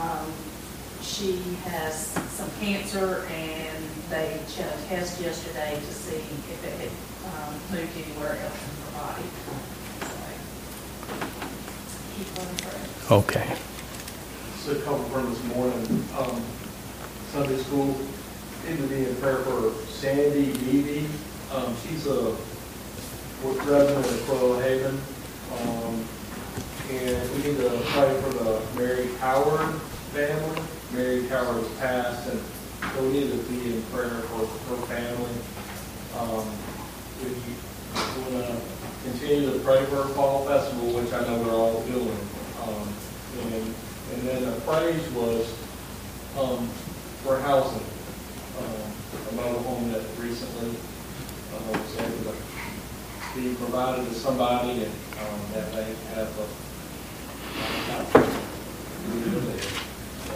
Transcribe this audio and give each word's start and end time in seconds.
Um, 0.00 0.32
She 1.02 1.38
has 1.64 2.08
some 2.36 2.50
cancer 2.60 3.24
and 3.30 3.84
they 4.10 4.40
did 4.56 4.66
a 4.66 4.76
test 4.88 5.20
yesterday 5.20 5.78
to 5.78 5.94
see 5.94 6.16
if 6.16 6.64
it 6.64 6.72
had 6.80 6.90
um, 7.32 7.54
moved 7.70 7.96
anywhere 7.96 8.36
else 8.42 8.60
in 8.64 8.74
her 8.82 8.92
body. 8.98 9.28
So, 9.44 9.52
Keep 12.16 12.28
her 12.38 12.76
in. 12.76 13.12
Okay. 13.12 13.56
So 14.64 14.72
a 14.72 14.80
couple 14.82 15.04
from 15.10 15.30
this 15.32 15.44
morning, 15.44 16.04
um, 16.18 16.42
Sunday 17.32 17.58
school, 17.58 17.96
need 18.66 18.78
to 18.78 18.86
be 18.88 19.06
in 19.06 19.16
prayer 19.16 19.38
for 19.38 19.72
Sandy 19.88 20.52
Beebe. 20.58 21.06
Um, 21.54 21.76
she's 21.86 22.06
a 22.08 22.34
work 23.44 23.64
resident 23.64 24.04
of 24.06 24.26
Quail 24.26 24.58
Haven. 24.58 25.00
Um, 25.60 26.04
and 26.90 27.30
we 27.32 27.50
need 27.50 27.56
to 27.58 27.68
pray 27.86 28.20
for 28.22 28.30
the 28.30 28.62
Mary 28.76 29.08
Howard 29.16 29.74
family. 30.12 30.62
Mary 30.92 31.26
Howard 31.28 31.64
has 31.64 31.72
passed, 31.78 32.30
and 32.30 32.40
so 32.94 33.02
we 33.02 33.12
need 33.12 33.30
to 33.32 33.38
be 33.48 33.74
in 33.74 33.82
prayer 33.84 34.20
for 34.30 34.46
her 34.46 34.86
family. 34.86 35.32
Um, 36.18 36.46
we 37.22 38.34
want 38.34 38.46
to 38.46 38.60
continue 39.02 39.52
to 39.52 39.58
pray 39.60 39.84
for 39.86 39.96
her 39.96 40.08
fall 40.14 40.44
festival, 40.46 40.92
which 40.92 41.12
I 41.12 41.20
know 41.26 41.42
we're 41.42 41.50
all 41.54 41.82
doing. 41.82 42.18
Um, 42.62 42.88
and, 43.40 43.74
and 44.14 44.22
then 44.22 44.44
the 44.44 44.60
praise 44.60 45.10
was, 45.10 45.52
um, 46.38 46.68
for 47.24 47.40
housing. 47.40 47.82
Um, 48.58 48.92
a 49.28 49.34
mobile 49.34 49.62
home 49.62 49.92
that 49.92 50.02
recently, 50.18 50.70
uh, 50.70 51.72
was 51.72 51.96
able 51.98 52.32
to 52.32 52.36
be 53.34 53.54
provided 53.56 54.06
to 54.08 54.14
somebody 54.14 54.84
and, 54.84 54.92
um, 55.18 55.40
that 55.52 55.72
they 55.72 55.94
have 56.14 56.28
a, 56.38 56.65
so, 60.24 60.34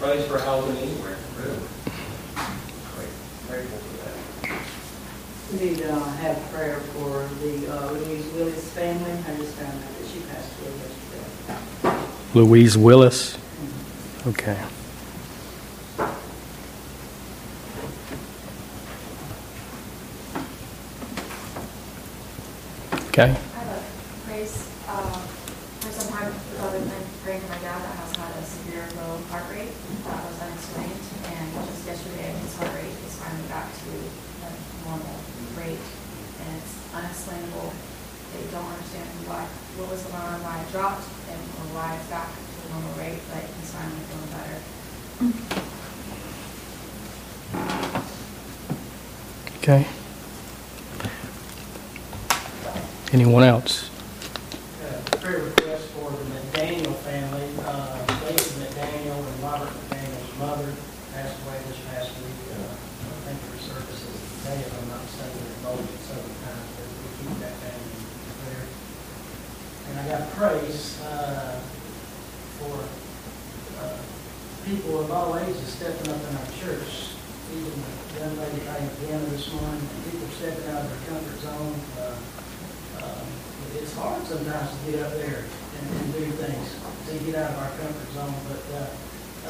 praise 0.00 0.26
for 0.26 0.38
housing 0.38 0.76
anywhere, 0.76 1.16
really. 1.38 1.58
Great- 2.94 3.48
Grateful 3.48 3.78
for 3.78 3.96
that. 4.48 4.60
We 5.52 5.68
need 5.70 5.78
to 5.78 5.92
uh, 5.92 6.04
have 6.16 6.38
prayer 6.52 6.78
for 6.94 7.28
the 7.40 7.72
uh, 7.72 7.90
Louise 7.92 8.26
Willis 8.32 8.70
family. 8.72 9.12
I 9.12 9.36
just 9.36 9.54
found 9.54 9.72
out 9.82 9.98
that 9.98 10.08
she 10.08 10.20
passed 10.20 10.52
away 10.60 10.72
yesterday. 10.78 12.06
Louise 12.34 12.76
Willis. 12.76 13.38
Okay. 14.26 14.58
Okay. 23.08 23.32
I 23.32 23.32
have 23.32 23.80
a 23.80 23.80
praise, 24.28 24.52
um, 24.92 25.08
for 25.80 25.88
some 25.88 26.12
time, 26.12 26.32
other 26.60 26.80
than 26.84 27.02
praying 27.24 27.40
for 27.40 27.48
my 27.48 27.60
dad 27.64 27.80
that 27.80 27.96
has 27.96 28.12
had 28.16 28.32
a 28.36 28.44
severe 28.44 28.84
low 29.00 29.16
heart 29.32 29.48
rate 29.48 29.72
that 30.04 30.20
was 30.20 30.36
unexplained, 30.36 31.00
and 31.32 31.46
just 31.64 31.86
yesterday, 31.88 32.28
his 32.44 32.52
heart 32.60 32.76
rate 32.76 32.92
is 32.92 33.16
finally 33.16 33.48
back 33.48 33.72
to 33.72 33.88
a 34.44 34.50
normal 34.84 35.16
rate, 35.56 35.80
and 35.80 36.48
it's 36.60 36.76
unexplainable. 36.92 37.72
They 38.36 38.44
don't 38.52 38.68
understand 38.68 39.08
why, 39.24 39.48
what 39.80 39.88
was 39.96 40.04
going 40.12 40.20
on, 40.20 40.36
why 40.44 40.60
it 40.60 40.65
dropped, 40.76 41.08
and 41.32 41.40
or 41.40 41.66
why 41.72 41.96
it's 41.96 42.06
back 42.12 42.28
to 42.28 42.68
a 42.68 42.72
normal 42.72 42.92
rate, 43.00 43.20
but 43.32 43.40
he's 43.40 43.72
finally 43.72 44.04
feeling 44.12 44.28
better. 44.36 44.60
Okay. 49.58 49.86
Anyone 53.12 53.42
else? 53.42 53.88
uh, 54.84 55.00
prayer 55.16 55.42
request 55.48 55.88
for 55.96 56.10
the 56.10 56.24
McDaniel 56.28 56.94
family. 57.08 57.48
Uh, 57.64 57.96
David 58.20 58.52
McDaniel 58.60 59.16
and 59.16 59.42
Robert 59.42 59.72
McDaniel's 59.88 60.38
mother 60.38 60.72
passed 61.12 61.40
away 61.46 61.58
this 61.68 61.80
past 61.88 62.10
week. 62.20 62.36
Uh, 62.52 62.68
I 62.68 63.18
think 63.24 63.40
their 63.48 63.60
services 63.64 64.12
today, 64.44 64.60
if 64.60 64.70
I'm 64.76 64.88
not 64.92 65.00
mistaken, 65.02 65.40
they're 65.40 65.56
involved 65.56 65.88
in 65.88 65.98
several 66.04 66.36
times, 66.44 66.68
but 66.76 66.86
we 66.92 67.08
keep 67.16 67.34
that 67.40 67.54
family 67.64 67.96
in 67.96 68.34
prayer. 68.44 68.66
And 69.88 69.94
I 70.00 70.04
got 70.10 70.22
praise 70.34 71.00
uh, 71.02 71.60
for 72.58 72.74
uh, 73.82 73.98
people 74.66 75.00
of 75.00 75.10
all 75.26 75.38
ages 75.42 75.58
stepping 75.74 76.06
up 76.06 76.22
in 76.22 76.36
our 76.38 76.46
church. 76.62 77.10
Even 77.50 77.74
the 77.74 78.20
young 78.22 78.34
lady 78.38 78.62
playing 78.62 78.90
piano 79.02 79.26
this 79.34 79.50
morning, 79.50 79.82
people 80.06 80.28
stepping 80.38 80.70
out 80.70 80.86
of 80.86 80.90
their 80.90 81.02
comfort 81.10 81.38
zone. 81.42 81.74
Uh, 81.98 82.14
um, 83.02 83.26
It's 83.74 83.90
hard 83.98 84.22
sometimes 84.22 84.70
to 84.70 84.78
get 84.86 85.02
up 85.02 85.12
there 85.18 85.42
and 85.42 85.86
and 85.98 86.12
do 86.14 86.24
things, 86.38 86.68
to 87.10 87.12
get 87.26 87.34
out 87.42 87.50
of 87.50 87.58
our 87.58 87.72
comfort 87.74 88.10
zone, 88.14 88.34
but 88.46 88.62
uh, 88.78 88.90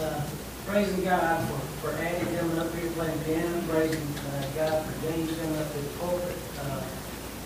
uh, 0.01 0.21
praising 0.67 1.05
God 1.05 1.45
for, 1.49 1.61
for 1.81 1.93
Addie 2.03 2.25
coming 2.37 2.59
up 2.59 2.73
here 2.75 2.91
playing 2.97 3.21
piano, 3.25 3.61
praising 3.69 4.03
uh, 4.33 4.49
God 4.57 4.81
for 4.85 4.95
James 5.07 5.29
coming 5.39 5.61
up 5.61 5.69
to 5.73 5.79
the 5.79 5.93
pulpit, 6.01 6.37
uh, 6.65 6.83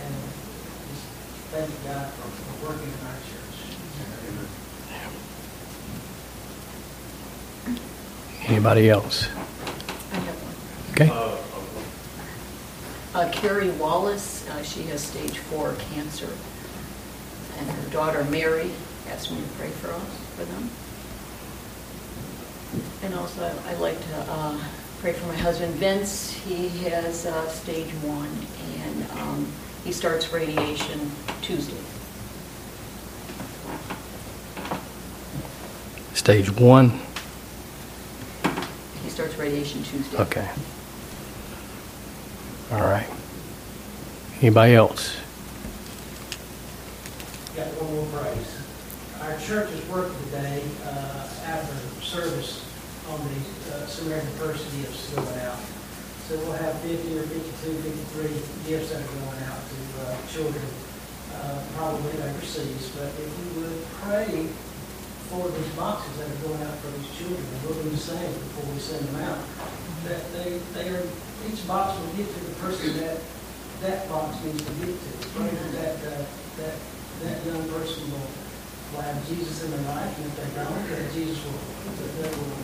and 0.07 0.15
just 0.87 1.05
thanking 1.51 1.83
God 1.85 2.07
for 2.15 2.31
for 2.31 2.55
working 2.71 2.91
in 2.95 3.03
our 3.11 3.19
church. 3.27 3.59
Anybody 8.61 8.91
else? 8.91 9.27
I 10.13 10.17
have 10.17 10.37
one. 10.43 10.55
Okay. 10.93 11.09
Uh, 13.15 13.33
Carrie 13.33 13.71
Wallace, 13.71 14.47
uh, 14.51 14.63
she 14.63 14.83
has 14.83 15.01
stage 15.01 15.39
four 15.39 15.75
cancer, 15.95 16.29
and 17.57 17.71
her 17.71 17.89
daughter 17.91 18.23
Mary 18.25 18.71
asked 19.09 19.31
me 19.31 19.39
to 19.41 19.49
pray 19.57 19.71
for 19.71 19.91
us, 19.93 20.03
for 20.37 20.45
them. 20.45 20.69
And 23.03 23.15
also, 23.15 23.51
I'd 23.65 23.79
like 23.79 23.99
to 23.99 24.17
uh, 24.29 24.59
pray 25.01 25.15
for 25.15 25.27
my 25.29 25.37
husband 25.37 25.73
Vince. 25.77 26.31
He 26.31 26.69
has 26.91 27.25
uh, 27.25 27.49
stage 27.49 27.89
one, 28.03 28.29
and 28.83 29.11
um, 29.13 29.51
he 29.85 29.93
starts 29.93 30.35
radiation 30.35 31.11
Tuesday. 31.41 31.81
Stage 36.13 36.51
one. 36.51 37.01
He 39.41 39.65
starts 39.65 39.75
radiation 39.75 39.83
Tuesday. 39.85 40.19
Okay. 40.19 40.49
All 42.73 42.81
right. 42.81 43.09
Anybody 44.41 44.75
else? 44.75 45.17
Got 47.57 47.67
one 47.81 47.95
more 47.95 48.07
praise. 48.21 48.57
Our 49.21 49.39
church 49.41 49.71
is 49.73 49.87
working 49.89 50.17
today, 50.27 50.63
uh, 50.85 51.29
after 51.47 51.75
service 52.05 52.65
on 53.09 53.19
the 53.21 53.75
uh, 53.75 53.87
Samaritan 53.87 54.29
University 54.33 54.85
of 54.87 54.95
Silver 54.95 55.41
out. 55.41 55.59
So 56.29 56.39
we'll 56.39 56.53
have 56.53 56.79
50 56.81 57.19
or 57.19 57.23
52, 57.23 57.75
53 57.75 58.71
gifts 58.71 58.93
that 58.93 59.03
are 59.03 59.13
going 59.25 59.43
out 59.45 59.61
to 59.61 59.79
uh, 60.05 60.17
children, 60.31 60.65
uh, 61.35 61.63
probably 61.77 62.13
overseas. 62.23 62.93
But 62.95 63.09
if 63.19 63.31
you 63.41 63.63
would 63.63 63.85
pray 64.05 64.49
for 65.31 65.47
these 65.47 65.71
boxes 65.79 66.11
that 66.19 66.27
are 66.27 66.43
going 66.43 66.59
out 66.67 66.75
for 66.83 66.91
these 66.99 67.07
children, 67.15 67.39
and 67.39 67.59
we'll 67.63 67.79
do 67.79 67.87
the 67.87 67.97
same 67.97 68.35
before 68.35 68.67
we 68.75 68.83
send 68.83 69.07
them 69.07 69.23
out, 69.23 69.39
that 70.11 70.27
they, 70.35 70.59
they 70.75 70.91
are, 70.91 71.07
each 71.47 71.63
box 71.71 71.95
will 72.03 72.11
get 72.19 72.27
to 72.27 72.41
the 72.51 72.55
person 72.59 72.99
that 72.99 73.23
that 73.81 74.11
box 74.11 74.37
needs 74.45 74.59
to 74.59 74.73
get 74.83 74.93
to. 74.93 75.11
Pray 75.33 75.49
that, 75.79 75.97
uh, 76.03 76.27
that, 76.59 76.77
that 77.23 77.47
young 77.47 77.63
person 77.71 78.11
will, 78.11 78.29
will 78.93 79.01
have 79.07 79.23
Jesus 79.31 79.65
in 79.65 79.71
their 79.71 79.87
life, 79.95 80.11
and 80.19 80.27
if 80.27 80.35
they 80.35 80.51
don't, 80.53 80.83
that 80.91 81.07
Jesus 81.15 81.39
will, 81.47 81.63
that 81.95 82.13
they 82.21 82.29
will 82.35 82.59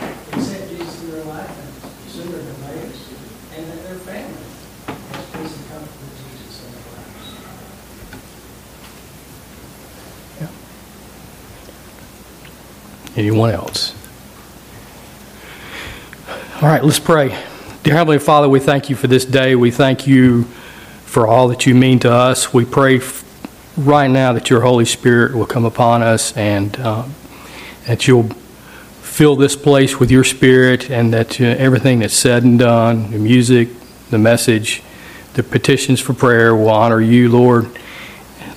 uh, 0.00 0.32
accept 0.32 0.64
Jesus 0.72 1.04
in 1.04 1.12
their 1.12 1.28
life 1.28 1.52
and 1.52 1.70
sooner 2.10 2.40
than 2.40 2.58
later, 2.72 2.90
and 3.54 3.68
that 3.68 3.80
their 3.84 4.00
family 4.02 4.48
has 5.12 5.26
peace 5.36 5.54
and 5.60 5.68
comfort 5.68 5.92
with 5.92 6.16
Jesus 6.24 6.64
in 6.64 6.72
their 6.72 6.88
lives. 6.88 7.28
Anyone 13.18 13.50
else? 13.50 13.96
All 16.62 16.68
right, 16.68 16.84
let's 16.84 17.00
pray. 17.00 17.30
Dear 17.82 17.94
Heavenly 17.94 18.20
Father, 18.20 18.48
we 18.48 18.60
thank 18.60 18.88
you 18.88 18.94
for 18.94 19.08
this 19.08 19.24
day. 19.24 19.56
We 19.56 19.72
thank 19.72 20.06
you 20.06 20.44
for 21.04 21.26
all 21.26 21.48
that 21.48 21.66
you 21.66 21.74
mean 21.74 21.98
to 22.00 22.12
us. 22.12 22.54
We 22.54 22.64
pray 22.64 23.00
right 23.76 24.06
now 24.06 24.34
that 24.34 24.50
your 24.50 24.60
Holy 24.60 24.84
Spirit 24.84 25.34
will 25.34 25.46
come 25.46 25.64
upon 25.64 26.00
us 26.00 26.36
and 26.36 26.78
uh, 26.78 27.08
that 27.88 28.06
you'll 28.06 28.28
fill 29.02 29.34
this 29.34 29.56
place 29.56 29.98
with 29.98 30.12
your 30.12 30.22
Spirit 30.22 30.88
and 30.88 31.12
that 31.12 31.40
uh, 31.40 31.44
everything 31.44 31.98
that's 31.98 32.14
said 32.14 32.44
and 32.44 32.60
done, 32.60 33.10
the 33.10 33.18
music, 33.18 33.68
the 34.10 34.18
message, 34.18 34.80
the 35.34 35.42
petitions 35.42 35.98
for 35.98 36.14
prayer 36.14 36.54
will 36.54 36.70
honor 36.70 37.00
you, 37.00 37.28
Lord. 37.28 37.68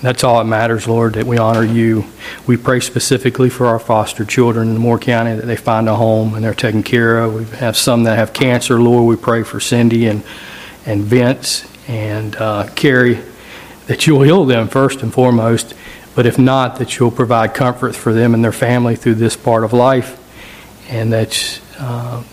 That's 0.02 0.24
all 0.24 0.40
that 0.40 0.46
matters, 0.46 0.88
Lord, 0.88 1.14
that 1.14 1.28
we 1.28 1.38
honor 1.38 1.64
you. 1.64 2.06
We 2.48 2.58
pray 2.58 2.80
specifically 2.80 3.52
for 3.52 3.68
our 3.68 3.78
foster 3.78 4.26
children 4.26 4.70
in 4.70 4.78
Moore 4.78 4.98
County 4.98 5.36
that 5.36 5.46
they 5.46 5.56
find 5.56 5.88
a 5.88 5.96
home 5.96 6.34
and 6.34 6.44
they're 6.44 6.56
taken 6.56 6.82
care 6.82 7.20
of. 7.20 7.36
We 7.36 7.58
have 7.58 7.78
some 7.78 8.04
that 8.06 8.18
have 8.18 8.34
cancer, 8.34 8.82
Lord. 8.82 9.06
We 9.06 9.22
pray 9.22 9.44
for 9.44 9.60
Cindy 9.60 10.08
and, 10.08 10.24
and 10.88 11.04
Vince 11.04 11.68
and 11.88 12.36
uh, 12.36 12.68
Carrie 12.76 13.20
that 13.86 14.08
you'll 14.08 14.24
heal 14.24 14.46
them 14.46 14.70
first 14.70 15.04
and 15.04 15.14
foremost. 15.14 15.76
But 16.16 16.26
if 16.26 16.40
not, 16.40 16.78
that 16.78 16.98
you'll 16.98 17.12
provide 17.12 17.54
comfort 17.54 17.96
for 17.96 18.12
them 18.12 18.34
and 18.34 18.44
their 18.44 18.52
family 18.52 18.96
through 18.96 19.16
this 19.16 19.38
part 19.38 19.64
of 19.64 19.72
life, 19.72 20.18
and 20.90 21.14
that 21.14 21.62
uh, 21.78 22.24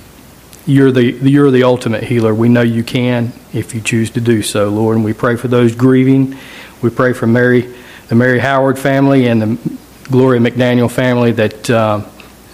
you're 0.66 0.90
the 0.90 1.04
you're 1.04 1.50
the 1.50 1.62
ultimate 1.62 2.02
healer. 2.02 2.34
We 2.34 2.48
know 2.48 2.62
you 2.62 2.82
can 2.82 3.32
if 3.52 3.74
you 3.74 3.80
choose 3.80 4.10
to 4.10 4.20
do 4.20 4.42
so, 4.42 4.68
Lord. 4.68 4.96
And 4.96 5.04
we 5.04 5.12
pray 5.12 5.36
for 5.36 5.48
those 5.48 5.74
grieving. 5.74 6.36
We 6.82 6.90
pray 6.90 7.12
for 7.12 7.26
Mary, 7.26 7.74
the 8.08 8.14
Mary 8.14 8.38
Howard 8.38 8.78
family, 8.78 9.26
and 9.26 9.42
the 9.42 9.78
Gloria 10.10 10.40
McDaniel 10.40 10.90
family 10.90 11.32
that 11.32 11.68
uh, 11.70 12.04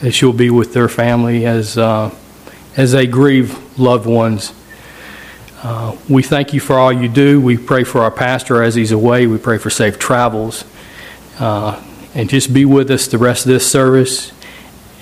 that 0.00 0.20
you'll 0.20 0.32
be 0.32 0.50
with 0.50 0.72
their 0.72 0.88
family 0.88 1.46
as 1.46 1.78
uh, 1.78 2.14
as 2.76 2.92
they 2.92 3.06
grieve 3.06 3.78
loved 3.78 4.06
ones. 4.06 4.52
Uh, 5.62 5.96
we 6.08 6.22
thank 6.22 6.52
you 6.52 6.60
for 6.60 6.78
all 6.78 6.92
you 6.92 7.08
do. 7.08 7.40
We 7.40 7.56
pray 7.56 7.84
for 7.84 8.02
our 8.02 8.10
pastor 8.10 8.62
as 8.62 8.74
he's 8.74 8.92
away. 8.92 9.26
We 9.26 9.38
pray 9.38 9.58
for 9.58 9.70
safe 9.70 9.98
travels. 9.98 10.64
Uh, 11.38 11.82
and 12.14 12.28
just 12.28 12.52
be 12.52 12.64
with 12.64 12.90
us 12.90 13.06
the 13.08 13.18
rest 13.18 13.46
of 13.46 13.52
this 13.52 13.68
service, 13.70 14.32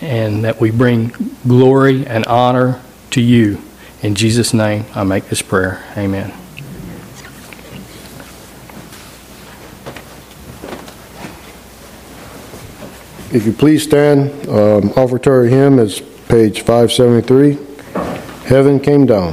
and 0.01 0.45
that 0.45 0.61
we 0.61 0.71
bring 0.71 1.13
glory 1.47 2.07
and 2.07 2.25
honor 2.27 2.81
to 3.11 3.21
you. 3.21 3.61
In 4.03 4.15
Jesus' 4.15 4.55
name, 4.55 4.85
I 4.95 5.05
make 5.05 5.29
this 5.29 5.43
prayer. 5.43 5.85
Amen. 5.97 6.42
If 13.35 13.47
you 13.47 13.55
please 13.55 13.83
stand, 13.83 14.31
um, 14.47 14.91
offertory 14.91 15.49
hymn 15.49 15.79
is 15.79 16.03
page 16.29 16.61
573. 16.61 17.59
Heaven 18.45 18.79
came 18.79 19.07
down. 19.07 19.33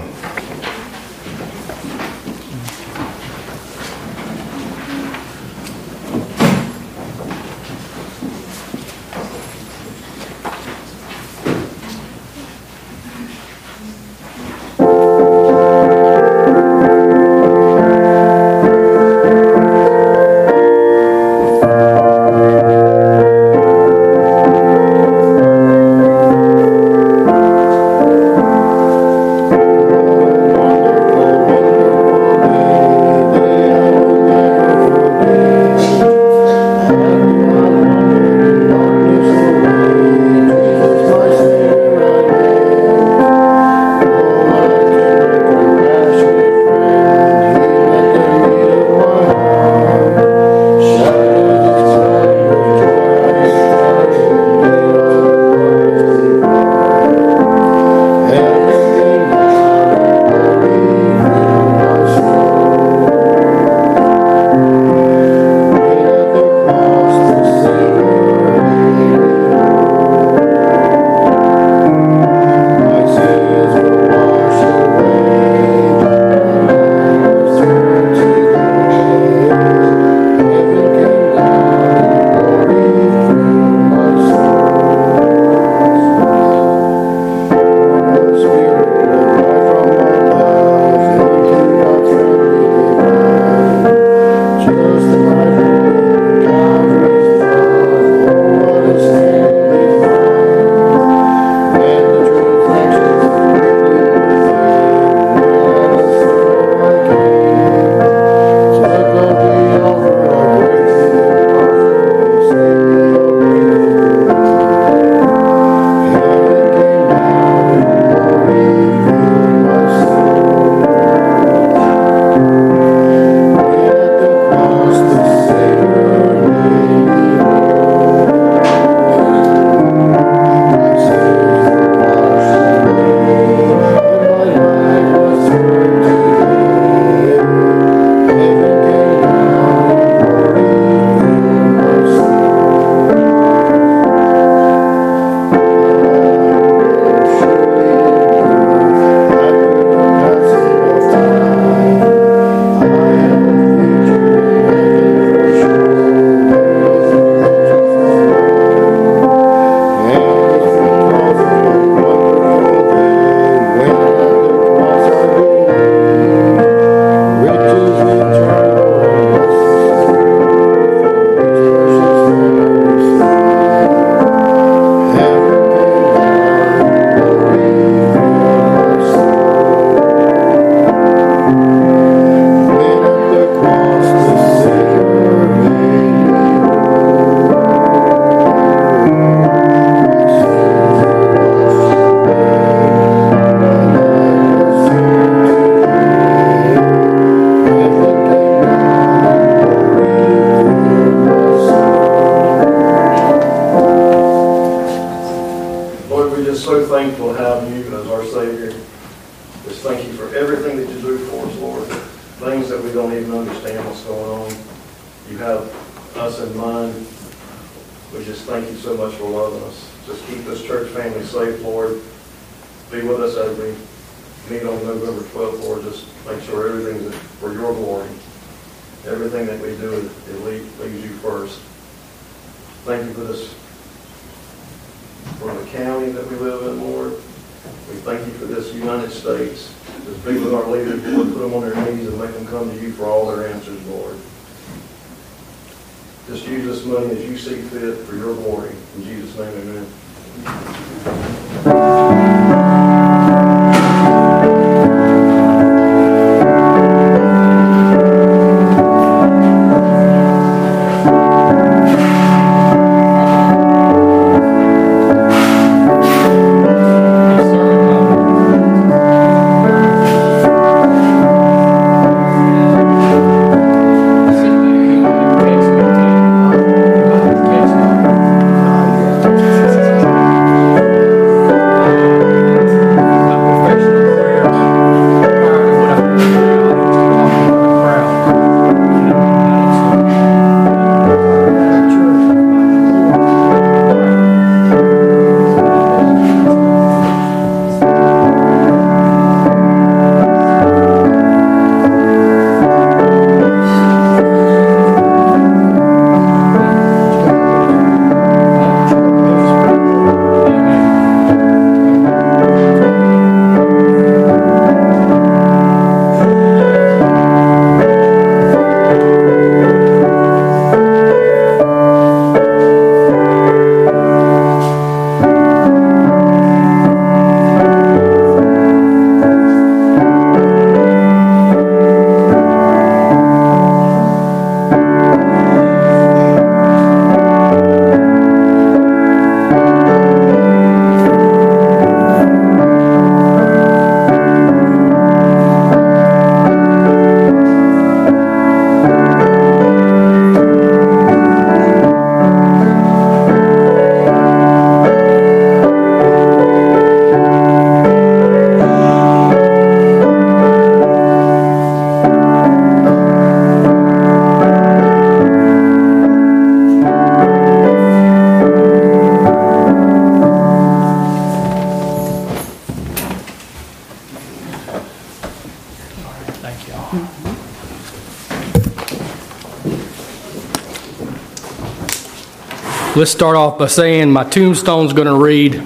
Let's 382.99 383.11
start 383.11 383.37
off 383.37 383.57
by 383.57 383.67
saying 383.67 384.11
my 384.11 384.25
tombstone's 384.25 384.91
going 384.91 385.07
to 385.07 385.15
read, 385.15 385.63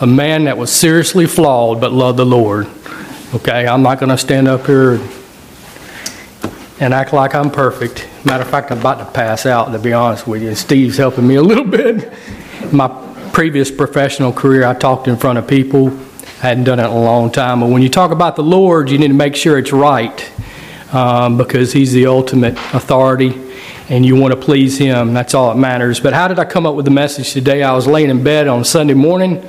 "A 0.00 0.08
man 0.08 0.46
that 0.46 0.58
was 0.58 0.72
seriously 0.72 1.24
flawed 1.24 1.80
but 1.80 1.92
loved 1.92 2.18
the 2.18 2.26
Lord." 2.26 2.66
Okay, 3.32 3.64
I'm 3.64 3.84
not 3.84 4.00
going 4.00 4.08
to 4.08 4.18
stand 4.18 4.48
up 4.48 4.66
here 4.66 4.98
and 6.80 6.92
act 6.92 7.12
like 7.12 7.32
I'm 7.32 7.52
perfect. 7.52 8.08
Matter 8.24 8.42
of 8.42 8.50
fact, 8.50 8.72
I'm 8.72 8.80
about 8.80 8.98
to 8.98 9.04
pass 9.04 9.46
out, 9.46 9.70
to 9.70 9.78
be 9.78 9.92
honest 9.92 10.26
with 10.26 10.42
you. 10.42 10.52
Steve's 10.56 10.96
helping 10.96 11.28
me 11.28 11.36
a 11.36 11.42
little 11.42 11.62
bit. 11.80 12.12
My 12.72 12.88
previous 13.32 13.70
professional 13.70 14.32
career, 14.32 14.66
I 14.66 14.74
talked 14.74 15.06
in 15.06 15.16
front 15.16 15.38
of 15.38 15.46
people. 15.46 15.96
I 16.42 16.48
hadn't 16.48 16.64
done 16.64 16.80
it 16.80 16.86
in 16.86 16.90
a 16.90 17.00
long 17.00 17.30
time. 17.30 17.60
But 17.60 17.68
when 17.68 17.82
you 17.82 17.88
talk 17.88 18.10
about 18.10 18.34
the 18.34 18.42
Lord, 18.42 18.90
you 18.90 18.98
need 18.98 19.06
to 19.06 19.14
make 19.14 19.36
sure 19.36 19.58
it's 19.58 19.72
right 19.72 20.28
um, 20.92 21.38
because 21.38 21.72
He's 21.72 21.92
the 21.92 22.06
ultimate 22.06 22.54
authority 22.74 23.43
and 23.88 24.04
you 24.04 24.16
want 24.16 24.32
to 24.32 24.40
please 24.40 24.78
Him. 24.78 25.14
That's 25.14 25.34
all 25.34 25.52
that 25.52 25.58
matters. 25.58 26.00
But 26.00 26.12
how 26.12 26.28
did 26.28 26.38
I 26.38 26.44
come 26.44 26.66
up 26.66 26.74
with 26.74 26.84
the 26.84 26.90
message 26.90 27.32
today? 27.32 27.62
I 27.62 27.74
was 27.74 27.86
laying 27.86 28.10
in 28.10 28.22
bed 28.24 28.48
on 28.48 28.64
Sunday 28.64 28.94
morning 28.94 29.44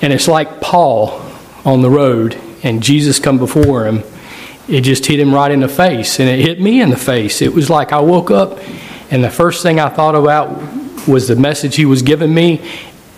and 0.00 0.12
it's 0.12 0.28
like 0.28 0.60
Paul 0.60 1.20
on 1.64 1.82
the 1.82 1.90
road 1.90 2.40
and 2.62 2.82
Jesus 2.82 3.18
come 3.18 3.38
before 3.38 3.86
him 3.86 4.02
it 4.68 4.82
just 4.82 5.06
hit 5.06 5.18
him 5.18 5.34
right 5.34 5.50
in 5.50 5.60
the 5.60 5.68
face 5.68 6.20
and 6.20 6.28
it 6.28 6.38
hit 6.40 6.60
me 6.60 6.80
in 6.80 6.90
the 6.90 6.96
face 6.96 7.40
it 7.40 7.52
was 7.52 7.70
like 7.70 7.92
i 7.92 8.00
woke 8.00 8.30
up 8.30 8.58
and 9.10 9.24
the 9.24 9.30
first 9.30 9.62
thing 9.62 9.80
i 9.80 9.88
thought 9.88 10.14
about 10.14 10.48
was 11.08 11.26
the 11.26 11.36
message 11.36 11.74
he 11.74 11.86
was 11.86 12.02
giving 12.02 12.32
me 12.32 12.60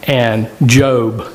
and 0.04 0.48
job 0.64 1.26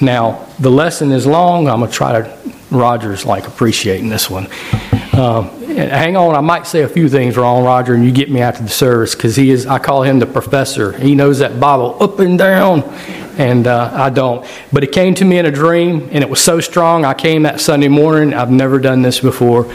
now 0.00 0.46
the 0.58 0.70
lesson 0.70 1.12
is 1.12 1.26
long 1.26 1.68
i'm 1.68 1.78
going 1.78 1.90
to 1.90 1.96
try 1.96 2.20
to 2.20 2.52
roger's 2.70 3.24
like 3.24 3.46
appreciating 3.46 4.08
this 4.08 4.28
one 4.28 4.48
and 5.18 5.90
hang 5.90 6.16
on 6.16 6.34
i 6.34 6.40
might 6.40 6.66
say 6.66 6.82
a 6.82 6.88
few 6.88 7.08
things 7.08 7.36
wrong 7.36 7.64
roger 7.64 7.94
and 7.94 8.04
you 8.04 8.12
get 8.12 8.30
me 8.30 8.40
after 8.40 8.62
the 8.62 8.68
service 8.68 9.14
because 9.14 9.36
he 9.36 9.50
is 9.50 9.66
i 9.66 9.78
call 9.78 10.02
him 10.02 10.18
the 10.18 10.26
professor 10.26 10.92
he 10.98 11.14
knows 11.14 11.38
that 11.38 11.58
bible 11.60 11.96
up 12.00 12.18
and 12.18 12.38
down 12.38 12.82
and 13.38 13.66
uh, 13.66 13.90
I 13.92 14.10
don't. 14.10 14.46
But 14.72 14.84
it 14.84 14.92
came 14.92 15.14
to 15.16 15.24
me 15.24 15.38
in 15.38 15.46
a 15.46 15.50
dream, 15.50 16.08
and 16.12 16.22
it 16.22 16.30
was 16.30 16.40
so 16.40 16.60
strong. 16.60 17.04
I 17.04 17.14
came 17.14 17.42
that 17.42 17.60
Sunday 17.60 17.88
morning. 17.88 18.32
I've 18.34 18.50
never 18.50 18.78
done 18.78 19.02
this 19.02 19.20
before. 19.20 19.72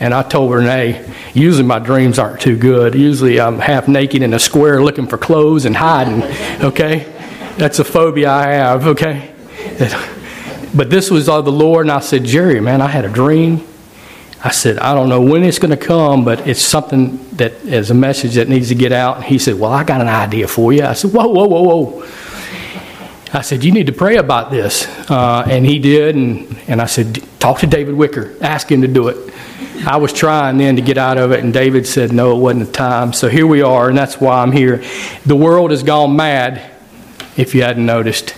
And 0.00 0.14
I 0.14 0.22
told 0.22 0.52
Renee, 0.52 1.04
usually 1.34 1.66
my 1.66 1.78
dreams 1.78 2.18
aren't 2.18 2.40
too 2.40 2.56
good. 2.56 2.94
Usually 2.94 3.40
I'm 3.40 3.58
half 3.58 3.86
naked 3.86 4.22
in 4.22 4.32
a 4.32 4.38
square 4.38 4.82
looking 4.82 5.06
for 5.06 5.18
clothes 5.18 5.66
and 5.66 5.76
hiding, 5.76 6.22
okay? 6.62 7.10
That's 7.58 7.78
a 7.78 7.84
phobia 7.84 8.30
I 8.30 8.46
have, 8.48 8.86
okay? 8.86 9.34
But 10.72 10.88
this 10.88 11.10
was 11.10 11.28
of 11.28 11.44
the 11.44 11.50
Lord, 11.50 11.86
and 11.86 11.90
I 11.90 11.98
said, 11.98 12.22
Jerry, 12.22 12.60
man, 12.60 12.80
I 12.80 12.86
had 12.86 13.04
a 13.04 13.08
dream. 13.08 13.66
I 14.42 14.50
said, 14.50 14.78
I 14.78 14.94
don't 14.94 15.10
know 15.10 15.20
when 15.20 15.44
it's 15.44 15.58
going 15.58 15.70
to 15.70 15.76
come, 15.76 16.24
but 16.24 16.46
it's 16.46 16.62
something 16.62 17.18
that 17.36 17.52
is 17.64 17.90
a 17.90 17.94
message 17.94 18.34
that 18.34 18.48
needs 18.48 18.68
to 18.68 18.74
get 18.74 18.90
out. 18.90 19.16
And 19.16 19.24
he 19.24 19.38
said, 19.38 19.54
Well, 19.54 19.70
I 19.70 19.84
got 19.84 20.00
an 20.00 20.08
idea 20.08 20.48
for 20.48 20.72
you. 20.72 20.82
I 20.82 20.94
said, 20.94 21.12
Whoa, 21.12 21.28
whoa, 21.28 21.46
whoa, 21.46 21.62
whoa. 21.62 22.08
I 23.34 23.42
said, 23.42 23.62
You 23.62 23.72
need 23.72 23.86
to 23.86 23.92
pray 23.92 24.16
about 24.16 24.50
this. 24.50 24.86
Uh, 25.10 25.44
and 25.46 25.66
he 25.66 25.78
did. 25.78 26.16
And, 26.16 26.58
and 26.68 26.80
I 26.80 26.86
said, 26.86 27.22
Talk 27.38 27.60
to 27.60 27.66
David 27.66 27.94
Wicker, 27.94 28.34
ask 28.40 28.70
him 28.72 28.80
to 28.80 28.88
do 28.88 29.08
it. 29.08 29.34
I 29.86 29.96
was 29.96 30.12
trying 30.12 30.58
then 30.58 30.76
to 30.76 30.82
get 30.82 30.98
out 30.98 31.16
of 31.16 31.32
it, 31.32 31.42
and 31.42 31.52
David 31.52 31.86
said, 31.86 32.12
No, 32.12 32.36
it 32.36 32.40
wasn't 32.40 32.66
the 32.66 32.72
time. 32.72 33.12
So 33.12 33.28
here 33.28 33.46
we 33.46 33.60
are, 33.60 33.90
and 33.90 33.96
that's 33.96 34.20
why 34.20 34.42
I'm 34.42 34.52
here. 34.52 34.82
The 35.26 35.36
world 35.36 35.70
has 35.70 35.82
gone 35.82 36.16
mad, 36.16 36.70
if 37.36 37.54
you 37.54 37.62
hadn't 37.62 37.84
noticed. 37.84 38.34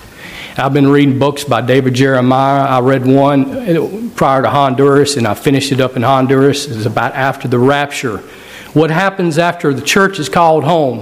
I've 0.55 0.75
been 0.75 0.89
reading 0.89 1.19
books 1.19 1.45
by 1.45 1.63
David 1.63 1.95
Jeremiah. 1.95 2.65
I 2.65 2.81
read 2.81 3.07
one 3.07 4.11
prior 4.11 4.43
to 4.43 4.51
Honduras, 4.51 5.17
and 5.17 5.27
I 5.27 5.33
finished 5.33 5.73
it 5.73 5.81
up 5.81 5.97
in 5.97 6.03
Honduras. 6.03 6.67
It 6.67 6.77
was 6.77 6.85
about 6.85 7.15
after 7.15 7.49
the 7.49 7.59
rapture. 7.59 8.19
What 8.75 8.91
happens 8.91 9.39
after 9.39 9.73
the 9.73 9.81
church 9.81 10.19
is 10.19 10.29
called 10.29 10.65
home? 10.65 11.01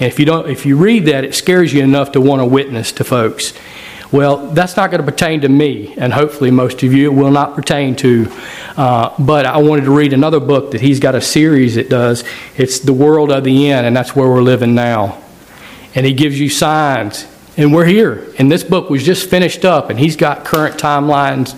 And 0.00 0.02
if 0.02 0.18
you 0.18 0.24
don't, 0.24 0.50
if 0.50 0.66
you 0.66 0.76
read 0.76 1.04
that, 1.06 1.22
it 1.22 1.36
scares 1.36 1.72
you 1.72 1.84
enough 1.84 2.10
to 2.12 2.20
want 2.20 2.40
to 2.40 2.46
witness 2.46 2.90
to 2.92 3.04
folks. 3.04 3.52
Well, 4.10 4.48
that's 4.48 4.76
not 4.76 4.90
going 4.90 5.04
to 5.04 5.08
pertain 5.08 5.42
to 5.42 5.48
me, 5.48 5.94
and 5.96 6.12
hopefully 6.12 6.50
most 6.50 6.82
of 6.82 6.92
you 6.92 7.12
it 7.12 7.14
will 7.14 7.30
not 7.30 7.54
pertain 7.54 7.94
to. 7.96 8.26
Uh, 8.76 9.14
but 9.20 9.46
I 9.46 9.58
wanted 9.58 9.84
to 9.84 9.96
read 9.96 10.12
another 10.12 10.40
book 10.40 10.72
that 10.72 10.80
he's 10.80 10.98
got 10.98 11.14
a 11.14 11.20
series 11.20 11.76
that 11.76 11.88
does. 11.88 12.24
It's 12.56 12.80
The 12.80 12.92
World 12.92 13.30
of 13.30 13.44
the 13.44 13.70
End, 13.70 13.86
and 13.86 13.96
that's 13.96 14.16
where 14.16 14.28
we're 14.28 14.42
living 14.42 14.74
now. 14.74 15.22
And 15.94 16.04
he 16.04 16.12
gives 16.12 16.40
you 16.40 16.48
signs, 16.48 17.26
and 17.60 17.74
we're 17.74 17.84
here. 17.84 18.32
And 18.38 18.50
this 18.50 18.64
book 18.64 18.88
was 18.88 19.04
just 19.04 19.28
finished 19.28 19.66
up, 19.66 19.90
and 19.90 19.98
he's 19.98 20.16
got 20.16 20.46
current 20.46 20.78
timelines 20.78 21.54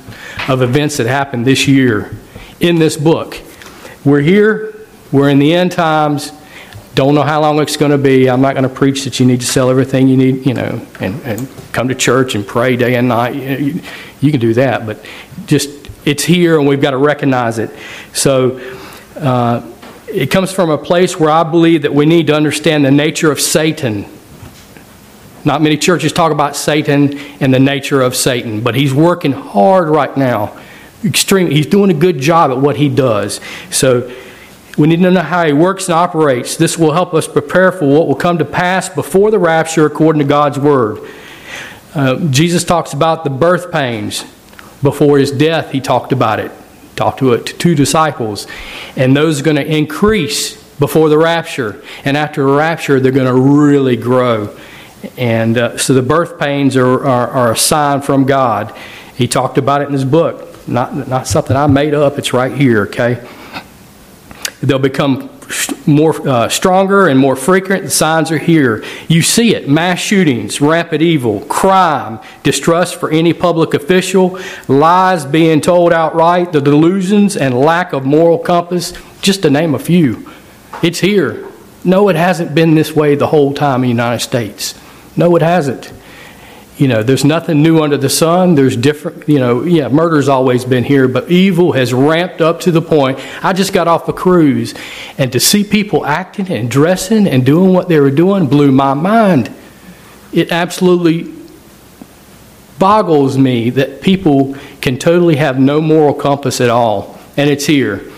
of 0.48 0.60
events 0.60 0.96
that 0.96 1.06
happened 1.06 1.46
this 1.46 1.68
year 1.68 2.10
in 2.58 2.80
this 2.80 2.96
book. 2.96 3.40
We're 4.04 4.20
here, 4.20 4.74
we're 5.12 5.28
in 5.28 5.38
the 5.38 5.54
end 5.54 5.70
times. 5.70 6.32
Don't 6.96 7.14
know 7.14 7.22
how 7.22 7.40
long 7.40 7.60
it's 7.60 7.76
going 7.76 7.92
to 7.92 7.98
be. 7.98 8.28
I'm 8.28 8.40
not 8.40 8.54
going 8.54 8.68
to 8.68 8.74
preach 8.74 9.04
that 9.04 9.20
you 9.20 9.26
need 9.26 9.40
to 9.42 9.46
sell 9.46 9.70
everything 9.70 10.08
you 10.08 10.16
need, 10.16 10.44
you 10.44 10.54
know, 10.54 10.84
and, 10.98 11.22
and 11.22 11.48
come 11.72 11.86
to 11.86 11.94
church 11.94 12.34
and 12.34 12.44
pray 12.44 12.74
day 12.74 12.96
and 12.96 13.06
night. 13.06 13.36
You, 13.36 13.80
you 14.20 14.30
can 14.32 14.40
do 14.40 14.54
that, 14.54 14.84
but 14.84 15.06
just 15.46 15.70
it's 16.04 16.24
here 16.24 16.58
and 16.58 16.68
we've 16.68 16.82
got 16.82 16.90
to 16.90 16.98
recognize 16.98 17.58
it. 17.58 17.70
So 18.12 18.58
uh, 19.16 19.62
It 20.12 20.30
comes 20.30 20.52
from 20.52 20.68
a 20.68 20.76
place 20.76 21.18
where 21.18 21.30
I 21.30 21.42
believe 21.42 21.82
that 21.82 21.94
we 21.94 22.04
need 22.04 22.26
to 22.26 22.34
understand 22.34 22.84
the 22.84 22.90
nature 22.90 23.32
of 23.32 23.40
Satan. 23.40 24.04
Not 25.44 25.62
many 25.62 25.76
churches 25.76 26.12
talk 26.12 26.32
about 26.32 26.56
Satan 26.56 27.18
and 27.40 27.52
the 27.52 27.58
nature 27.58 28.00
of 28.00 28.14
Satan, 28.14 28.60
but 28.60 28.74
he's 28.74 28.94
working 28.94 29.32
hard 29.32 29.88
right 29.88 30.16
now. 30.16 30.58
Extreme, 31.04 31.50
he's 31.50 31.66
doing 31.66 31.90
a 31.90 31.94
good 31.94 32.20
job 32.20 32.50
at 32.50 32.58
what 32.58 32.76
he 32.76 32.88
does. 32.88 33.40
So 33.70 34.12
we 34.78 34.86
need 34.86 35.02
to 35.02 35.10
know 35.10 35.20
how 35.20 35.44
he 35.44 35.52
works 35.52 35.86
and 35.86 35.94
operates. 35.94 36.56
This 36.56 36.78
will 36.78 36.92
help 36.92 37.12
us 37.12 37.26
prepare 37.26 37.72
for 37.72 37.86
what 37.86 38.06
will 38.06 38.14
come 38.14 38.38
to 38.38 38.44
pass 38.44 38.88
before 38.88 39.30
the 39.30 39.38
rapture 39.38 39.84
according 39.84 40.20
to 40.20 40.28
God's 40.28 40.58
word. 40.58 40.98
Uh, 41.94 42.16
Jesus 42.30 42.64
talks 42.64 42.92
about 42.92 43.24
the 43.24 43.30
birth 43.30 43.70
pains. 43.70 44.24
Before 44.82 45.18
his 45.18 45.30
death, 45.30 45.72
he 45.72 45.80
talked 45.80 46.12
about 46.12 46.40
it. 46.40 46.50
Talked 46.96 47.18
to 47.18 47.32
it 47.34 47.46
to 47.46 47.54
two 47.54 47.74
disciples. 47.74 48.46
And 48.96 49.16
those 49.16 49.40
are 49.40 49.44
going 49.44 49.56
to 49.56 49.66
increase 49.66 50.60
before 50.78 51.08
the 51.08 51.18
rapture. 51.18 51.82
And 52.04 52.16
after 52.16 52.44
the 52.44 52.52
rapture, 52.52 52.98
they're 52.98 53.12
going 53.12 53.26
to 53.26 53.40
really 53.40 53.96
grow. 53.96 54.56
And 55.16 55.58
uh, 55.58 55.78
so 55.78 55.94
the 55.94 56.02
birth 56.02 56.38
pains 56.38 56.76
are, 56.76 57.04
are, 57.06 57.28
are 57.28 57.52
a 57.52 57.56
sign 57.56 58.02
from 58.02 58.24
God. 58.24 58.76
He 59.16 59.26
talked 59.26 59.58
about 59.58 59.82
it 59.82 59.86
in 59.86 59.92
his 59.92 60.04
book. 60.04 60.66
Not, 60.68 61.08
not 61.08 61.26
something 61.26 61.56
I 61.56 61.66
made 61.66 61.92
up, 61.92 62.18
it's 62.18 62.32
right 62.32 62.52
here, 62.52 62.82
okay? 62.86 63.26
They'll 64.62 64.78
become 64.78 65.28
more 65.86 66.26
uh, 66.26 66.48
stronger 66.48 67.08
and 67.08 67.18
more 67.18 67.36
frequent. 67.36 67.82
The 67.82 67.90
signs 67.90 68.30
are 68.30 68.38
here. 68.38 68.84
You 69.08 69.22
see 69.22 69.54
it: 69.54 69.68
mass 69.68 69.98
shootings, 69.98 70.60
rampant 70.60 71.02
evil, 71.02 71.40
crime, 71.40 72.20
distrust 72.42 72.98
for 72.98 73.10
any 73.10 73.32
public 73.32 73.74
official, 73.74 74.38
lies 74.68 75.26
being 75.26 75.60
told 75.60 75.92
outright, 75.92 76.52
the 76.52 76.60
delusions 76.60 77.36
and 77.36 77.58
lack 77.58 77.92
of 77.92 78.06
moral 78.06 78.38
compass. 78.38 78.92
Just 79.20 79.42
to 79.42 79.50
name 79.50 79.74
a 79.74 79.78
few, 79.78 80.30
it's 80.82 81.00
here. 81.00 81.46
No, 81.84 82.08
it 82.08 82.16
hasn't 82.16 82.54
been 82.54 82.74
this 82.74 82.94
way 82.94 83.14
the 83.16 83.26
whole 83.26 83.52
time 83.52 83.76
in 83.76 83.82
the 83.82 83.88
United 83.88 84.20
States. 84.20 84.74
No, 85.16 85.36
it 85.36 85.42
hasn't. 85.42 85.92
You 86.78 86.88
know, 86.88 87.02
there's 87.02 87.24
nothing 87.24 87.62
new 87.62 87.82
under 87.82 87.98
the 87.98 88.08
sun. 88.08 88.54
There's 88.54 88.76
different, 88.76 89.28
you 89.28 89.38
know, 89.38 89.62
yeah, 89.62 89.88
murder's 89.88 90.28
always 90.28 90.64
been 90.64 90.84
here, 90.84 91.06
but 91.06 91.30
evil 91.30 91.72
has 91.72 91.92
ramped 91.92 92.40
up 92.40 92.60
to 92.60 92.72
the 92.72 92.80
point. 92.80 93.20
I 93.44 93.52
just 93.52 93.72
got 93.72 93.88
off 93.88 94.08
a 94.08 94.12
cruise, 94.12 94.74
and 95.18 95.30
to 95.32 95.38
see 95.38 95.64
people 95.64 96.06
acting 96.06 96.50
and 96.50 96.70
dressing 96.70 97.28
and 97.28 97.44
doing 97.44 97.72
what 97.72 97.88
they 97.88 98.00
were 98.00 98.10
doing 98.10 98.46
blew 98.46 98.72
my 98.72 98.94
mind. 98.94 99.52
It 100.32 100.50
absolutely 100.50 101.32
boggles 102.78 103.36
me 103.36 103.70
that 103.70 104.00
people 104.00 104.56
can 104.80 104.98
totally 104.98 105.36
have 105.36 105.60
no 105.60 105.80
moral 105.80 106.14
compass 106.14 106.60
at 106.60 106.70
all, 106.70 107.18
and 107.36 107.50
it's 107.50 107.66
here. 107.66 108.10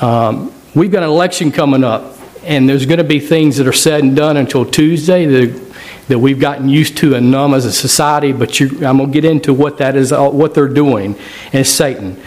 Um, 0.00 0.52
we've 0.74 0.92
got 0.92 1.02
an 1.02 1.08
election 1.08 1.50
coming 1.50 1.82
up, 1.82 2.16
and 2.44 2.68
there's 2.68 2.84
going 2.84 2.98
to 2.98 3.04
be 3.04 3.18
things 3.18 3.56
that 3.56 3.66
are 3.66 3.72
said 3.72 4.04
and 4.04 4.14
done 4.14 4.36
until 4.36 4.64
Tuesday 4.64 5.24
that 5.24 5.67
that 6.08 6.18
we've 6.18 6.40
gotten 6.40 6.68
used 6.68 6.96
to 6.98 7.14
and 7.14 7.30
numb 7.30 7.54
as 7.54 7.64
a 7.64 7.72
society, 7.72 8.32
but 8.32 8.58
you, 8.58 8.68
I'm 8.86 8.96
going 8.96 9.10
to 9.10 9.12
get 9.12 9.24
into 9.24 9.54
what 9.54 9.78
that 9.78 9.94
is, 9.94 10.10
uh, 10.10 10.28
what 10.28 10.54
they're 10.54 10.68
doing, 10.68 11.16
and 11.52 11.66
Satan. 11.66 12.20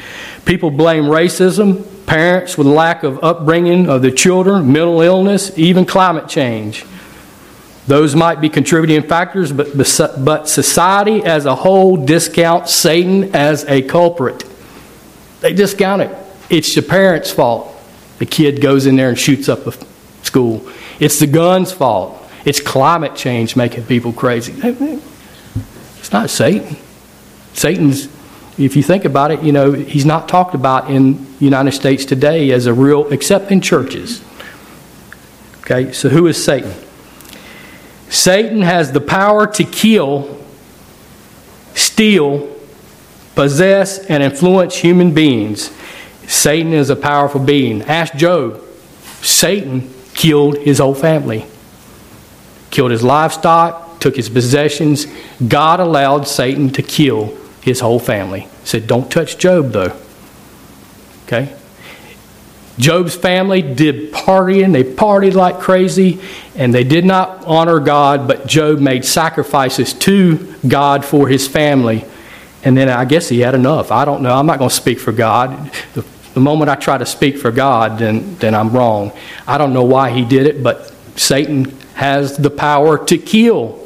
People 0.46 0.72
blame 0.72 1.06
racism, 1.06 1.86
parents 2.06 2.58
with 2.58 2.68
lack 2.68 3.04
of 3.04 3.24
upbringing 3.24 3.90
of 3.90 4.02
their 4.02 4.12
children, 4.12 4.72
mental 4.72 5.02
illness, 5.02 5.58
even 5.58 5.86
climate 5.86 6.28
change. 6.28 6.86
Those 7.88 8.16
might 8.16 8.40
be 8.40 8.50
contributing 8.50 9.02
factors, 9.08 9.52
but, 9.52 9.76
but 10.24 10.48
society 10.48 11.24
as 11.24 11.46
a 11.46 11.56
whole 11.56 11.98
discounts 11.98 12.74
Satan 12.74 13.36
as 13.36 13.66
a 13.66 13.82
culprit. 13.82 14.46
They 15.42 15.54
discount 15.54 16.04
it. 16.04 16.16
It's 16.50 16.74
the 16.76 16.84
parents' 16.84 17.32
fault. 17.32 17.76
The 18.20 18.28
kid 18.28 18.62
goes 18.62 18.86
in 18.86 18.96
there 18.96 19.10
and 19.10 19.18
shoots 19.18 19.50
up 19.50 19.66
a 19.66 19.74
school. 20.24 20.70
It's 21.00 21.20
the 21.20 21.28
gun's 21.28 21.72
fault. 21.72 22.21
It's 22.46 22.60
climate 22.60 23.16
change 23.16 23.56
making 23.56 23.86
people 23.86 24.14
crazy. 24.14 24.54
It's 26.00 26.12
not 26.12 26.30
Satan. 26.30 26.78
Satan's, 27.54 28.06
if 28.58 28.76
you 28.76 28.84
think 28.84 29.06
about 29.06 29.32
it, 29.32 29.44
you 29.44 29.52
know, 29.52 29.72
he's 29.74 30.06
not 30.06 30.28
talked 30.28 30.56
about 30.56 30.90
in 30.90 31.24
the 31.38 31.46
United 31.46 31.74
States 31.74 32.06
today 32.06 32.52
as 32.52 32.66
a 32.66 32.74
real, 32.74 33.12
except 33.12 33.52
in 33.52 33.62
churches. 33.62 34.24
Okay, 35.62 35.92
so 35.92 36.10
who 36.10 36.28
is 36.28 36.44
Satan? 36.44 36.74
Satan 38.10 38.62
has 38.62 38.92
the 38.92 39.02
power 39.02 39.46
to 39.48 39.64
kill, 39.64 40.44
steal, 41.76 42.54
possess, 43.36 44.00
and 44.06 44.24
influence 44.24 44.76
human 44.76 45.14
beings. 45.14 45.72
Satan 46.28 46.74
is 46.74 46.90
a 46.90 46.96
powerful 46.96 47.40
being. 47.40 47.84
Ask 47.84 48.16
Job. 48.16 48.62
Satan 49.22 49.94
killed 50.14 50.58
his 50.58 50.80
whole 50.80 50.96
family 50.96 51.46
killed 52.72 52.92
his 52.92 53.04
livestock, 53.04 54.00
took 54.00 54.16
his 54.16 54.30
possessions. 54.30 55.06
God 55.48 55.80
allowed 55.80 56.28
Satan 56.28 56.70
to 56.72 56.82
kill 56.82 57.38
his 57.62 57.80
whole 57.80 58.00
family. 58.00 58.48
Said, 58.64 58.88
Don't 58.88 59.12
touch 59.12 59.38
Job, 59.38 59.72
though. 59.72 59.96
Okay? 61.26 61.56
Job's 62.78 63.16
family 63.16 63.62
did 63.62 64.12
partying. 64.12 64.74
They 64.74 64.84
partied 64.84 65.34
like 65.34 65.60
crazy, 65.60 66.20
and 66.56 66.74
they 66.74 66.84
did 66.84 67.06
not 67.06 67.46
honor 67.46 67.80
God, 67.80 68.28
but 68.28 68.48
Job 68.48 68.80
made 68.80 69.06
sacrifices 69.06 69.94
to 69.94 70.56
God 70.68 71.06
for 71.06 71.28
his 71.28 71.48
family. 71.48 72.06
And 72.64 72.76
then 72.76 72.90
I 72.90 73.06
guess 73.06 73.30
he 73.30 73.40
had 73.40 73.56
enough. 73.56 73.92
I 73.92 74.06
don't 74.06 74.22
know. 74.22 74.34
I'm 74.34 74.46
not 74.46 74.58
going 74.58 74.70
to 74.70 74.76
speak 74.76 75.00
for 75.00 75.12
God. 75.12 75.72
The, 75.94 76.06
the 76.34 76.40
moment 76.40 76.70
I 76.70 76.76
try 76.76 76.98
to 76.98 77.06
speak 77.06 77.38
for 77.38 77.52
God, 77.52 78.00
then, 78.00 78.36
then 78.38 78.56
I'm 78.56 78.72
wrong. 78.72 79.12
I 79.48 79.58
don't 79.58 79.74
know 79.74 79.84
why 79.84 80.12
he 80.12 80.24
did 80.24 80.48
it, 80.48 80.64
but 80.64 80.92
Satan 81.18 81.78
has 82.02 82.36
the 82.36 82.50
power 82.50 82.98
to 82.98 83.16
kill. 83.16 83.80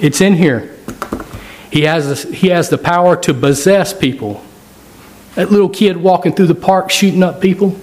It's 0.00 0.22
in 0.22 0.36
here. 0.36 0.74
He 1.70 1.82
has, 1.82 2.22
he 2.22 2.48
has 2.48 2.70
the 2.70 2.78
power 2.78 3.14
to 3.14 3.34
possess 3.34 3.92
people. 3.92 4.42
That 5.34 5.50
little 5.50 5.68
kid 5.68 5.98
walking 5.98 6.32
through 6.32 6.46
the 6.46 6.54
park 6.54 6.90
shooting 6.90 7.22
up 7.22 7.42
people, 7.42 7.78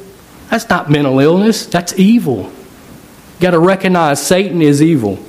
that's 0.49 0.67
not 0.69 0.89
mental 0.89 1.19
illness, 1.19 1.67
that's 1.67 1.93
evil. 1.99 2.45
You 2.45 3.41
got 3.41 3.51
to 3.51 3.59
recognize 3.59 4.25
Satan 4.25 4.63
is 4.63 4.81
evil. 4.81 5.19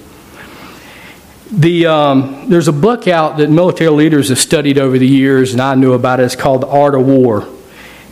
The, 1.53 1.85
um, 1.85 2.47
there's 2.49 2.69
a 2.69 2.73
book 2.73 3.09
out 3.09 3.37
that 3.37 3.51
military 3.51 3.91
leaders 3.91 4.31
have 4.31 4.39
studied 4.39 4.79
over 4.79 4.99
the 4.99 5.07
years, 5.07 5.53
and 5.53 5.61
I 5.61 5.75
knew 5.75 5.93
about 5.93 6.19
it. 6.19 6.23
It's 6.23 6.35
called 6.35 6.63
The 6.63 6.69
Art 6.69 6.95
of 6.95 7.05
War. 7.07 7.47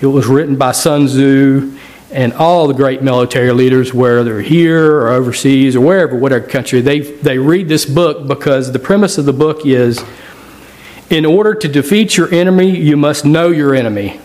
It 0.02 0.06
was 0.06 0.26
written 0.26 0.56
by 0.56 0.72
Sun 0.72 1.06
Tzu 1.06 1.75
and 2.10 2.32
all 2.34 2.68
the 2.68 2.74
great 2.74 3.02
military 3.02 3.52
leaders, 3.52 3.92
whether 3.92 4.22
they're 4.22 4.40
here 4.40 5.00
or 5.00 5.08
overseas 5.08 5.74
or 5.74 5.80
wherever, 5.80 6.16
whatever 6.16 6.46
country, 6.46 6.80
they, 6.80 7.00
they 7.00 7.38
read 7.38 7.68
this 7.68 7.84
book 7.84 8.26
because 8.26 8.72
the 8.72 8.78
premise 8.78 9.18
of 9.18 9.24
the 9.24 9.32
book 9.32 9.66
is 9.66 10.02
in 11.10 11.24
order 11.24 11.54
to 11.54 11.68
defeat 11.68 12.16
your 12.16 12.32
enemy, 12.32 12.76
you 12.76 12.96
must 12.96 13.24
know 13.24 13.48
your 13.48 13.74
enemy. 13.74 14.20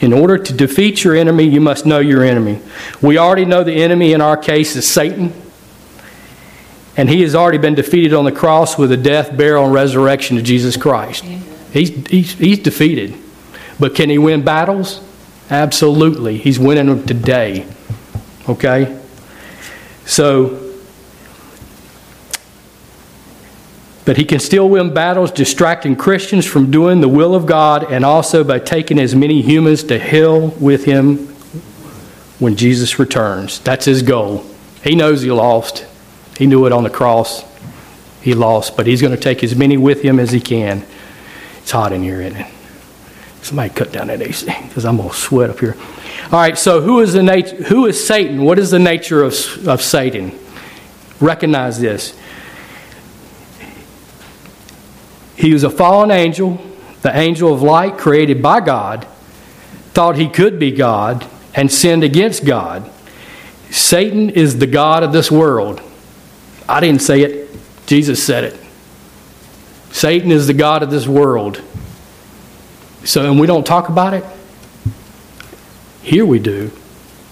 In 0.00 0.12
order 0.12 0.36
to 0.36 0.52
defeat 0.52 1.04
your 1.04 1.16
enemy, 1.16 1.44
you 1.44 1.60
must 1.60 1.86
know 1.86 2.00
your 2.00 2.22
enemy. 2.22 2.60
We 3.00 3.16
already 3.16 3.46
know 3.46 3.64
the 3.64 3.82
enemy 3.82 4.12
in 4.12 4.20
our 4.20 4.36
case 4.36 4.76
is 4.76 4.86
Satan. 4.86 5.32
And 6.98 7.08
he 7.08 7.22
has 7.22 7.34
already 7.34 7.58
been 7.58 7.74
defeated 7.74 8.14
on 8.14 8.24
the 8.24 8.32
cross 8.32 8.78
with 8.78 8.90
the 8.90 8.96
death, 8.96 9.36
burial, 9.36 9.64
and 9.64 9.72
resurrection 9.72 10.38
of 10.38 10.44
Jesus 10.44 10.76
Christ. 10.76 11.24
He's, 11.72 11.90
he's, 12.08 12.32
he's 12.32 12.58
defeated. 12.58 13.14
But 13.78 13.94
can 13.94 14.08
he 14.08 14.18
win 14.18 14.44
battles? 14.44 15.00
Absolutely. 15.50 16.38
He's 16.38 16.58
winning 16.58 16.86
them 16.86 17.06
today. 17.06 17.66
Okay? 18.48 19.00
So, 20.04 20.62
but 24.04 24.16
he 24.16 24.24
can 24.24 24.38
still 24.38 24.68
win 24.68 24.94
battles 24.94 25.30
distracting 25.32 25.96
Christians 25.96 26.46
from 26.46 26.70
doing 26.70 27.00
the 27.00 27.08
will 27.08 27.34
of 27.34 27.46
God 27.46 27.90
and 27.90 28.04
also 28.04 28.44
by 28.44 28.58
taking 28.58 28.98
as 28.98 29.14
many 29.14 29.42
humans 29.42 29.82
to 29.84 29.98
hell 29.98 30.48
with 30.60 30.84
him 30.84 31.28
when 32.38 32.56
Jesus 32.56 32.98
returns. 32.98 33.60
That's 33.60 33.84
his 33.84 34.02
goal. 34.02 34.44
He 34.82 34.94
knows 34.94 35.22
he 35.22 35.30
lost. 35.32 35.86
He 36.38 36.46
knew 36.46 36.66
it 36.66 36.72
on 36.72 36.84
the 36.84 36.90
cross. 36.90 37.44
He 38.20 38.34
lost, 38.34 38.76
but 38.76 38.86
he's 38.86 39.00
going 39.00 39.14
to 39.14 39.20
take 39.20 39.42
as 39.42 39.56
many 39.56 39.76
with 39.76 40.02
him 40.02 40.20
as 40.20 40.32
he 40.32 40.40
can. 40.40 40.84
It's 41.58 41.70
hot 41.70 41.92
in 41.92 42.02
here, 42.02 42.20
isn't 42.20 42.40
it? 42.40 42.55
Somebody 43.42 43.72
cut 43.72 43.92
down 43.92 44.08
that 44.08 44.20
AC 44.20 44.46
because 44.46 44.84
I'm 44.84 44.96
going 44.96 45.10
to 45.10 45.14
sweat 45.14 45.50
up 45.50 45.60
here. 45.60 45.76
All 46.32 46.40
right, 46.40 46.58
so 46.58 46.80
who 46.80 47.00
is, 47.00 47.12
the 47.12 47.22
nat- 47.22 47.50
who 47.50 47.86
is 47.86 48.04
Satan? 48.04 48.42
What 48.42 48.58
is 48.58 48.70
the 48.70 48.78
nature 48.78 49.22
of, 49.22 49.68
of 49.68 49.80
Satan? 49.80 50.36
Recognize 51.20 51.78
this. 51.78 52.18
He 55.36 55.52
was 55.52 55.62
a 55.62 55.70
fallen 55.70 56.10
angel, 56.10 56.60
the 57.02 57.16
angel 57.16 57.52
of 57.52 57.62
light 57.62 57.98
created 57.98 58.42
by 58.42 58.60
God, 58.60 59.06
thought 59.92 60.16
he 60.16 60.28
could 60.28 60.58
be 60.58 60.72
God, 60.72 61.26
and 61.54 61.70
sinned 61.70 62.02
against 62.02 62.44
God. 62.44 62.90
Satan 63.70 64.30
is 64.30 64.58
the 64.58 64.66
God 64.66 65.02
of 65.02 65.12
this 65.12 65.30
world. 65.30 65.80
I 66.68 66.80
didn't 66.80 67.02
say 67.02 67.22
it, 67.22 67.50
Jesus 67.86 68.22
said 68.22 68.44
it. 68.44 68.60
Satan 69.92 70.30
is 70.30 70.46
the 70.46 70.54
God 70.54 70.82
of 70.82 70.90
this 70.90 71.06
world. 71.06 71.62
So, 73.06 73.24
and 73.30 73.38
we 73.38 73.46
don't 73.46 73.64
talk 73.64 73.88
about 73.88 74.14
it? 74.14 74.24
Here 76.02 76.26
we 76.26 76.40
do. 76.40 76.72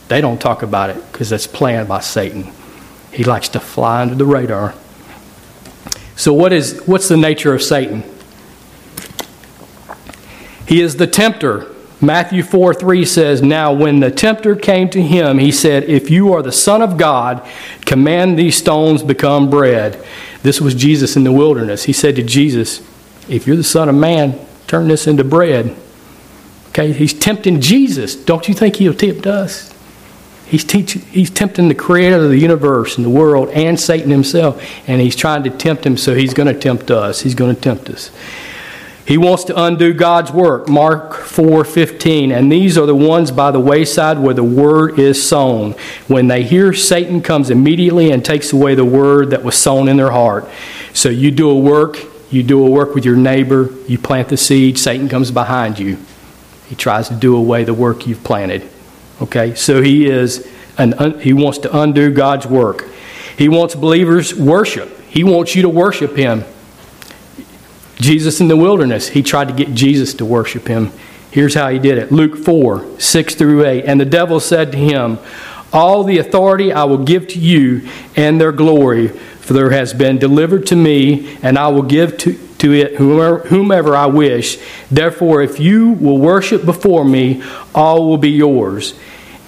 They 0.07 0.21
don't 0.21 0.41
talk 0.41 0.63
about 0.63 0.91
it 0.91 0.97
because 1.11 1.33
it's 1.33 1.49
planned 1.49 1.89
by 1.89 2.01
Satan. 2.01 2.53
He 3.13 3.25
likes 3.25 3.49
to 3.51 3.61
fly 3.61 4.03
under 4.03 4.15
the 4.15 4.25
radar. 4.25 4.75
So 6.17 6.33
what 6.33 6.53
is 6.53 6.81
what's 6.87 7.09
the 7.09 7.17
nature 7.17 7.53
of 7.55 7.63
Satan? 7.63 8.05
He 10.67 10.81
is 10.81 10.97
the 10.97 11.07
tempter. 11.07 11.71
Matthew 12.01 12.43
4 12.43 12.75
3 12.75 13.05
says, 13.05 13.43
Now 13.43 13.73
when 13.73 14.01
the 14.01 14.11
tempter 14.11 14.55
came 14.55 14.89
to 14.91 15.03
him, 15.03 15.39
he 15.39 15.51
said, 15.51 15.85
If 15.85 16.11
you 16.11 16.33
are 16.35 16.43
the 16.43 16.53
Son 16.53 16.83
of 16.83 16.97
God, 16.97 17.45
command 17.85 18.39
these 18.39 18.57
stones 18.57 19.03
become 19.03 19.51
bread. 19.51 20.05
This 20.43 20.61
was 20.61 20.75
Jesus 20.75 21.17
in 21.17 21.25
the 21.25 21.33
wilderness. 21.33 21.85
He 21.85 21.93
said 21.93 22.15
to 22.17 22.23
Jesus, 22.23 22.81
If 23.29 23.47
you're 23.47 23.57
the 23.57 23.65
Son 23.65 23.89
of 23.89 23.95
Man, 23.95 24.39
turn 24.67 24.89
this 24.89 25.07
into 25.07 25.25
bread. 25.25 25.77
Okay, 26.69 26.93
he's 26.93 27.15
tempting 27.15 27.61
Jesus. 27.61 28.17
Don't 28.17 28.49
you 28.49 28.55
think 28.55 28.77
he'll 28.77 28.95
tempt 28.95 29.27
us? 29.27 29.73
He's, 30.47 30.65
teaching, 30.65 31.03
he's 31.03 31.31
tempting 31.31 31.69
the 31.69 31.75
creator 31.75 32.17
of 32.17 32.31
the 32.31 32.39
universe 32.39 32.97
and 32.97 33.05
the 33.05 33.11
world 33.11 33.49
and 33.51 33.79
Satan 33.81 34.11
himself, 34.11 34.63
and 34.87 35.01
he's 35.01 35.17
trying 35.17 35.43
to 35.45 35.51
tempt 35.51 35.87
him, 35.87 35.97
so 35.97 36.15
he's 36.15 36.35
going 36.35 36.53
to 36.53 36.59
tempt 36.59 36.91
us. 36.91 37.21
He's 37.21 37.35
going 37.35 37.55
to 37.55 37.61
tempt 37.61 37.89
us. 37.89 38.11
He 39.07 39.19
wants 39.19 39.45
to 39.45 39.63
undo 39.63 39.93
God's 39.93 40.33
work. 40.33 40.69
Mark 40.69 41.13
4:15. 41.13 42.33
And 42.33 42.51
these 42.51 42.79
are 42.79 42.87
the 42.87 42.95
ones 42.95 43.31
by 43.31 43.51
the 43.51 43.61
wayside 43.61 44.19
where 44.19 44.33
the 44.33 44.45
word 44.45 44.99
is 44.99 45.23
sown. 45.23 45.75
When 46.09 46.29
they 46.29 46.43
hear 46.43 46.73
Satan 46.73 47.21
comes 47.21 47.51
immediately 47.51 48.11
and 48.11 48.25
takes 48.25 48.53
away 48.53 48.75
the 48.75 48.85
word 48.85 49.31
that 49.31 49.45
was 49.45 49.57
sown 49.57 49.89
in 49.89 49.99
their 49.99 50.11
heart. 50.11 50.49
So 50.95 51.11
you 51.11 51.31
do 51.31 51.51
a 51.51 51.59
work, 51.59 51.99
you 52.35 52.43
do 52.43 52.67
a 52.67 52.71
work 52.71 52.95
with 52.95 53.05
your 53.05 53.17
neighbor, 53.17 53.71
you 53.87 53.99
plant 53.99 54.29
the 54.29 54.37
seed, 54.37 54.79
Satan 54.79 55.09
comes 55.09 55.31
behind 55.31 55.79
you. 55.79 55.99
He 56.69 56.75
tries 56.75 57.09
to 57.09 57.15
do 57.15 57.37
away 57.37 57.65
the 57.65 57.75
work 57.75 58.07
you've 58.07 58.25
planted. 58.25 58.69
Okay? 59.23 59.55
So 59.55 59.81
he 59.81 60.07
is 60.07 60.51
an 60.77 61.21
he 61.21 61.33
wants 61.33 61.59
to 61.59 61.79
undo 61.79 62.13
God's 62.13 62.47
work. 62.47 62.87
He 63.37 63.49
wants 63.49 63.75
believers 63.75 64.35
worship. 64.35 65.01
He 65.09 65.25
wants 65.25 65.55
you 65.55 65.63
to 65.63 65.69
worship 65.69 66.17
him. 66.17 66.45
Jesus 68.01 68.41
in 68.41 68.49
the 68.49 68.57
wilderness, 68.57 69.09
he 69.09 69.23
tried 69.23 69.49
to 69.49 69.55
get 69.55 69.75
Jesus 69.75 70.15
to 70.15 70.25
worship 70.25 70.67
him. 70.67 70.93
Here's 71.31 71.55
how 71.55 71.69
he 71.69 71.79
did 71.79 71.99
it 71.99 72.13
Luke 72.13 72.37
4 72.37 73.01
6 73.01 73.35
through 73.35 73.67
8. 73.67 73.85
And 73.85 74.01
the 74.01 74.05
devil 74.05 74.41
said 74.41 74.73
to 74.73 74.79
him, 74.79 75.19
All 75.73 76.05
the 76.05 76.19
authority 76.19 76.73
I 76.73 76.85
will 76.85 77.05
give 77.05 77.29
to 77.29 77.39
you 77.39 77.89
and 78.17 78.41
their 78.41 78.53
glory, 78.53 79.13
for 79.45 79.53
there 79.53 79.69
has 79.69 79.93
been 79.93 80.17
delivered 80.17 80.67
to 80.69 80.75
me, 80.75 81.37
and 81.43 81.59
I 81.59 81.69
will 81.69 81.83
give 81.83 82.17
to, 82.19 82.33
to 82.59 82.73
it 82.73 82.97
whomever, 82.97 83.41
whomever 83.41 83.95
I 83.95 84.07
wish. 84.07 84.59
Therefore, 84.91 85.43
if 85.43 85.61
you 85.61 85.91
will 85.91 86.17
worship 86.17 86.65
before 86.65 87.05
me, 87.05 87.43
all 87.75 88.09
will 88.09 88.17
be 88.17 88.31
yours. 88.31 88.99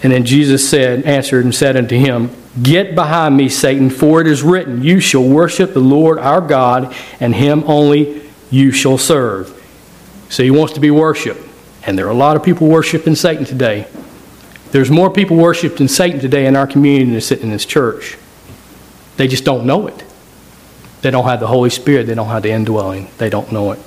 And 0.02 0.12
then 0.12 0.26
Jesus 0.26 0.68
said, 0.68 1.04
answered 1.04 1.46
and 1.46 1.54
said 1.54 1.78
unto 1.78 1.96
him, 1.96 2.30
Get 2.62 2.94
behind 2.94 3.38
me, 3.38 3.48
Satan, 3.48 3.88
for 3.88 4.20
it 4.20 4.26
is 4.26 4.42
written, 4.42 4.82
You 4.82 5.00
shall 5.00 5.24
worship 5.24 5.72
the 5.72 5.80
Lord 5.80 6.18
our 6.18 6.42
God, 6.42 6.94
and 7.18 7.35
him 7.35 7.64
only 7.66 8.30
you 8.50 8.72
shall 8.72 8.98
serve. 8.98 9.48
So 10.28 10.42
he 10.42 10.50
wants 10.50 10.74
to 10.74 10.80
be 10.80 10.90
worshiped. 10.90 11.40
And 11.87 11.98
there 11.98 12.04
are 12.06 12.11
a 12.11 12.14
lot 12.14 12.37
of 12.37 12.42
people 12.42 12.68
worshiping 12.68 13.14
Satan 13.14 13.46
today. 13.46 13.88
There's 14.72 14.90
more 14.90 15.11
people 15.11 15.38
worshiping 15.38 15.88
Satan 15.88 16.20
today 16.20 16.44
in 16.44 16.54
our 16.54 16.66
community 16.66 17.11
than 17.12 17.20
sitting 17.22 17.46
in 17.46 17.50
this 17.52 17.64
church. 17.64 18.18
They 19.16 19.29
just 19.29 19.44
don't 19.44 19.66
know 19.66 19.87
it. 19.87 20.05
They 21.02 21.11
don't 21.11 21.24
have 21.24 21.40
the 21.40 21.46
Holy 21.46 21.70
Spirit. 21.70 22.07
They 22.07 22.14
don't 22.14 22.29
have 22.29 22.42
the 22.42 22.50
indwelling. 22.50 23.09
They 23.18 23.31
don't 23.31 23.50
know 23.52 23.72
it. 23.72 23.79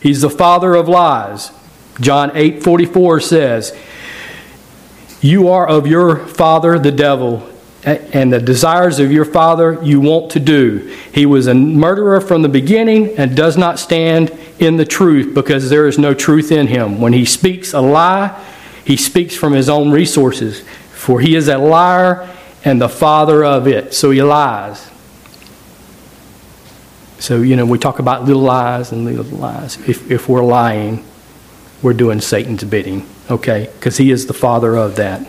He's 0.00 0.20
the 0.20 0.30
father 0.30 0.74
of 0.74 0.88
lies. 0.88 1.52
John 2.00 2.32
8 2.34 2.62
44 2.62 3.20
says, 3.20 3.76
You 5.20 5.48
are 5.48 5.68
of 5.68 5.86
your 5.86 6.26
father, 6.26 6.78
the 6.78 6.92
devil, 6.92 7.46
and 7.82 8.32
the 8.32 8.40
desires 8.40 8.98
of 8.98 9.10
your 9.10 9.24
father 9.24 9.78
you 9.82 10.00
want 10.00 10.30
to 10.32 10.40
do. 10.40 10.96
He 11.12 11.26
was 11.26 11.46
a 11.46 11.54
murderer 11.54 12.20
from 12.20 12.42
the 12.42 12.48
beginning 12.48 13.16
and 13.18 13.36
does 13.36 13.56
not 13.56 13.78
stand 13.78 14.30
in 14.58 14.76
the 14.76 14.84
truth 14.84 15.34
because 15.34 15.70
there 15.70 15.86
is 15.86 15.98
no 15.98 16.12
truth 16.14 16.52
in 16.52 16.66
him. 16.66 17.00
When 17.00 17.12
he 17.12 17.24
speaks 17.24 17.72
a 17.72 17.80
lie, 17.80 18.38
he 18.84 18.96
speaks 18.96 19.34
from 19.34 19.54
his 19.54 19.68
own 19.68 19.90
resources, 19.90 20.60
for 20.92 21.20
he 21.20 21.34
is 21.34 21.48
a 21.48 21.58
liar 21.58 22.28
and 22.64 22.80
the 22.80 22.88
father 22.88 23.44
of 23.44 23.66
it. 23.66 23.94
So 23.94 24.10
he 24.10 24.22
lies. 24.22 24.90
So, 27.18 27.42
you 27.42 27.56
know, 27.56 27.66
we 27.66 27.78
talk 27.78 27.98
about 27.98 28.24
little 28.24 28.42
lies 28.42 28.92
and 28.92 29.04
little 29.04 29.24
lies. 29.38 29.76
If, 29.88 30.10
if 30.10 30.28
we're 30.28 30.44
lying, 30.44 31.04
we're 31.82 31.92
doing 31.92 32.20
Satan's 32.20 32.64
bidding, 32.64 33.06
okay? 33.30 33.70
Because 33.74 33.98
he 33.98 34.10
is 34.10 34.26
the 34.26 34.32
father 34.32 34.76
of 34.76 34.96
that. 34.96 35.26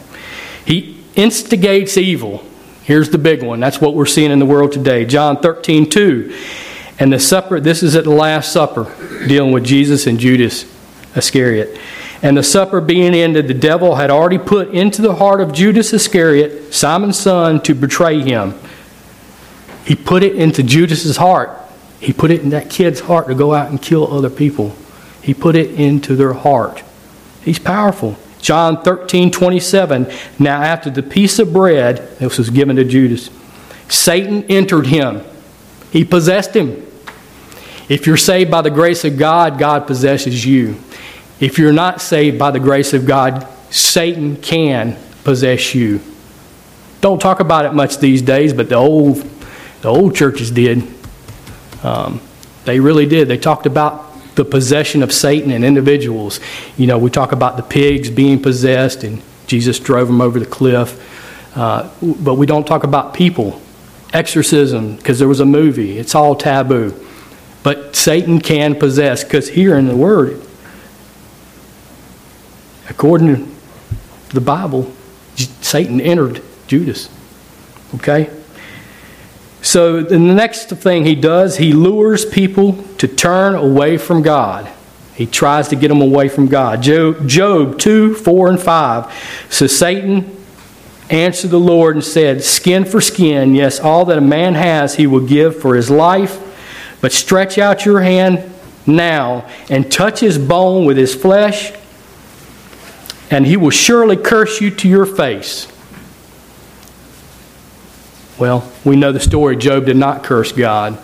He 0.65 1.03
instigates 1.15 1.97
evil. 1.97 2.43
Here's 2.83 3.09
the 3.09 3.17
big 3.17 3.43
one. 3.43 3.59
That's 3.59 3.81
what 3.81 3.93
we're 3.93 4.05
seeing 4.05 4.31
in 4.31 4.39
the 4.39 4.45
world 4.45 4.71
today. 4.71 5.05
John 5.05 5.37
13, 5.37 5.89
2. 5.89 6.37
And 6.99 7.11
the 7.11 7.19
supper, 7.19 7.59
this 7.59 7.83
is 7.83 7.95
at 7.95 8.03
the 8.03 8.11
Last 8.11 8.51
Supper, 8.51 8.83
dealing 9.27 9.51
with 9.51 9.63
Jesus 9.63 10.07
and 10.07 10.19
Judas 10.19 10.65
Iscariot. 11.15 11.77
And 12.23 12.37
the 12.37 12.43
supper 12.43 12.81
being 12.81 13.15
ended, 13.15 13.47
the 13.47 13.53
devil 13.53 13.95
had 13.95 14.11
already 14.11 14.37
put 14.37 14.69
into 14.69 15.01
the 15.01 15.15
heart 15.15 15.41
of 15.41 15.53
Judas 15.53 15.91
Iscariot, 15.91 16.73
Simon's 16.73 17.19
son, 17.19 17.61
to 17.63 17.73
betray 17.73 18.21
him. 18.21 18.53
He 19.85 19.95
put 19.95 20.21
it 20.21 20.35
into 20.35 20.61
Judas's 20.61 21.17
heart. 21.17 21.49
He 21.99 22.13
put 22.13 22.31
it 22.31 22.41
in 22.41 22.49
that 22.49 22.69
kid's 22.69 22.99
heart 23.01 23.27
to 23.27 23.35
go 23.35 23.53
out 23.53 23.69
and 23.69 23.81
kill 23.81 24.11
other 24.13 24.29
people. 24.29 24.75
He 25.21 25.33
put 25.33 25.55
it 25.55 25.71
into 25.79 26.15
their 26.15 26.33
heart. 26.33 26.83
He's 27.43 27.59
powerful. 27.59 28.17
John 28.39 28.81
13, 28.83 29.31
27. 29.31 30.11
Now, 30.39 30.61
after 30.61 30.89
the 30.89 31.03
piece 31.03 31.39
of 31.39 31.53
bread, 31.53 32.17
this 32.17 32.37
was 32.37 32.49
given 32.49 32.75
to 32.75 32.83
Judas, 32.83 33.29
Satan 33.87 34.43
entered 34.43 34.87
him. 34.87 35.23
He 35.91 36.03
possessed 36.03 36.55
him. 36.55 36.87
If 37.89 38.07
you're 38.07 38.17
saved 38.17 38.49
by 38.49 38.61
the 38.61 38.71
grace 38.71 39.03
of 39.03 39.17
God, 39.17 39.59
God 39.59 39.85
possesses 39.85 40.45
you. 40.45 40.77
If 41.41 41.57
you're 41.57 41.73
not 41.73 42.01
saved 42.01 42.37
by 42.37 42.51
the 42.51 42.59
grace 42.59 42.93
of 42.93 43.07
God, 43.07 43.47
Satan 43.71 44.37
can 44.37 44.95
possess 45.23 45.73
you. 45.73 45.99
Don't 47.01 47.19
talk 47.19 47.39
about 47.39 47.65
it 47.65 47.73
much 47.73 47.97
these 47.97 48.21
days, 48.21 48.53
but 48.53 48.69
the 48.69 48.75
old, 48.75 49.17
the 49.81 49.89
old 49.89 50.15
churches 50.15 50.51
did. 50.51 50.87
Um, 51.83 52.21
they 52.63 52.79
really 52.79 53.07
did. 53.07 53.27
They 53.27 53.39
talked 53.39 53.65
about 53.65 54.35
the 54.35 54.45
possession 54.45 55.01
of 55.01 55.11
Satan 55.11 55.49
in 55.49 55.63
individuals. 55.63 56.39
You 56.77 56.85
know, 56.85 56.99
we 56.99 57.09
talk 57.09 57.31
about 57.31 57.57
the 57.57 57.63
pigs 57.63 58.11
being 58.11 58.39
possessed 58.39 59.03
and 59.03 59.23
Jesus 59.47 59.79
drove 59.79 60.07
them 60.07 60.21
over 60.21 60.39
the 60.39 60.45
cliff. 60.45 61.07
Uh, 61.57 61.89
but 62.01 62.35
we 62.35 62.45
don't 62.45 62.67
talk 62.67 62.83
about 62.83 63.15
people. 63.15 63.59
Exorcism, 64.13 64.95
because 64.95 65.17
there 65.17 65.27
was 65.27 65.39
a 65.39 65.45
movie, 65.45 65.97
it's 65.97 66.13
all 66.13 66.35
taboo. 66.35 66.93
But 67.63 67.95
Satan 67.95 68.41
can 68.41 68.75
possess, 68.75 69.23
because 69.23 69.49
here 69.49 69.75
in 69.77 69.87
the 69.87 69.95
Word, 69.95 70.41
according 72.91 73.35
to 73.35 74.35
the 74.35 74.41
Bible, 74.41 74.91
Satan 75.35 75.99
entered 76.01 76.43
Judas. 76.67 77.09
Okay? 77.95 78.29
So 79.61 80.01
the 80.01 80.19
next 80.19 80.69
thing 80.69 81.05
he 81.05 81.15
does, 81.15 81.57
he 81.57 81.71
lures 81.71 82.25
people 82.25 82.83
to 82.97 83.07
turn 83.07 83.55
away 83.55 83.97
from 83.97 84.21
God. 84.21 84.69
He 85.15 85.25
tries 85.25 85.69
to 85.69 85.75
get 85.75 85.87
them 85.87 86.01
away 86.01 86.27
from 86.29 86.47
God. 86.47 86.81
Job, 86.81 87.27
Job 87.27 87.79
2, 87.79 88.15
4, 88.15 88.49
and 88.49 88.59
5. 88.59 89.47
So 89.49 89.67
Satan 89.67 90.37
answered 91.09 91.51
the 91.51 91.59
Lord 91.59 91.95
and 91.95 92.03
said, 92.03 92.43
Skin 92.43 92.85
for 92.85 92.99
skin, 92.99 93.55
yes, 93.55 93.79
all 93.79 94.05
that 94.05 94.17
a 94.17 94.21
man 94.21 94.55
has 94.55 94.95
he 94.95 95.07
will 95.07 95.25
give 95.25 95.61
for 95.61 95.75
his 95.75 95.89
life. 95.89 96.39
But 97.01 97.13
stretch 97.13 97.57
out 97.57 97.85
your 97.85 98.01
hand 98.01 98.51
now 98.85 99.47
and 99.69 99.91
touch 99.91 100.19
his 100.19 100.37
bone 100.37 100.85
with 100.85 100.97
his 100.97 101.15
flesh, 101.15 101.71
and 103.31 103.47
he 103.47 103.55
will 103.55 103.71
surely 103.71 104.17
curse 104.17 104.59
you 104.59 104.69
to 104.69 104.89
your 104.89 105.05
face. 105.05 105.67
Well, 108.37 108.69
we 108.83 108.97
know 108.97 109.13
the 109.13 109.19
story. 109.21 109.55
Job 109.55 109.85
did 109.85 109.95
not 109.95 110.23
curse 110.23 110.51
God. 110.51 110.99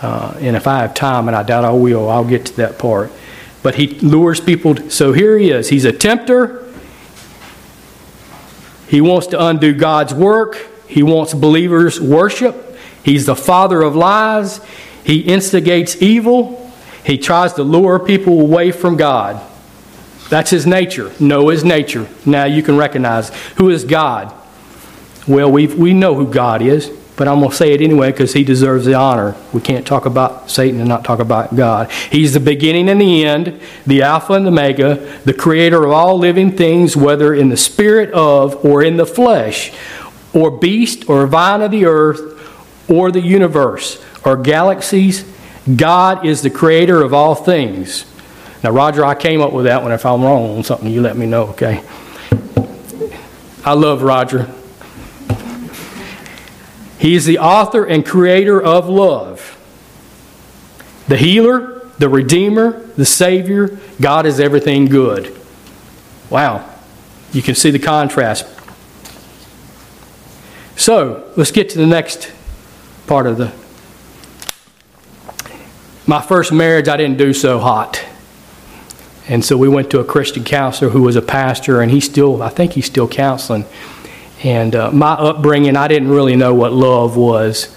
Uh, 0.00 0.34
and 0.40 0.56
if 0.56 0.66
I 0.66 0.78
have 0.78 0.94
time, 0.94 1.28
and 1.28 1.36
I 1.36 1.42
doubt 1.42 1.64
I 1.64 1.72
will, 1.72 2.08
I'll 2.08 2.24
get 2.24 2.46
to 2.46 2.56
that 2.56 2.78
part. 2.78 3.12
But 3.62 3.74
he 3.74 3.86
lures 3.86 4.40
people. 4.40 4.76
To, 4.76 4.90
so 4.90 5.12
here 5.12 5.36
he 5.38 5.50
is. 5.50 5.68
He's 5.68 5.84
a 5.84 5.92
tempter. 5.92 6.64
He 8.88 9.00
wants 9.00 9.28
to 9.28 9.46
undo 9.46 9.74
God's 9.74 10.14
work. 10.14 10.70
He 10.88 11.02
wants 11.02 11.34
believers' 11.34 12.00
worship. 12.00 12.76
He's 13.02 13.26
the 13.26 13.36
father 13.36 13.82
of 13.82 13.94
lies. 13.96 14.60
He 15.04 15.20
instigates 15.20 16.00
evil. 16.00 16.72
He 17.04 17.18
tries 17.18 17.54
to 17.54 17.62
lure 17.62 17.98
people 17.98 18.40
away 18.40 18.70
from 18.70 18.96
God. 18.96 19.42
That's 20.30 20.50
his 20.50 20.66
nature. 20.66 21.12
Know 21.20 21.48
his 21.48 21.64
nature. 21.64 22.08
Now 22.24 22.44
you 22.44 22.62
can 22.62 22.76
recognize 22.76 23.28
who 23.56 23.70
is 23.70 23.84
God. 23.84 24.32
Well, 25.28 25.50
we 25.50 25.66
we 25.66 25.92
know 25.92 26.14
who 26.14 26.26
God 26.26 26.62
is. 26.62 26.90
but 27.16 27.28
I'm 27.28 27.38
going 27.38 27.50
to 27.50 27.56
say 27.56 27.72
it 27.72 27.80
anyway 27.80 28.10
because 28.10 28.32
he 28.32 28.42
deserves 28.42 28.84
the 28.84 28.94
honor. 28.94 29.36
We 29.52 29.60
can't 29.60 29.86
talk 29.86 30.04
about 30.04 30.50
Satan 30.50 30.80
and 30.80 30.88
not 30.88 31.04
talk 31.04 31.20
about 31.20 31.54
God. 31.54 31.90
He's 32.10 32.34
the 32.34 32.40
beginning 32.40 32.88
and 32.88 33.00
the 33.00 33.24
end, 33.24 33.60
the 33.86 34.02
Alpha 34.02 34.32
and 34.32 34.44
the 34.44 34.50
Omega, 34.50 35.20
the 35.24 35.34
creator 35.34 35.84
of 35.84 35.92
all 35.92 36.18
living 36.18 36.56
things, 36.56 36.96
whether 36.96 37.32
in 37.32 37.50
the 37.50 37.56
spirit 37.56 38.10
of 38.12 38.64
or 38.64 38.82
in 38.82 38.96
the 38.96 39.06
flesh, 39.06 39.72
or 40.32 40.50
beast 40.50 41.08
or 41.08 41.26
vine 41.26 41.62
of 41.62 41.70
the 41.70 41.84
earth, 41.84 42.20
or 42.90 43.12
the 43.12 43.20
universe, 43.20 44.02
or 44.24 44.36
galaxies. 44.36 45.24
God 45.76 46.26
is 46.26 46.42
the 46.42 46.50
creator 46.50 47.00
of 47.02 47.14
all 47.14 47.34
things. 47.36 48.06
Now, 48.64 48.70
Roger, 48.70 49.04
I 49.04 49.14
came 49.14 49.42
up 49.42 49.52
with 49.52 49.66
that 49.66 49.82
one. 49.82 49.92
If 49.92 50.06
I'm 50.06 50.22
wrong 50.22 50.56
on 50.56 50.64
something, 50.64 50.90
you 50.90 51.02
let 51.02 51.18
me 51.18 51.26
know, 51.26 51.48
okay? 51.48 51.84
I 53.62 53.74
love 53.74 54.00
Roger. 54.00 54.50
He 56.98 57.14
is 57.14 57.26
the 57.26 57.40
author 57.40 57.84
and 57.84 58.06
creator 58.06 58.62
of 58.62 58.88
love. 58.88 59.50
The 61.08 61.18
healer, 61.18 61.86
the 61.98 62.08
redeemer, 62.08 62.80
the 62.96 63.04
savior. 63.04 63.78
God 64.00 64.24
is 64.24 64.40
everything 64.40 64.86
good. 64.86 65.38
Wow. 66.30 66.66
You 67.34 67.42
can 67.42 67.54
see 67.54 67.70
the 67.70 67.78
contrast. 67.78 68.46
So, 70.76 71.30
let's 71.36 71.50
get 71.50 71.68
to 71.70 71.78
the 71.78 71.86
next 71.86 72.32
part 73.06 73.26
of 73.26 73.36
the. 73.36 73.52
My 76.06 76.22
first 76.22 76.50
marriage, 76.50 76.88
I 76.88 76.96
didn't 76.96 77.18
do 77.18 77.34
so 77.34 77.58
hot. 77.58 78.02
And 79.28 79.44
so 79.44 79.56
we 79.56 79.68
went 79.68 79.90
to 79.90 80.00
a 80.00 80.04
Christian 80.04 80.44
counselor 80.44 80.90
who 80.90 81.02
was 81.02 81.16
a 81.16 81.22
pastor, 81.22 81.80
and 81.80 81.90
he's 81.90 82.04
still, 82.04 82.42
I 82.42 82.50
think 82.50 82.72
he's 82.72 82.86
still 82.86 83.08
counseling. 83.08 83.64
And 84.42 84.74
uh, 84.74 84.90
my 84.90 85.12
upbringing, 85.12 85.76
I 85.76 85.88
didn't 85.88 86.08
really 86.08 86.36
know 86.36 86.54
what 86.54 86.72
love 86.72 87.16
was. 87.16 87.74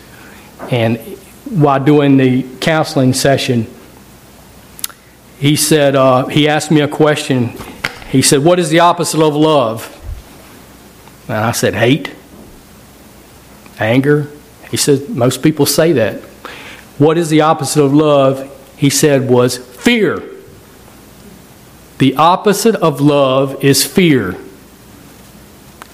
And 0.70 0.98
while 1.50 1.84
doing 1.84 2.18
the 2.18 2.44
counseling 2.60 3.14
session, 3.14 3.68
he 5.40 5.56
said, 5.56 5.96
uh, 5.96 6.26
he 6.26 6.48
asked 6.50 6.72
me 6.72 6.82
a 6.82 6.88
question. 6.88 7.54
He 8.10 8.22
said, 8.22 8.44
What 8.44 8.60
is 8.60 8.70
the 8.70 8.80
opposite 8.80 9.22
of 9.22 9.36
love? 9.36 9.94
And 11.30 11.38
I 11.38 11.52
said, 11.52 11.76
Hate, 11.76 12.14
anger. 13.80 14.30
He 14.70 14.78
said, 14.78 15.10
Most 15.10 15.42
people 15.42 15.66
say 15.66 15.94
that. 15.94 16.22
What 16.98 17.18
is 17.18 17.30
the 17.30 17.42
opposite 17.42 17.84
of 17.84 17.94
love? 17.94 18.52
He 18.76 18.90
said, 18.90 19.30
was 19.30 19.58
fear. 19.58 20.24
The 21.98 22.16
opposite 22.16 22.76
of 22.76 23.02
love 23.02 23.64
is 23.64 23.86
fear. 23.86 24.36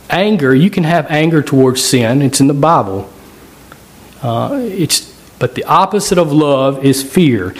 Anger, 0.10 0.54
you 0.54 0.70
can 0.70 0.84
have 0.84 1.10
anger 1.10 1.42
towards 1.42 1.84
sin, 1.84 2.22
it's 2.22 2.40
in 2.40 2.48
the 2.48 2.54
Bible. 2.54 3.10
Uh, 4.22 4.60
it's, 4.62 5.12
but 5.40 5.56
the 5.56 5.64
opposite 5.64 6.18
of 6.18 6.32
love 6.32 6.84
is 6.86 7.04
fear. 7.04 7.56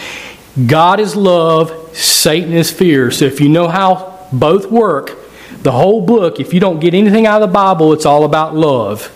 God 0.66 1.00
is 1.00 1.16
love, 1.16 1.96
Satan 1.96 2.52
is 2.52 2.70
fear. 2.70 3.10
So 3.10 3.24
if 3.24 3.40
you 3.40 3.48
know 3.48 3.68
how 3.68 4.28
both 4.32 4.70
work, 4.70 5.18
the 5.62 5.72
whole 5.72 6.04
book, 6.04 6.38
if 6.38 6.52
you 6.52 6.60
don't 6.60 6.80
get 6.80 6.94
anything 6.94 7.26
out 7.26 7.42
of 7.42 7.48
the 7.48 7.52
Bible, 7.52 7.92
it's 7.92 8.06
all 8.06 8.24
about 8.24 8.54
love. 8.54 9.10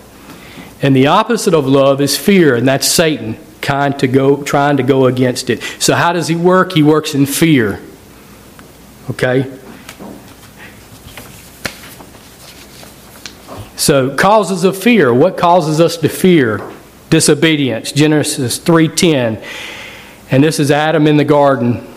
And 0.81 0.95
the 0.95 1.07
opposite 1.07 1.53
of 1.53 1.67
love 1.67 2.01
is 2.01 2.17
fear, 2.17 2.55
and 2.55 2.67
that's 2.67 2.87
Satan 2.87 3.37
to 3.61 4.07
go, 4.07 4.41
trying 4.41 4.77
to 4.77 4.83
go 4.83 5.05
against 5.05 5.51
it. 5.51 5.61
So 5.77 5.93
how 5.93 6.11
does 6.11 6.27
he 6.27 6.35
work? 6.35 6.71
He 6.71 6.81
works 6.81 7.13
in 7.13 7.27
fear. 7.27 7.79
Okay? 9.09 9.51
So 13.75 14.15
causes 14.15 14.63
of 14.63 14.77
fear. 14.77 15.13
What 15.13 15.37
causes 15.37 15.79
us 15.79 15.97
to 15.97 16.09
fear? 16.09 16.61
Disobedience. 17.09 17.91
Genesis 17.91 18.59
3:10. 18.59 19.41
And 20.29 20.43
this 20.43 20.59
is 20.59 20.69
Adam 20.69 21.07
in 21.07 21.17
the 21.17 21.23
garden. 21.23 21.87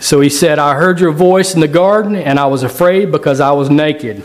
So 0.00 0.20
he 0.20 0.30
said, 0.30 0.58
I 0.58 0.74
heard 0.74 1.00
your 1.00 1.12
voice 1.12 1.54
in 1.54 1.60
the 1.60 1.68
garden, 1.68 2.16
and 2.16 2.38
I 2.38 2.46
was 2.46 2.62
afraid 2.62 3.12
because 3.12 3.40
I 3.40 3.52
was 3.52 3.68
naked, 3.68 4.22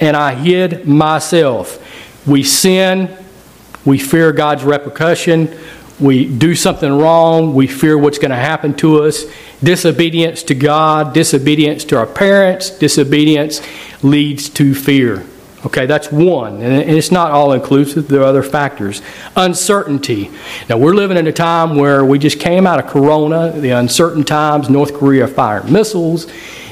and 0.00 0.16
I 0.16 0.34
hid 0.34 0.86
myself. 0.86 1.78
We 2.26 2.42
sin, 2.42 3.14
we 3.84 3.98
fear 3.98 4.32
God's 4.32 4.64
repercussion, 4.64 5.56
we 6.02 6.26
do 6.26 6.54
something 6.54 6.92
wrong, 6.92 7.54
we 7.54 7.66
fear 7.66 7.96
what's 7.96 8.18
going 8.18 8.32
to 8.32 8.36
happen 8.36 8.74
to 8.74 9.04
us. 9.04 9.24
Disobedience 9.62 10.42
to 10.44 10.54
God, 10.54 11.14
disobedience 11.14 11.84
to 11.84 11.96
our 11.98 12.06
parents, 12.06 12.70
disobedience 12.70 13.62
leads 14.02 14.48
to 14.50 14.74
fear. 14.74 15.24
Okay, 15.64 15.86
that's 15.86 16.10
one. 16.10 16.60
And 16.60 16.90
it's 16.90 17.12
not 17.12 17.30
all 17.30 17.52
inclusive, 17.52 18.08
there 18.08 18.20
are 18.22 18.24
other 18.24 18.42
factors. 18.42 19.00
Uncertainty. 19.36 20.30
Now, 20.68 20.76
we're 20.76 20.94
living 20.94 21.16
in 21.16 21.28
a 21.28 21.32
time 21.32 21.76
where 21.76 22.04
we 22.04 22.18
just 22.18 22.40
came 22.40 22.66
out 22.66 22.84
of 22.84 22.90
Corona, 22.90 23.52
the 23.52 23.70
uncertain 23.70 24.24
times, 24.24 24.68
North 24.68 24.92
Korea 24.92 25.28
firing 25.28 25.72
missiles. 25.72 26.26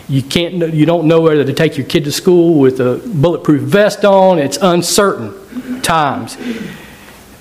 You, 0.08 0.22
can't, 0.22 0.74
you 0.74 0.86
don't 0.86 1.06
know 1.06 1.20
whether 1.20 1.44
to 1.44 1.52
take 1.52 1.76
your 1.76 1.86
kid 1.86 2.02
to 2.04 2.12
school 2.12 2.58
with 2.58 2.80
a 2.80 3.00
bulletproof 3.06 3.62
vest 3.62 4.04
on. 4.04 4.40
It's 4.40 4.58
uncertain 4.60 5.80
times. 5.82 6.36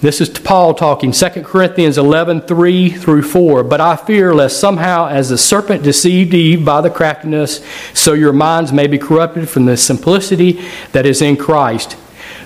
This 0.02 0.22
is 0.22 0.30
Paul 0.30 0.76
talking, 0.76 1.12
2 1.12 1.30
Corinthians 1.44 1.98
11, 1.98 2.44
3 2.44 2.90
through 2.90 3.22
4. 3.22 3.66
But 3.66 3.82
I 3.82 3.98
fear 3.98 4.34
lest 4.34 4.58
somehow, 4.58 5.08
as 5.10 5.28
the 5.28 5.38
serpent 5.38 5.84
deceived 5.84 6.34
Eve 6.34 6.64
by 6.64 6.80
the 6.80 6.90
craftiness, 6.90 7.62
so 7.94 8.14
your 8.14 8.32
minds 8.32 8.72
may 8.72 8.88
be 8.88 8.98
corrupted 8.98 9.50
from 9.50 9.66
the 9.66 9.76
simplicity 9.76 10.62
that 10.94 11.06
is 11.06 11.22
in 11.22 11.36
Christ. 11.36 11.96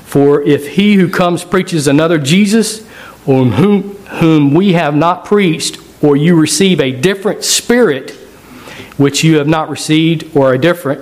For 0.04 0.42
if 0.42 0.70
he 0.70 0.96
who 0.96 1.08
comes 1.08 1.44
preaches 1.44 1.88
another 1.88 2.18
Jesus, 2.18 2.90
on 3.28 3.52
whom, 3.52 3.98
whom 4.08 4.56
we 4.56 4.74
have 4.74 4.96
not 4.96 5.24
preached, 5.24 5.78
or 6.04 6.18
you 6.18 6.36
receive 6.36 6.82
a 6.82 6.92
different 6.92 7.44
spirit 7.44 8.12
which 8.98 9.24
you 9.24 9.38
have 9.38 9.48
not 9.48 9.70
received, 9.70 10.36
or 10.36 10.54
a 10.54 10.58
different 10.58 11.02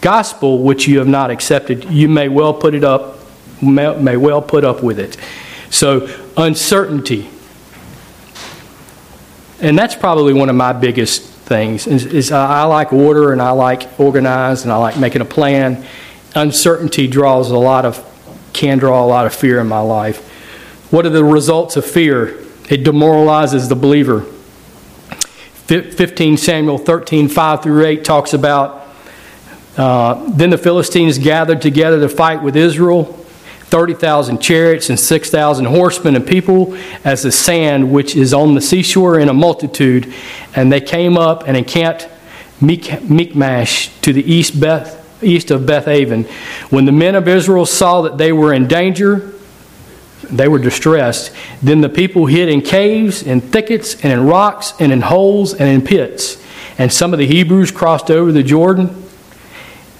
gospel 0.00 0.60
which 0.60 0.88
you 0.88 0.98
have 0.98 1.06
not 1.06 1.30
accepted, 1.30 1.84
you 1.84 2.08
may 2.08 2.28
well 2.28 2.52
put 2.52 2.74
it 2.74 2.82
up, 2.82 3.20
may, 3.62 3.96
may 3.96 4.16
well 4.16 4.42
put 4.42 4.64
up 4.64 4.82
with 4.82 4.98
it. 4.98 5.16
So, 5.70 6.08
uncertainty. 6.36 7.28
And 9.60 9.78
that's 9.78 9.94
probably 9.94 10.32
one 10.32 10.48
of 10.48 10.56
my 10.56 10.72
biggest 10.72 11.22
things 11.48 11.86
is, 11.86 12.04
is 12.06 12.30
I 12.30 12.64
like 12.64 12.92
order 12.92 13.32
and 13.32 13.40
I 13.40 13.50
like 13.50 13.98
organized 13.98 14.64
and 14.64 14.72
I 14.72 14.76
like 14.76 14.98
making 14.98 15.22
a 15.22 15.24
plan. 15.24 15.84
Uncertainty 16.34 17.08
draws 17.08 17.50
a 17.50 17.56
lot 17.56 17.84
of 17.84 18.04
can 18.52 18.78
draw 18.78 19.04
a 19.04 19.06
lot 19.06 19.26
of 19.26 19.34
fear 19.34 19.60
in 19.60 19.66
my 19.66 19.80
life. 19.80 20.26
What 20.90 21.06
are 21.06 21.10
the 21.10 21.24
results 21.24 21.76
of 21.76 21.84
fear? 21.84 22.44
It 22.68 22.84
demoralizes 22.84 23.68
the 23.68 23.76
believer. 23.76 24.22
15 25.68 26.38
Samuel 26.38 26.78
13, 26.78 27.28
5 27.28 27.62
through 27.62 27.84
8 27.84 28.04
talks 28.04 28.32
about 28.32 28.86
uh, 29.76 30.28
then 30.30 30.50
the 30.50 30.58
Philistines 30.58 31.18
gathered 31.18 31.62
together 31.62 32.00
to 32.00 32.08
fight 32.08 32.42
with 32.42 32.56
Israel. 32.56 33.24
30,000 33.70 34.38
chariots 34.38 34.88
and 34.88 34.98
6,000 34.98 35.66
horsemen 35.66 36.16
and 36.16 36.26
people 36.26 36.76
as 37.04 37.22
the 37.22 37.32
sand 37.32 37.92
which 37.92 38.16
is 38.16 38.32
on 38.32 38.54
the 38.54 38.60
seashore 38.60 39.18
in 39.18 39.28
a 39.28 39.34
multitude. 39.34 40.12
And 40.54 40.72
they 40.72 40.80
came 40.80 41.18
up 41.18 41.46
and 41.46 41.56
encamped 41.56 42.08
Michmash 42.60 43.90
to 44.00 44.12
the 44.12 44.22
east, 44.22 44.58
Beth, 44.58 45.22
east 45.22 45.50
of 45.50 45.66
Beth 45.66 45.86
Aven. 45.86 46.24
When 46.70 46.86
the 46.86 46.92
men 46.92 47.14
of 47.14 47.28
Israel 47.28 47.66
saw 47.66 48.02
that 48.02 48.18
they 48.18 48.32
were 48.32 48.52
in 48.52 48.66
danger, 48.66 49.34
they 50.30 50.48
were 50.48 50.58
distressed. 50.58 51.30
Then 51.62 51.80
the 51.80 51.88
people 51.88 52.26
hid 52.26 52.48
in 52.48 52.62
caves, 52.62 53.22
in 53.22 53.40
thickets, 53.40 53.94
and 54.02 54.12
in 54.12 54.26
rocks, 54.26 54.72
and 54.80 54.92
in 54.92 55.02
holes, 55.02 55.54
and 55.54 55.68
in 55.68 55.82
pits. 55.82 56.42
And 56.78 56.92
some 56.92 57.12
of 57.12 57.18
the 57.18 57.26
Hebrews 57.26 57.70
crossed 57.70 58.10
over 58.10 58.32
the 58.32 58.42
Jordan 58.42 59.07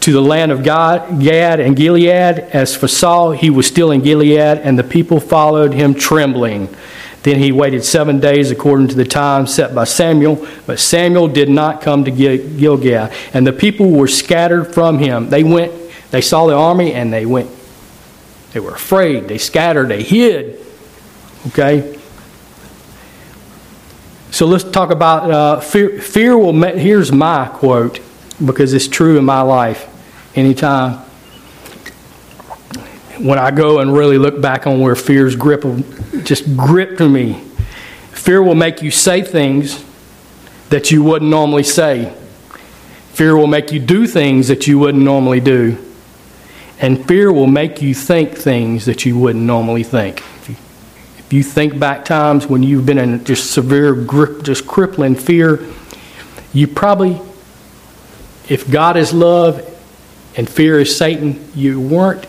to 0.00 0.12
the 0.12 0.20
land 0.22 0.52
of 0.52 0.62
God, 0.62 1.20
Gad 1.20 1.60
and 1.60 1.76
Gilead. 1.76 2.38
As 2.52 2.74
for 2.74 2.88
Saul, 2.88 3.32
he 3.32 3.50
was 3.50 3.66
still 3.66 3.90
in 3.90 4.00
Gilead, 4.00 4.58
and 4.58 4.78
the 4.78 4.84
people 4.84 5.20
followed 5.20 5.72
him 5.72 5.94
trembling. 5.94 6.74
Then 7.22 7.38
he 7.38 7.50
waited 7.50 7.84
seven 7.84 8.20
days 8.20 8.50
according 8.50 8.88
to 8.88 8.94
the 8.94 9.04
time 9.04 9.46
set 9.46 9.74
by 9.74 9.84
Samuel, 9.84 10.46
but 10.66 10.78
Samuel 10.78 11.28
did 11.28 11.48
not 11.48 11.82
come 11.82 12.04
to 12.04 12.10
Gilgal, 12.10 13.10
and 13.34 13.46
the 13.46 13.52
people 13.52 13.90
were 13.90 14.08
scattered 14.08 14.72
from 14.72 14.98
him. 14.98 15.28
They 15.28 15.42
went, 15.42 15.72
they 16.10 16.20
saw 16.20 16.46
the 16.46 16.54
army, 16.54 16.94
and 16.94 17.12
they 17.12 17.26
went. 17.26 17.50
They 18.52 18.60
were 18.60 18.74
afraid. 18.74 19.28
They 19.28 19.38
scattered. 19.38 19.88
They 19.88 20.02
hid. 20.02 20.64
Okay. 21.48 21.98
So 24.30 24.46
let's 24.46 24.64
talk 24.64 24.90
about 24.90 25.30
uh, 25.30 25.60
fear. 25.60 26.00
Fear 26.00 26.38
will. 26.38 26.54
Here's 26.76 27.12
my 27.12 27.46
quote 27.46 28.00
because 28.44 28.72
it's 28.74 28.88
true 28.88 29.18
in 29.18 29.24
my 29.24 29.42
life 29.42 29.88
anytime. 30.36 30.98
When 33.18 33.38
I 33.38 33.50
go 33.50 33.80
and 33.80 33.92
really 33.92 34.18
look 34.18 34.40
back 34.40 34.66
on 34.66 34.80
where 34.80 34.94
fear's 34.94 35.34
grip 35.34 35.64
just 36.22 36.56
gripped 36.56 37.00
me, 37.00 37.34
fear 38.12 38.42
will 38.42 38.54
make 38.54 38.80
you 38.82 38.90
say 38.90 39.22
things 39.22 39.84
that 40.70 40.90
you 40.90 41.02
wouldn't 41.02 41.30
normally 41.30 41.64
say. 41.64 42.14
Fear 43.14 43.36
will 43.36 43.48
make 43.48 43.72
you 43.72 43.80
do 43.80 44.06
things 44.06 44.48
that 44.48 44.66
you 44.66 44.78
wouldn't 44.78 45.02
normally 45.02 45.40
do. 45.40 45.84
And 46.80 47.04
fear 47.08 47.32
will 47.32 47.48
make 47.48 47.82
you 47.82 47.92
think 47.92 48.34
things 48.34 48.84
that 48.84 49.04
you 49.04 49.18
wouldn't 49.18 49.44
normally 49.44 49.82
think. 49.82 50.22
If 51.28 51.32
you 51.32 51.42
think 51.42 51.78
back 51.78 52.04
times 52.04 52.46
when 52.46 52.62
you've 52.62 52.86
been 52.86 52.96
in 52.96 53.24
just 53.24 53.50
severe 53.50 53.94
grip, 53.94 54.44
just 54.44 54.66
crippling 54.66 55.14
fear, 55.14 55.62
you 56.54 56.66
probably, 56.66 57.20
if 58.48 58.70
God 58.70 58.96
is 58.96 59.12
love 59.12 59.64
and 60.36 60.48
fear 60.48 60.80
is 60.80 60.96
Satan, 60.96 61.50
you 61.54 61.80
weren't 61.80 62.26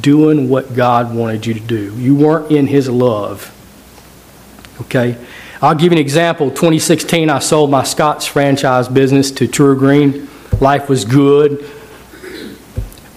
doing 0.00 0.48
what 0.48 0.74
God 0.74 1.14
wanted 1.14 1.46
you 1.46 1.54
to 1.54 1.60
do. 1.60 1.94
You 1.96 2.14
weren't 2.14 2.50
in 2.50 2.66
His 2.66 2.88
love. 2.88 3.52
Okay? 4.82 5.16
I'll 5.62 5.74
give 5.74 5.92
you 5.92 5.98
an 5.98 6.04
example. 6.04 6.50
2016, 6.50 7.30
I 7.30 7.38
sold 7.38 7.70
my 7.70 7.82
Scotts 7.82 8.26
franchise 8.26 8.88
business 8.88 9.30
to 9.32 9.48
TruGreen. 9.48 10.28
Life 10.60 10.88
was 10.88 11.04
good. 11.04 11.68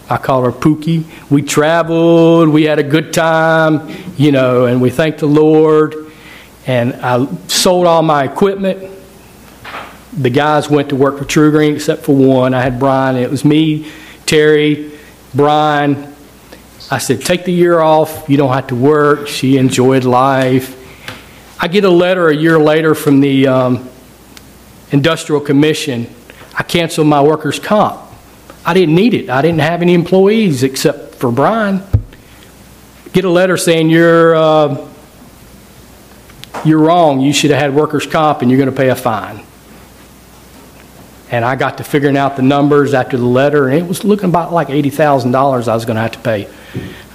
I 0.09 0.17
call 0.17 0.43
her 0.43 0.51
Pookie. 0.51 1.03
We 1.29 1.41
traveled, 1.43 2.49
we 2.49 2.63
had 2.63 2.79
a 2.79 2.83
good 2.83 3.13
time, 3.13 3.93
you 4.17 4.31
know, 4.31 4.65
and 4.65 4.81
we 4.81 4.89
thanked 4.89 5.19
the 5.19 5.27
Lord. 5.27 5.95
And 6.65 6.93
I 6.95 7.27
sold 7.47 7.85
all 7.85 8.01
my 8.01 8.23
equipment. 8.23 8.98
The 10.19 10.29
guys 10.29 10.69
went 10.69 10.89
to 10.89 10.97
work 10.97 11.17
for 11.17 11.23
TruGreen 11.23 11.75
except 11.75 12.03
for 12.03 12.13
one. 12.13 12.53
I 12.53 12.61
had 12.61 12.77
Brian. 12.77 13.15
It 13.15 13.31
was 13.31 13.45
me, 13.45 13.89
Terry, 14.25 14.91
Brian. 15.33 16.13
I 16.91 16.97
said, 16.97 17.21
take 17.21 17.45
the 17.45 17.53
year 17.53 17.79
off. 17.79 18.27
You 18.27 18.35
don't 18.35 18.51
have 18.51 18.67
to 18.67 18.75
work. 18.75 19.29
She 19.29 19.55
enjoyed 19.55 20.03
life. 20.03 20.75
I 21.61 21.69
get 21.69 21.85
a 21.85 21.89
letter 21.89 22.27
a 22.27 22.35
year 22.35 22.59
later 22.59 22.95
from 22.95 23.21
the 23.21 23.47
um, 23.47 23.89
Industrial 24.91 25.39
Commission. 25.39 26.13
I 26.53 26.63
canceled 26.63 27.07
my 27.07 27.21
workers' 27.21 27.59
comp. 27.59 28.01
I 28.65 28.73
didn't 28.73 28.95
need 28.95 29.13
it. 29.13 29.29
I 29.29 29.41
didn't 29.41 29.61
have 29.61 29.81
any 29.81 29.93
employees 29.93 30.63
except 30.63 31.15
for 31.15 31.31
Brian. 31.31 31.81
Get 33.13 33.23
a 33.23 33.29
letter 33.29 33.55
saying 33.55 33.89
you're 33.89 34.35
uh, 34.35 34.85
you're 36.65 36.79
wrong. 36.79 37.21
You 37.21 37.31
should 37.31 37.51
have 37.51 37.59
had 37.59 37.73
workers' 37.73 38.05
comp, 38.05 38.41
and 38.41 38.51
you're 38.51 38.57
going 38.57 38.69
to 38.69 38.75
pay 38.75 38.89
a 38.89 38.95
fine. 38.95 39.45
And 41.31 41.45
I 41.45 41.55
got 41.55 41.77
to 41.77 41.83
figuring 41.83 42.17
out 42.17 42.35
the 42.35 42.41
numbers 42.41 42.93
after 42.93 43.15
the 43.15 43.25
letter, 43.25 43.67
and 43.67 43.77
it 43.77 43.87
was 43.87 44.03
looking 44.03 44.29
about 44.29 44.51
like 44.51 44.69
eighty 44.71 44.89
thousand 44.89 45.31
dollars 45.31 45.67
I 45.67 45.75
was 45.75 45.85
going 45.85 45.95
to 45.95 46.01
have 46.01 46.13
to 46.13 46.19
pay. 46.19 46.49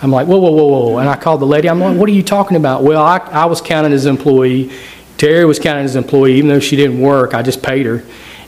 I'm 0.03 0.11
like, 0.11 0.27
whoa, 0.27 0.38
whoa, 0.38 0.50
whoa, 0.53 0.66
whoa. 0.66 0.98
And 0.98 1.09
I 1.09 1.16
called 1.16 1.40
the 1.40 1.46
lady. 1.46 1.68
I'm 1.68 1.81
like, 1.81 1.96
what 1.96 2.09
are 2.09 2.12
you 2.12 2.22
talking 2.22 2.57
about? 2.57 2.83
Well, 2.83 3.03
I, 3.03 3.16
I 3.16 3.46
was 3.46 3.61
counted 3.61 3.92
as 3.92 4.07
employee. 4.07 4.70
Terry 5.16 5.44
was 5.44 5.59
counted 5.59 5.83
as 5.83 5.96
employee, 5.96 6.35
even 6.35 6.48
though 6.48 6.61
she 6.61 6.77
didn't 6.77 7.00
work. 7.00 7.35
I 7.35 7.42
just 7.42 7.62
paid 7.62 7.87
her. 7.87 8.05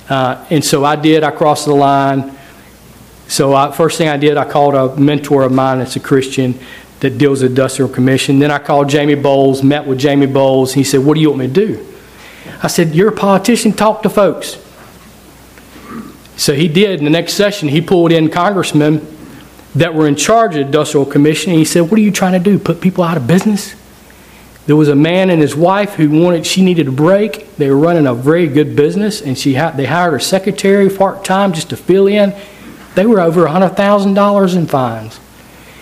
Uh, 0.09 0.45
and 0.51 0.65
so 0.65 0.85
I 0.85 0.97
did. 0.97 1.25
I 1.25 1.31
crossed 1.31 1.65
the 1.65 1.75
line. 1.75 2.37
So 3.29 3.55
I, 3.55 3.73
first 3.73 3.99
thing 3.99 4.09
I 4.09 4.19
did, 4.19 4.37
I 4.37 4.45
called 4.49 4.75
a 4.75 4.95
mentor 5.01 5.43
of 5.43 5.53
mine 5.53 5.79
that's 5.79 5.97
a 5.97 6.01
Christian 6.01 6.59
that 7.01 7.19
deals 7.19 7.43
with 7.43 7.53
industrial 7.53 7.89
commission. 7.89 8.39
Then 8.39 8.51
I 8.51 8.59
called 8.59 8.89
Jamie 8.89 9.15
Bowles, 9.15 9.63
met 9.63 9.87
with 9.87 9.99
Jamie 9.99 10.27
Bowles. 10.27 10.75
He 10.75 10.85
said, 10.85 11.05
what 11.05 11.15
do 11.15 11.21
you 11.21 11.31
want 11.31 11.41
me 11.41 11.47
to 11.49 11.53
do? 11.53 11.95
I 12.63 12.69
said, 12.69 12.95
you're 12.95 13.09
a 13.09 13.17
politician, 13.17 13.73
talk 13.73 14.03
to 14.03 14.11
folks. 14.11 14.63
So 16.37 16.55
he 16.55 16.69
did. 16.69 16.99
In 16.99 17.05
the 17.05 17.11
next 17.11 17.35
session, 17.35 17.69
he 17.69 17.81
pulled 17.81 18.13
in 18.13 18.31
congressmen 18.31 19.07
that 19.75 19.95
were 19.95 20.07
in 20.07 20.17
charge 20.17 20.53
of 20.53 20.61
the 20.61 20.67
industrial 20.67 21.07
commission. 21.07 21.51
And 21.51 21.59
he 21.59 21.65
said, 21.65 21.83
what 21.83 21.99
are 21.99 22.03
you 22.03 22.11
trying 22.11 22.33
to 22.33 22.39
do, 22.39 22.59
put 22.59 22.81
people 22.81 23.05
out 23.05 23.17
of 23.17 23.27
business? 23.27 23.75
There 24.67 24.77
was 24.77 24.89
a 24.89 24.97
man 24.97 25.31
and 25.31 25.41
his 25.41 25.55
wife 25.55 25.95
who 25.95 26.11
wanted, 26.11 26.45
she 26.45 26.63
needed 26.63 26.89
a 26.89 26.93
break. 26.93 27.57
They 27.57 27.71
were 27.71 27.77
running 27.77 28.07
a 28.07 28.15
very 28.15 28.49
good 28.49 28.75
business, 28.75 29.23
and 29.23 29.39
she 29.39 29.53
they 29.53 29.87
hired 29.87 30.15
a 30.15 30.21
secretary 30.21 30.91
part 30.91 31.25
time 31.25 31.53
just 31.53 31.71
to 31.71 31.77
fill 31.77 32.09
in. 32.09 32.35
They 32.97 33.07
were 33.07 33.21
over 33.21 33.45
$100,000 33.45 34.57
in 34.57 34.67
fines. 34.67 35.21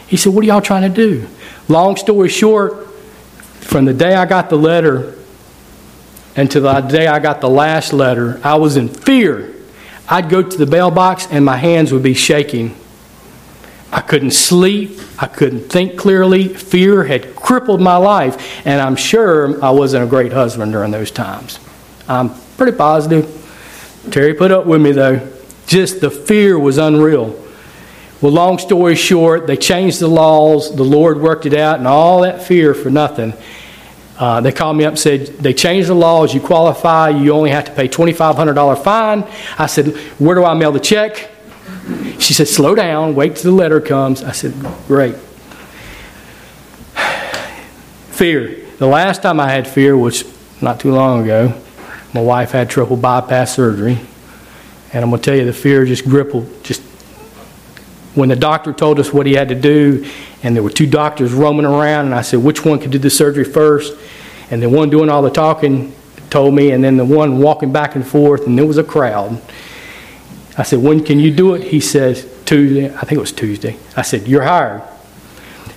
He 0.07 0.19
said, 0.19 0.35
What 0.35 0.45
are 0.45 0.47
y'all 0.49 0.61
trying 0.61 0.83
to 0.83 0.95
do? 0.95 1.27
Long 1.67 1.97
story 1.97 2.29
short, 2.29 2.89
from 3.61 3.87
the 3.87 3.95
day 3.95 4.15
I 4.15 4.27
got 4.27 4.51
the 4.51 4.59
letter 4.59 5.15
until 6.37 6.63
the 6.63 6.81
day 6.83 7.07
I 7.07 7.21
got 7.21 7.41
the 7.41 7.49
last 7.49 7.93
letter, 7.93 8.41
I 8.45 8.57
was 8.57 8.77
in 8.77 8.89
fear. 8.89 9.54
I'd 10.09 10.29
go 10.29 10.43
to 10.43 10.57
the 10.57 10.67
mailbox 10.67 11.27
and 11.31 11.45
my 11.45 11.57
hands 11.57 11.93
would 11.93 12.03
be 12.03 12.15
shaking. 12.15 12.77
I 13.95 14.01
couldn't 14.01 14.33
sleep. 14.33 14.99
I 15.19 15.27
couldn't 15.27 15.71
think 15.71 15.97
clearly. 15.97 16.49
Fear 16.49 17.05
had 17.05 17.37
crippled 17.37 17.81
my 17.81 17.97
life, 17.97 18.67
and 18.67 18.81
I'm 18.81 18.97
sure 18.97 19.63
I 19.65 19.71
wasn't 19.71 20.03
a 20.05 20.07
great 20.09 20.33
husband 20.33 20.73
during 20.73 20.91
those 20.91 21.13
times. 21.13 21.61
I'm 22.09 22.35
pretty 22.57 22.77
positive. 22.77 23.41
Terry 24.11 24.35
put 24.35 24.51
up 24.51 24.67
with 24.67 24.83
me, 24.83 24.91
though. 24.91 25.31
Just 25.67 26.01
the 26.01 26.11
fear 26.11 26.59
was 26.59 26.77
unreal. 26.77 27.41
Well, 28.21 28.33
long 28.33 28.59
story 28.59 28.97
short, 28.97 29.47
they 29.47 29.57
changed 29.57 30.01
the 30.01 30.09
laws. 30.09 30.75
The 30.75 30.83
Lord 30.83 31.21
worked 31.21 31.47
it 31.47 31.55
out, 31.55 31.79
and 31.79 31.87
all 31.87 32.23
that 32.23 32.43
fear 32.43 32.75
for 32.75 32.91
nothing. 32.91 33.33
Uh, 34.19 34.41
they 34.41 34.53
called 34.53 34.77
me 34.77 34.85
up 34.85 34.93
and 34.93 34.99
said, 34.99 35.27
They 35.27 35.53
changed 35.53 35.89
the 35.89 35.95
laws. 35.95 36.35
You 36.35 36.41
qualify. 36.41 37.11
You 37.11 37.33
only 37.33 37.51
have 37.51 37.65
to 37.65 37.73
pay 37.73 37.89
$2,500 37.89 38.83
fine. 38.83 39.25
I 39.59 39.67
said, 39.67 39.89
Where 40.19 40.35
do 40.35 40.45
I 40.45 40.55
mail 40.55 40.73
the 40.73 40.81
check? 40.81 41.31
She 42.19 42.33
said, 42.33 42.49
Slow 42.49 42.75
down. 42.75 43.15
Wait 43.15 43.37
till 43.37 43.51
the 43.51 43.57
letter 43.57 43.81
comes. 43.81 44.23
I 44.23 44.33
said, 44.33 44.55
Great. 44.87 45.17
Fear. 48.11 48.65
The 48.79 48.87
last 48.87 49.23
time 49.23 49.41
I 49.41 49.51
had 49.51 49.69
fear 49.69 49.97
was 49.97 50.25
not 50.61 50.81
too 50.81 50.93
long 50.93 51.23
ago. 51.23 51.61
My 52.13 52.21
wife 52.21 52.53
had 52.53 52.71
triple 52.71 52.97
bypass 52.97 53.55
surgery. 53.55 53.99
And 54.93 55.05
I'm 55.05 55.11
going 55.11 55.21
to 55.21 55.25
tell 55.25 55.37
you, 55.37 55.45
the 55.45 55.53
fear 55.53 55.85
just 55.85 56.05
grippled. 56.05 56.65
Just 56.65 56.83
when 58.15 58.29
the 58.29 58.37
doctor 58.37 58.73
told 58.73 59.01
us 59.01 59.13
what 59.13 59.27
he 59.27 59.35
had 59.35 59.49
to 59.49 59.57
do, 59.57 60.09
and 60.45 60.55
there 60.55 60.63
were 60.63 60.71
two 60.71 60.87
doctors 60.87 61.33
roaming 61.33 61.65
around, 61.65 62.05
and 62.05 62.15
I 62.15 62.21
said, 62.21 62.41
which 62.41 62.65
one 62.65 62.79
could 62.79 62.91
do 62.91 62.99
the 62.99 63.11
surgery 63.11 63.45
first? 63.45 63.95
And 64.51 64.63
the 64.63 64.69
one 64.69 64.91
doing 64.91 65.09
all 65.09 65.23
the 65.23 65.31
talking 65.31 65.95
told 66.29 66.55
me, 66.55 66.71
and 66.71 66.85
then 66.85 66.99
the 66.99 67.05
one 67.05 67.39
walking 67.39 67.73
back 67.73 67.97
and 67.97 68.07
forth, 68.07 68.47
and 68.47 68.57
there 68.59 68.67
was 68.67 68.77
a 68.77 68.85
crowd. 68.85 69.41
I 70.59 70.63
said, 70.63 70.81
when 70.81 71.03
can 71.03 71.19
you 71.19 71.35
do 71.35 71.55
it? 71.55 71.65
He 71.65 71.81
says, 71.81 72.31
Tuesday. 72.45 72.95
I 72.95 73.01
think 73.01 73.13
it 73.13 73.21
was 73.21 73.33
Tuesday. 73.33 73.79
I 73.97 74.03
said, 74.03 74.29
you're 74.29 74.43
hired. 74.43 74.83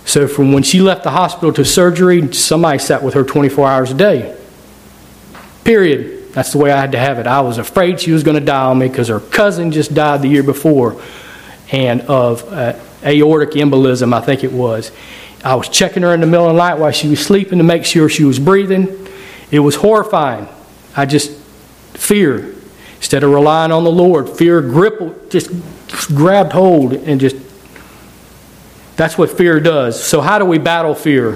So 0.04 0.28
from 0.28 0.52
when 0.52 0.64
she 0.64 0.82
left 0.82 1.04
the 1.04 1.12
hospital 1.12 1.54
to 1.54 1.64
surgery, 1.64 2.34
somebody 2.34 2.78
sat 2.78 3.02
with 3.02 3.14
her 3.14 3.24
24 3.24 3.68
hours 3.68 3.92
a 3.92 3.94
day. 3.94 4.38
Period. 5.64 6.34
That's 6.34 6.52
the 6.52 6.58
way 6.58 6.72
I 6.72 6.80
had 6.80 6.92
to 6.92 7.00
have 7.00 7.20
it. 7.20 7.26
I 7.26 7.40
was 7.40 7.58
afraid 7.58 8.02
she 8.02 8.12
was 8.12 8.24
going 8.24 8.36
to 8.36 8.46
die 8.46 8.66
on 8.66 8.80
me 8.80 8.90
because 8.90 9.08
her 9.08 9.22
cousin 9.22 9.72
just 9.72 9.94
died 9.94 10.22
the 10.22 10.28
year 10.28 10.44
before 10.44 11.02
and 11.72 12.02
of 12.02 12.44
uh, 12.52 12.74
aortic 13.04 13.52
embolism, 13.52 14.14
I 14.14 14.22
think 14.22 14.44
it 14.44 14.52
was. 14.52 14.92
I 15.44 15.56
was 15.56 15.70
checking 15.70 16.04
her 16.04 16.14
in 16.14 16.22
the 16.22 16.28
middle 16.28 16.48
of 16.48 16.54
the 16.54 16.58
night 16.58 16.76
while 16.76 16.92
she 16.92 17.08
was 17.08 17.24
sleeping 17.26 17.58
to 17.60 17.64
make 17.64 17.86
sure 17.86 18.10
she 18.10 18.24
was 18.24 18.40
breathing. 18.40 19.08
It 19.52 19.60
was 19.60 19.76
horrifying. 19.76 20.48
I 20.96 21.06
just, 21.06 21.32
fear. 21.94 22.56
Instead 22.98 23.24
of 23.24 23.32
relying 23.32 23.72
on 23.72 23.84
the 23.84 23.92
Lord, 23.92 24.30
fear 24.30 24.62
grip, 24.62 25.30
just 25.30 25.52
grabbed 26.08 26.52
hold 26.52 26.94
and 26.94 27.22
just, 27.22 27.36
that's 28.96 29.18
what 29.18 29.30
fear 29.30 29.60
does. 29.60 30.04
So, 30.04 30.22
how 30.22 30.40
do 30.40 30.46
we 30.46 30.58
battle 30.58 30.96
fear? 30.96 31.34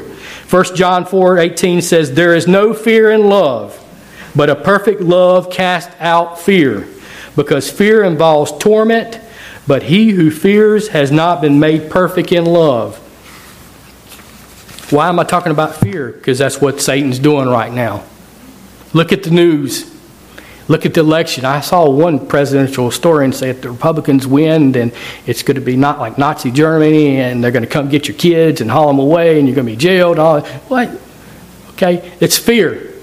1 0.49 0.75
John 0.75 1.05
4 1.05 1.37
18 1.37 1.81
says, 1.81 2.13
There 2.13 2.35
is 2.35 2.47
no 2.47 2.73
fear 2.73 3.11
in 3.11 3.29
love 3.29 3.77
but 4.35 4.49
a 4.49 4.55
perfect 4.55 5.01
love 5.01 5.49
casts 5.49 5.93
out 5.99 6.39
fear, 6.39 6.87
because 7.35 7.69
fear 7.69 8.03
involves 8.03 8.57
torment, 8.57 9.19
but 9.67 9.83
he 9.83 10.11
who 10.11 10.31
fears 10.31 10.89
has 10.89 11.11
not 11.11 11.41
been 11.41 11.59
made 11.59 11.89
perfect 11.89 12.31
in 12.31 12.45
love. 12.45 12.97
Why 14.91 15.07
am 15.07 15.19
I 15.19 15.23
talking 15.23 15.51
about 15.51 15.75
fear? 15.75 16.11
Because 16.11 16.39
that's 16.39 16.59
what 16.59 16.81
Satan's 16.81 17.19
doing 17.19 17.47
right 17.47 17.71
now. 17.71 18.03
Look 18.93 19.13
at 19.13 19.23
the 19.23 19.31
news. 19.31 19.89
Look 20.67 20.85
at 20.85 20.93
the 20.93 21.01
election. 21.01 21.45
I 21.45 21.61
saw 21.61 21.89
one 21.89 22.27
presidential 22.27 22.85
historian 22.85 23.33
say 23.33 23.49
if 23.49 23.61
the 23.61 23.71
Republicans 23.71 24.27
win, 24.27 24.71
then 24.71 24.91
it's 25.25 25.43
going 25.43 25.55
to 25.55 25.61
be 25.61 25.75
not 25.75 25.99
like 25.99 26.17
Nazi 26.17 26.51
Germany, 26.51 27.17
and 27.19 27.43
they're 27.43 27.51
going 27.51 27.63
to 27.63 27.69
come 27.69 27.89
get 27.89 28.07
your 28.07 28.17
kids 28.17 28.61
and 28.61 28.69
haul 28.69 28.87
them 28.87 28.99
away, 28.99 29.39
and 29.39 29.47
you're 29.47 29.55
going 29.55 29.67
to 29.67 29.71
be 29.71 29.77
jailed. 29.77 30.19
All 30.19 30.41
What? 30.41 30.99
Okay, 31.71 32.11
it's 32.19 32.37
fear. 32.37 32.93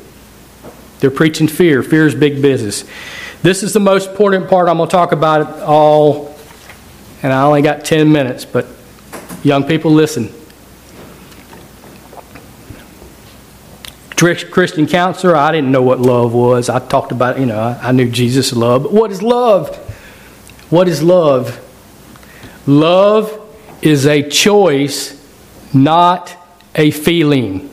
They're 1.00 1.10
preaching 1.10 1.48
fear. 1.48 1.82
Fear 1.82 2.06
is 2.06 2.14
big 2.14 2.40
business. 2.40 2.84
This 3.42 3.62
is 3.62 3.72
the 3.72 3.80
most 3.80 4.10
important 4.10 4.48
part. 4.48 4.68
I'm 4.68 4.76
going 4.78 4.88
to 4.88 4.92
talk 4.92 5.12
about 5.12 5.40
it 5.42 5.62
all, 5.62 6.27
and 7.22 7.32
I 7.32 7.42
only 7.42 7.62
got 7.62 7.84
10 7.84 8.10
minutes, 8.10 8.44
but 8.44 8.66
young 9.42 9.64
people, 9.64 9.90
listen. 9.90 10.32
Christian 14.16 14.86
counselor, 14.88 15.36
I 15.36 15.52
didn't 15.52 15.70
know 15.70 15.82
what 15.82 16.00
love 16.00 16.32
was. 16.32 16.68
I 16.68 16.80
talked 16.80 17.12
about, 17.12 17.38
you 17.38 17.46
know, 17.46 17.78
I 17.80 17.92
knew 17.92 18.10
Jesus' 18.10 18.52
love. 18.52 18.82
But 18.82 18.92
what 18.92 19.12
is 19.12 19.22
love? 19.22 19.76
What 20.70 20.88
is 20.88 21.02
love? 21.02 21.64
Love 22.66 23.40
is 23.80 24.06
a 24.06 24.28
choice, 24.28 25.14
not 25.72 26.36
a 26.74 26.90
feeling. 26.90 27.70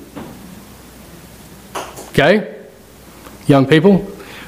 Okay? 2.10 2.56
young 3.48 3.66
people, 3.66 3.98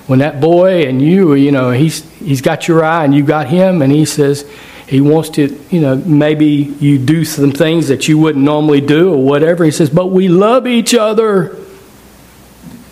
when 0.08 0.20
that 0.20 0.39
boy 0.39 0.88
and 0.88 1.02
you, 1.02 1.34
you 1.34 1.52
know, 1.52 1.72
he's, 1.72 2.10
he's 2.14 2.41
got 2.41 2.68
your 2.68 2.84
eye 2.84 3.04
and 3.04 3.14
you 3.14 3.24
got 3.24 3.48
him, 3.48 3.82
and 3.82 3.91
he 3.91 4.06
says, 4.06 4.50
He 4.88 5.01
wants 5.01 5.29
to, 5.31 5.59
you 5.69 5.81
know, 5.81 5.95
maybe 5.97 6.47
you 6.47 6.97
do 6.97 7.25
some 7.25 7.51
things 7.51 7.89
that 7.89 8.07
you 8.07 8.17
wouldn't 8.17 8.43
normally 8.43 8.81
do 8.81 9.13
or 9.13 9.21
whatever. 9.21 9.65
He 9.65 9.71
says, 9.71 9.89
but 9.89 10.07
we 10.07 10.29
love 10.29 10.65
each 10.65 10.95
other. 10.95 11.57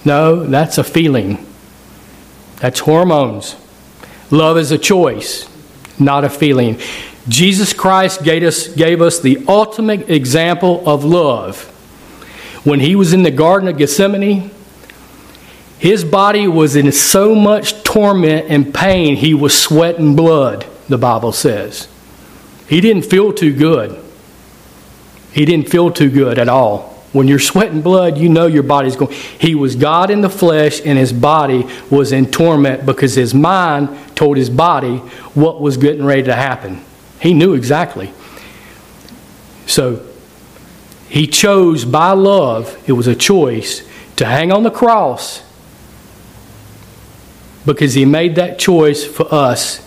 No, 0.04 0.46
that's 0.46 0.78
a 0.78 0.84
feeling. 0.84 1.46
That's 2.58 2.80
hormones. 2.82 3.56
Love 4.30 4.58
is 4.58 4.72
a 4.72 4.78
choice, 4.78 5.48
not 5.98 6.24
a 6.26 6.30
feeling. 6.30 6.80
Jesus 7.28 7.74
Christ 7.74 8.24
gave 8.24 8.44
us, 8.44 8.68
gave 8.68 9.02
us 9.02 9.20
the 9.20 9.44
ultimate 9.48 10.10
example 10.10 10.88
of 10.88 11.04
love. 11.06 11.64
When 12.66 12.80
he 12.80 12.96
was 12.96 13.14
in 13.14 13.24
the 13.24 13.32
Garden 13.32 13.70
of 13.70 13.78
Gethsemane, 13.78 14.52
his 15.78 16.04
body 16.04 16.48
was 16.48 16.76
in 16.76 16.92
so 16.92 17.36
much 17.36 17.84
torment 17.84 18.48
and 18.50 18.74
pain, 18.74 19.16
he 19.16 19.34
was 19.34 19.58
sweating 19.58 20.16
blood, 20.16 20.66
the 20.88 20.98
Bible 20.98 21.32
says. 21.32 21.88
He 22.68 22.82
didn't 22.82 23.04
feel 23.04 23.34
too 23.34 23.54
good. 23.54 24.04
He 25.32 25.46
didn't 25.46 25.70
feel 25.70 25.92
too 25.92 26.10
good 26.10 26.40
at 26.40 26.50
all. 26.50 26.94
When 27.12 27.28
you're 27.28 27.40
sweating 27.40 27.82
blood, 27.82 28.18
you 28.18 28.28
know 28.28 28.46
your 28.46 28.64
body's 28.64 28.96
going. 28.96 29.14
He 29.14 29.56
was 29.56 29.76
God 29.76 30.10
in 30.10 30.22
the 30.22 30.30
flesh, 30.30 30.82
and 30.84 30.98
his 30.98 31.14
body 31.14 31.66
was 31.90 32.12
in 32.12 32.30
torment 32.30 32.86
because 32.86 33.16
his 33.16 33.34
mind 33.34 33.90
told 34.16 34.38
his 34.38 34.50
body 34.50 34.98
what 35.34 35.62
was 35.62 35.78
getting 35.78 36.04
ready 36.04 36.24
to 36.24 36.36
happen. 36.36 36.84
He 37.20 37.34
knew 37.34 37.54
exactly. 37.54 38.14
So 39.66 40.06
he 41.08 41.28
chose 41.28 41.86
by 41.86 42.12
love, 42.12 42.78
it 42.88 42.94
was 42.94 43.08
a 43.08 43.16
choice, 43.16 43.88
to 44.18 44.26
hang 44.26 44.52
on 44.52 44.64
the 44.64 44.72
cross 44.72 45.42
because 47.66 47.94
he 47.94 48.06
made 48.06 48.36
that 48.36 48.60
choice 48.60 49.06
for 49.06 49.34
us 49.34 49.85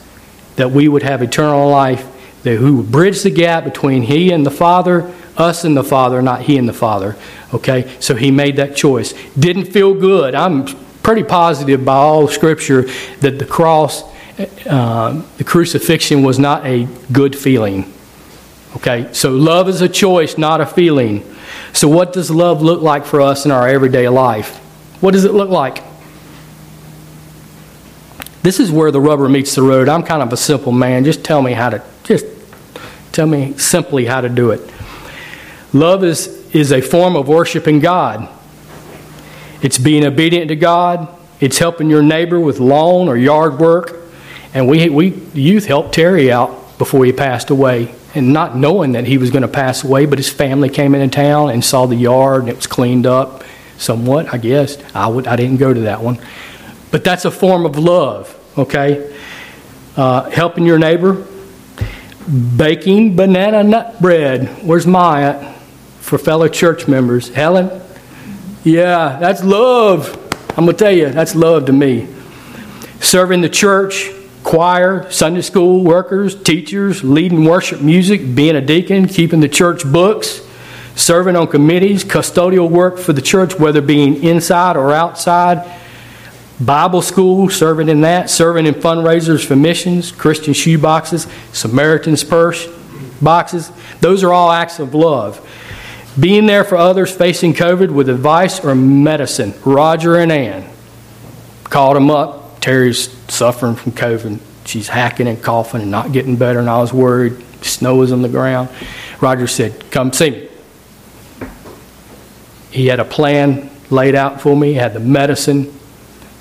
that 0.59 0.72
we 0.72 0.88
would 0.88 1.02
have 1.02 1.22
eternal 1.22 1.70
life, 1.70 2.06
that 2.42 2.56
who 2.56 2.82
bridge 2.82 3.22
the 3.22 3.30
gap 3.30 3.64
between 3.64 4.02
he 4.02 4.30
and 4.32 4.44
the 4.44 4.50
Father, 4.50 5.12
us 5.36 5.64
and 5.64 5.76
the 5.76 5.84
Father, 5.84 6.20
not 6.20 6.42
he 6.42 6.59
and 6.59 6.68
the 6.68 6.72
Father. 6.72 7.16
Okay? 7.54 7.90
So 8.00 8.16
he 8.16 8.30
made 8.30 8.56
that 8.56 8.76
choice. 8.76 9.14
Didn't 9.34 9.66
feel 9.66 9.94
good. 9.94 10.34
I'm 10.34 10.66
pretty 11.02 11.22
positive 11.22 11.84
by 11.84 11.94
all 11.94 12.26
Scripture 12.26 12.82
that 13.20 13.38
the 13.38 13.46
cross, 13.46 14.02
uh, 14.66 15.22
the 15.36 15.44
crucifixion 15.44 16.24
was 16.24 16.38
not 16.38 16.66
a 16.66 16.88
good 17.12 17.38
feeling. 17.38 17.92
Okay? 18.76 19.09
So 19.12 19.30
love 19.30 19.68
is 19.68 19.80
a 19.80 19.88
choice, 19.88 20.36
not 20.36 20.61
a 20.61 20.66
feeling. 20.66 21.24
So 21.72 21.88
what 21.88 22.12
does 22.12 22.30
love 22.30 22.62
look 22.62 22.82
like 22.82 23.06
for 23.06 23.20
us 23.20 23.44
in 23.44 23.52
our 23.52 23.68
everyday 23.68 24.09
life? 24.09 24.56
What 25.00 25.12
does 25.12 25.24
it 25.24 25.32
look 25.32 25.50
like? 25.50 25.88
This 28.43 28.61
is 28.61 28.70
where 28.70 28.91
the 28.91 29.01
rubber 29.01 29.28
meets 29.28 29.55
the 29.55 29.62
road. 29.62 29.89
I'm 29.89 30.03
kind 30.03 30.22
of 30.22 30.32
a 30.32 30.36
simple 30.36 30.72
man. 30.72 31.05
Just 31.05 31.24
tell 31.24 31.43
me 31.43 31.53
how 31.53 31.70
to, 31.70 31.82
just 32.05 32.24
tell 33.12 33.26
me 33.26 33.57
simply 33.59 34.05
how 34.05 34.20
to 34.20 34.28
do 34.28 34.51
it. 34.51 34.61
Love 35.72 36.05
is, 36.05 36.28
is 36.55 36.72
a 36.72 36.80
form 36.80 37.16
of 37.16 37.28
worshiping 37.28 37.80
God. 37.80 38.28
It's 39.61 39.78
being 39.78 40.05
obedient 40.05 40.49
to 40.49 40.57
God. 40.57 41.09
It's 41.41 41.59
helping 41.59 41.91
your 41.91 42.03
neighbor 42.03 42.39
with 42.39 42.61
lawn 42.61 43.09
or 43.09 43.16
yard 43.16 43.59
work. 43.59 43.97
And 44.55 44.68
we, 44.68 44.89
we 44.89 45.09
youth 45.34 45.66
helped 45.66 45.95
Terry 45.95 46.32
out 46.32 46.78
before 46.78 47.05
he 47.05 47.12
passed 47.12 47.51
away. 47.51 47.95
And 48.14 48.32
not 48.32 48.57
knowing 48.57 48.93
that 48.93 49.05
he 49.05 49.18
was 49.18 49.30
going 49.30 49.43
to 49.43 49.49
pass 49.49 49.84
away, 49.84 50.07
but 50.07 50.18
his 50.18 50.30
family 50.30 50.68
came 50.68 50.95
into 50.95 51.14
town 51.14 51.51
and 51.51 51.62
saw 51.64 51.86
the 51.86 51.97
yard 51.97 52.43
and 52.43 52.51
it 52.51 52.57
was 52.57 52.66
cleaned 52.66 53.07
up 53.07 53.45
somewhat, 53.76 54.32
I 54.32 54.39
guess. 54.39 54.78
I, 54.95 55.07
would, 55.09 55.26
I 55.26 55.36
didn't 55.36 55.59
go 55.59 55.72
to 55.74 55.80
that 55.80 56.01
one. 56.01 56.18
But 56.91 57.05
that's 57.05 57.24
a 57.24 57.30
form 57.30 57.66
of 57.66 57.78
love, 57.78 58.34
okay? 58.57 59.14
Uh, 59.97 60.30
helping 60.30 60.64
your 60.64 60.78
neighbor, 60.78 61.26
baking 62.57 63.16
banana 63.16 63.62
nut 63.62 64.01
bread. 64.01 64.49
Where's 64.64 64.86
Maya 64.86 65.53
for 66.01 66.18
fellow 66.18 66.49
church 66.49 66.89
members? 66.89 67.28
Helen? 67.28 67.82
Yeah, 68.64 69.18
that's 69.18 69.45
love. 69.45 70.14
I'm 70.57 70.64
going 70.64 70.76
to 70.76 70.84
tell 70.84 70.93
you, 70.93 71.11
that's 71.11 71.34
love 71.34 71.66
to 71.66 71.72
me. 71.72 72.09
Serving 73.01 73.43
the 73.43 73.49
church, 73.49 74.11
choir, 74.43 75.11
Sunday 75.11 75.43
school 75.43 75.84
workers, 75.84 76.41
teachers, 76.43 77.05
leading 77.05 77.45
worship 77.45 77.82
music, 77.82 78.34
being 78.34 78.57
a 78.57 78.61
deacon, 78.61 79.07
keeping 79.09 79.41
the 79.41 79.49
church 79.49 79.84
books, 79.84 80.41
serving 80.97 81.36
on 81.36 81.47
committees, 81.49 82.03
custodial 82.03 82.68
work 82.68 82.99
for 82.99 83.12
the 83.12 83.22
church, 83.22 83.59
whether 83.59 83.82
being 83.82 84.22
inside 84.24 84.76
or 84.76 84.93
outside 84.93 85.78
Bible 86.61 87.02
school, 87.02 87.48
serving 87.48 87.88
in 87.88 88.00
that, 88.00 88.30
serving 88.30 88.66
in 88.66 88.74
fundraisers 88.74 89.44
for 89.44 89.54
missions, 89.54 90.11
Christian 90.11 90.52
shoe 90.52 90.78
boxes, 90.78 91.26
Samaritan's 91.52 92.24
purse 92.24 92.68
boxes. 93.22 93.70
Those 94.00 94.24
are 94.24 94.32
all 94.32 94.50
acts 94.50 94.80
of 94.80 94.94
love. 94.94 95.44
Being 96.18 96.46
there 96.46 96.64
for 96.64 96.76
others 96.76 97.14
facing 97.14 97.54
COVID 97.54 97.92
with 97.92 98.09
advice 98.09 98.64
or 98.64 98.74
medicine. 98.74 99.54
Roger 99.64 100.16
and 100.16 100.32
Ann 100.32 100.68
called 101.64 101.96
them 101.96 102.11
up. 102.11 102.61
Terry's 102.61 103.09
suffering 103.28 103.76
from 103.76 103.92
COVID. 103.92 104.40
She's 104.64 104.88
hacking 104.88 105.28
and 105.28 105.40
coughing 105.40 105.82
and 105.82 105.90
not 105.90 106.11
getting 106.11 106.36
better, 106.36 106.59
and 106.59 106.68
I 106.68 106.78
was 106.78 106.92
worried. 106.92 107.44
Snow 107.64 107.96
was 107.96 108.11
on 108.11 108.22
the 108.22 108.28
ground. 108.28 108.68
Roger 109.20 109.46
said, 109.46 109.90
Come 109.92 110.12
see 110.12 110.30
me. 110.30 110.48
He 112.70 112.86
had 112.86 113.00
a 113.00 113.04
plan 113.04 113.70
laid 113.90 114.14
out 114.14 114.40
for 114.40 114.56
me, 114.56 114.68
he 114.68 114.74
had 114.74 114.92
the 114.92 115.00
medicine, 115.00 115.78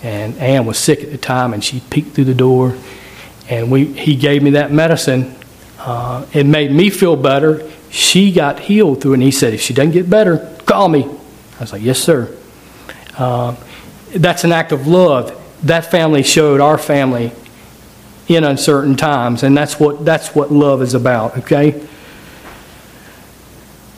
and 0.03 0.37
Ann 0.37 0.65
was 0.65 0.77
sick 0.77 1.01
at 1.01 1.11
the 1.11 1.17
time, 1.17 1.53
and 1.53 1.63
she 1.63 1.79
peeked 1.79 2.15
through 2.15 2.25
the 2.25 2.35
door, 2.35 2.75
and 3.49 3.71
we 3.71 3.85
he 3.85 4.15
gave 4.15 4.43
me 4.43 4.51
that 4.51 4.71
medicine. 4.71 5.35
Uh, 5.79 6.25
it 6.33 6.45
made 6.45 6.71
me 6.71 6.89
feel 6.89 7.15
better. 7.15 7.69
She 7.89 8.31
got 8.31 8.59
healed 8.59 9.01
through 9.01 9.13
it, 9.13 9.15
and 9.15 9.23
he 9.23 9.31
said, 9.31 9.53
"If 9.53 9.61
she 9.61 9.73
doesn't 9.73 9.91
get 9.91 10.09
better, 10.09 10.55
call 10.65 10.89
me." 10.89 11.03
I 11.05 11.59
was 11.59 11.73
like, 11.73 11.81
"Yes, 11.81 11.99
sir." 11.99 12.33
Uh, 13.17 13.55
that's 14.15 14.43
an 14.43 14.51
act 14.51 14.71
of 14.71 14.87
love. 14.87 15.33
That 15.63 15.89
family 15.89 16.23
showed 16.23 16.61
our 16.61 16.77
family 16.77 17.31
in 18.27 18.43
uncertain 18.43 18.95
times, 18.95 19.41
and 19.41 19.57
that's 19.57 19.79
what 19.79 20.05
that's 20.05 20.35
what 20.35 20.51
love 20.51 20.81
is 20.81 20.93
about. 20.93 21.39
Okay. 21.39 21.83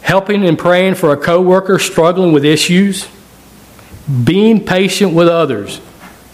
Helping 0.02 0.46
and 0.46 0.58
praying 0.58 0.96
for 0.96 1.12
a 1.12 1.18
coworker 1.18 1.78
struggling 1.78 2.32
with 2.32 2.46
issues, 2.46 3.08
being 4.24 4.64
patient 4.66 5.14
with 5.14 5.28
others 5.28 5.82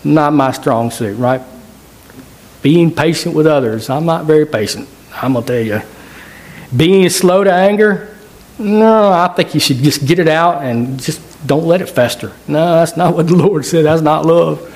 not 0.05 0.33
my 0.33 0.51
strong 0.51 0.91
suit, 0.91 1.17
right? 1.17 1.41
Being 2.61 2.93
patient 2.93 3.35
with 3.35 3.47
others. 3.47 3.89
I'm 3.89 4.05
not 4.05 4.25
very 4.25 4.45
patient, 4.45 4.87
I'm 5.13 5.33
going 5.33 5.45
to 5.45 5.51
tell 5.51 5.61
you. 5.61 5.81
Being 6.75 7.09
slow 7.09 7.43
to 7.43 7.51
anger, 7.51 8.15
no, 8.57 9.11
I 9.11 9.27
think 9.35 9.53
you 9.53 9.59
should 9.59 9.77
just 9.77 10.05
get 10.05 10.19
it 10.19 10.27
out 10.27 10.63
and 10.63 10.99
just 11.01 11.21
don't 11.45 11.65
let 11.65 11.81
it 11.81 11.89
fester. 11.89 12.31
No, 12.47 12.75
that's 12.75 12.95
not 12.95 13.15
what 13.15 13.27
the 13.27 13.35
Lord 13.45 13.65
said. 13.65 13.85
That's 13.85 14.01
not 14.01 14.25
love. 14.25 14.71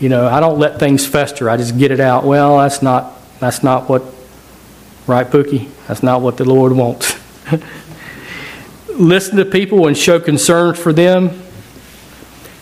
You 0.00 0.08
know, 0.08 0.26
I 0.26 0.40
don't 0.40 0.58
let 0.58 0.78
things 0.78 1.06
fester. 1.06 1.48
I 1.48 1.56
just 1.56 1.78
get 1.78 1.90
it 1.90 2.00
out. 2.00 2.24
Well, 2.24 2.58
that's 2.58 2.82
not 2.82 3.16
that's 3.38 3.62
not 3.62 3.88
what 3.88 4.02
right, 5.06 5.26
Pookie? 5.26 5.68
That's 5.86 6.02
not 6.02 6.22
what 6.22 6.36
the 6.36 6.44
Lord 6.44 6.72
wants. 6.72 7.14
Listen 8.88 9.36
to 9.36 9.44
people 9.44 9.86
and 9.86 9.96
show 9.96 10.20
concern 10.20 10.74
for 10.74 10.92
them. 10.92 11.42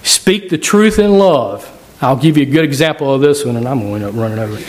Speak 0.03 0.51
the 0.51 0.59
truth 0.59 0.99
in 0.99 1.19
love. 1.19 1.75
I'll 2.01 2.17
give 2.17 2.37
you 2.37 2.45
a 2.45 2.51
good 2.51 2.65
example 2.65 3.13
of 3.13 3.21
this 3.21 3.45
one, 3.45 3.57
and 3.57 3.67
I'm 3.67 3.81
going 3.81 4.03
to 4.03 4.11
run 4.13 4.33
it 4.33 4.39
over. 4.39 4.61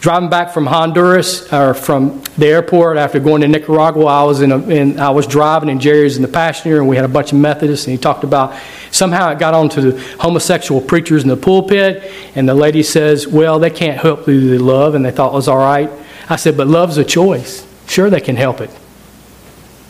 Driving 0.00 0.28
back 0.28 0.52
from 0.52 0.66
Honduras 0.66 1.50
or 1.52 1.72
from 1.72 2.22
the 2.36 2.46
airport 2.46 2.98
after 2.98 3.20
going 3.20 3.40
to 3.42 3.48
Nicaragua, 3.48 4.04
I 4.04 4.24
was 4.24 4.42
in, 4.42 4.52
a, 4.52 4.58
in 4.68 5.00
I 5.00 5.10
was 5.10 5.26
driving 5.26 5.70
and 5.70 5.80
Jerry 5.80 6.02
was 6.02 6.16
in 6.16 6.22
the 6.22 6.28
passenger, 6.28 6.78
and 6.78 6.88
we 6.88 6.96
had 6.96 7.04
a 7.04 7.08
bunch 7.08 7.32
of 7.32 7.38
Methodists, 7.38 7.86
and 7.86 7.92
he 7.92 7.98
talked 7.98 8.22
about 8.22 8.54
somehow 8.90 9.30
it 9.30 9.38
got 9.38 9.54
onto 9.54 9.92
the 9.92 10.00
homosexual 10.20 10.80
preachers 10.80 11.22
in 11.22 11.28
the 11.28 11.36
pulpit, 11.36 12.12
and 12.34 12.46
the 12.46 12.54
lady 12.54 12.82
says, 12.82 13.26
"Well, 13.26 13.58
they 13.58 13.70
can't 13.70 13.98
help 13.98 14.24
through 14.24 14.50
the 14.50 14.58
love," 14.58 14.94
and 14.94 15.06
they 15.06 15.10
thought 15.10 15.32
it 15.32 15.36
was 15.36 15.48
all 15.48 15.56
right. 15.56 15.88
I 16.28 16.36
said, 16.36 16.56
"But 16.56 16.66
love's 16.66 16.98
a 16.98 17.04
choice. 17.04 17.64
Sure, 17.86 18.10
they 18.10 18.20
can 18.20 18.36
help 18.36 18.60
it. 18.60 18.70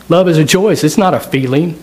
Love 0.07 0.29
is 0.29 0.37
a 0.37 0.45
choice. 0.45 0.83
It's 0.83 0.97
not 0.97 1.13
a 1.13 1.19
feeling." 1.19 1.77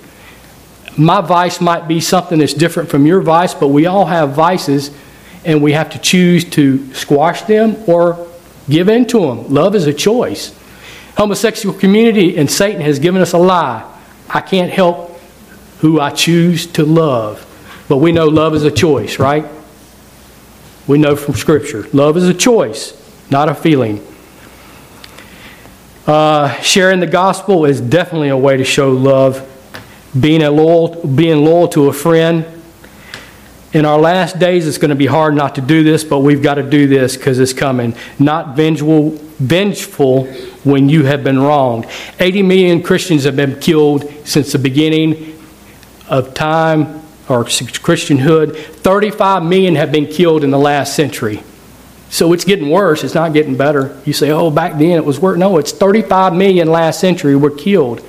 My 0.96 1.20
vice 1.20 1.60
might 1.60 1.88
be 1.88 2.00
something 2.00 2.38
that's 2.38 2.54
different 2.54 2.90
from 2.90 3.06
your 3.06 3.20
vice, 3.20 3.54
but 3.54 3.68
we 3.68 3.86
all 3.86 4.06
have 4.06 4.32
vices 4.32 4.90
and 5.44 5.62
we 5.62 5.72
have 5.72 5.90
to 5.90 5.98
choose 5.98 6.44
to 6.50 6.92
squash 6.94 7.42
them 7.42 7.76
or 7.86 8.28
give 8.68 8.88
in 8.88 9.06
to 9.06 9.20
them. 9.20 9.48
Love 9.52 9.74
is 9.74 9.86
a 9.86 9.92
choice. 9.92 10.54
Homosexual 11.16 11.78
community 11.78 12.36
and 12.36 12.50
Satan 12.50 12.80
has 12.82 12.98
given 12.98 13.22
us 13.22 13.32
a 13.32 13.38
lie. 13.38 13.88
I 14.28 14.40
can't 14.40 14.70
help 14.70 15.18
who 15.80 16.00
I 16.00 16.10
choose 16.10 16.66
to 16.68 16.84
love. 16.84 17.48
But 17.88 17.98
we 17.98 18.12
know 18.12 18.26
love 18.26 18.54
is 18.54 18.64
a 18.64 18.70
choice, 18.70 19.18
right? 19.18 19.46
We 20.86 20.98
know 20.98 21.16
from 21.16 21.34
Scripture. 21.34 21.86
Love 21.92 22.16
is 22.16 22.28
a 22.28 22.34
choice, 22.34 22.94
not 23.30 23.48
a 23.48 23.54
feeling. 23.54 24.04
Uh, 26.06 26.52
sharing 26.60 27.00
the 27.00 27.06
gospel 27.06 27.64
is 27.64 27.80
definitely 27.80 28.28
a 28.28 28.36
way 28.36 28.56
to 28.56 28.64
show 28.64 28.90
love 28.90 29.48
being, 30.18 30.42
a 30.42 30.50
loyal, 30.50 31.06
being 31.06 31.44
loyal 31.44 31.68
to 31.68 31.88
a 31.88 31.92
friend. 31.92 32.46
In 33.72 33.86
our 33.86 33.98
last 33.98 34.38
days, 34.38 34.66
it's 34.68 34.78
going 34.78 34.90
to 34.90 34.94
be 34.94 35.06
hard 35.06 35.34
not 35.34 35.54
to 35.54 35.60
do 35.62 35.82
this, 35.82 36.04
but 36.04 36.18
we've 36.18 36.42
got 36.42 36.54
to 36.54 36.62
do 36.62 36.86
this 36.86 37.16
because 37.16 37.38
it's 37.38 37.54
coming. 37.54 37.94
Not 38.18 38.54
vengeful, 38.54 39.10
vengeful 39.38 40.26
when 40.64 40.88
you 40.88 41.04
have 41.04 41.24
been 41.24 41.40
wronged. 41.40 41.86
80 42.20 42.42
million 42.42 42.82
Christians 42.82 43.24
have 43.24 43.36
been 43.36 43.58
killed 43.60 44.10
since 44.24 44.52
the 44.52 44.58
beginning 44.58 45.38
of 46.08 46.34
time 46.34 47.02
or 47.28 47.44
Christianhood. 47.44 48.56
35 48.56 49.42
million 49.42 49.76
have 49.76 49.90
been 49.90 50.06
killed 50.06 50.44
in 50.44 50.50
the 50.50 50.58
last 50.58 50.94
century. 50.94 51.42
So 52.10 52.34
it's 52.34 52.44
getting 52.44 52.68
worse. 52.68 53.04
It's 53.04 53.14
not 53.14 53.32
getting 53.32 53.56
better. 53.56 53.98
You 54.04 54.12
say, 54.12 54.30
oh, 54.30 54.50
back 54.50 54.72
then 54.72 54.90
it 54.90 55.04
was 55.04 55.18
worse. 55.18 55.38
No, 55.38 55.56
it's 55.56 55.72
35 55.72 56.34
million 56.34 56.70
last 56.70 57.00
century 57.00 57.34
were 57.36 57.50
killed. 57.50 58.04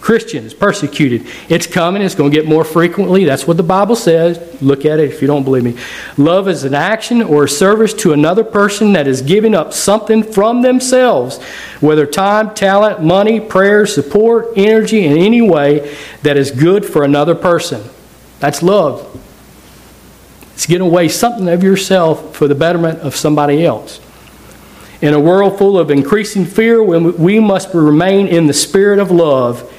Christians 0.00 0.54
persecuted. 0.54 1.26
It's 1.48 1.66
coming. 1.66 2.02
It's 2.02 2.14
going 2.14 2.30
to 2.30 2.36
get 2.36 2.46
more 2.46 2.64
frequently. 2.64 3.24
That's 3.24 3.46
what 3.46 3.56
the 3.56 3.62
Bible 3.62 3.96
says. 3.96 4.38
Look 4.62 4.84
at 4.84 5.00
it 5.00 5.10
if 5.10 5.20
you 5.20 5.26
don't 5.26 5.44
believe 5.44 5.64
me. 5.64 5.76
Love 6.16 6.48
is 6.48 6.64
an 6.64 6.74
action 6.74 7.20
or 7.20 7.44
a 7.44 7.48
service 7.48 7.92
to 7.94 8.12
another 8.12 8.44
person 8.44 8.92
that 8.92 9.06
is 9.06 9.22
giving 9.22 9.54
up 9.54 9.72
something 9.72 10.22
from 10.22 10.62
themselves, 10.62 11.42
whether 11.80 12.06
time, 12.06 12.54
talent, 12.54 13.02
money, 13.02 13.40
prayer, 13.40 13.86
support, 13.86 14.46
energy, 14.56 15.04
in 15.04 15.18
any 15.18 15.42
way 15.42 15.96
that 16.22 16.36
is 16.36 16.50
good 16.50 16.86
for 16.86 17.02
another 17.02 17.34
person. 17.34 17.82
That's 18.38 18.62
love. 18.62 19.04
It's 20.54 20.66
giving 20.66 20.86
away 20.86 21.08
something 21.08 21.48
of 21.48 21.62
yourself 21.62 22.36
for 22.36 22.48
the 22.48 22.54
betterment 22.54 23.00
of 23.00 23.14
somebody 23.14 23.64
else. 23.64 24.00
In 25.00 25.14
a 25.14 25.20
world 25.20 25.58
full 25.58 25.78
of 25.78 25.90
increasing 25.90 26.44
fear, 26.44 26.82
we 26.82 27.38
must 27.38 27.72
remain 27.74 28.26
in 28.26 28.46
the 28.46 28.52
spirit 28.52 28.98
of 28.98 29.10
love. 29.10 29.72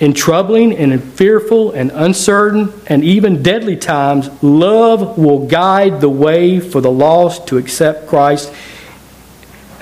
In 0.00 0.12
troubling 0.12 0.76
and 0.76 0.92
in 0.92 1.00
fearful 1.00 1.70
and 1.72 1.90
uncertain 1.92 2.72
and 2.86 3.04
even 3.04 3.42
deadly 3.42 3.76
times, 3.76 4.28
love 4.42 5.16
will 5.16 5.46
guide 5.46 6.00
the 6.00 6.08
way 6.08 6.58
for 6.58 6.80
the 6.80 6.90
lost 6.90 7.46
to 7.48 7.58
accept 7.58 8.08
Christ 8.08 8.52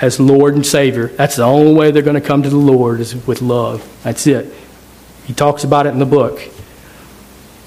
as 0.00 0.20
Lord 0.20 0.54
and 0.54 0.66
Savior. 0.66 1.06
That's 1.06 1.36
the 1.36 1.44
only 1.44 1.74
way 1.74 1.90
they're 1.92 2.02
going 2.02 2.20
to 2.20 2.26
come 2.26 2.42
to 2.42 2.50
the 2.50 2.56
Lord 2.56 3.00
is 3.00 3.14
with 3.26 3.40
love. 3.40 3.88
That's 4.02 4.26
it. 4.26 4.52
He 5.24 5.32
talks 5.32 5.64
about 5.64 5.86
it 5.86 5.90
in 5.90 5.98
the 5.98 6.06
book. 6.06 6.42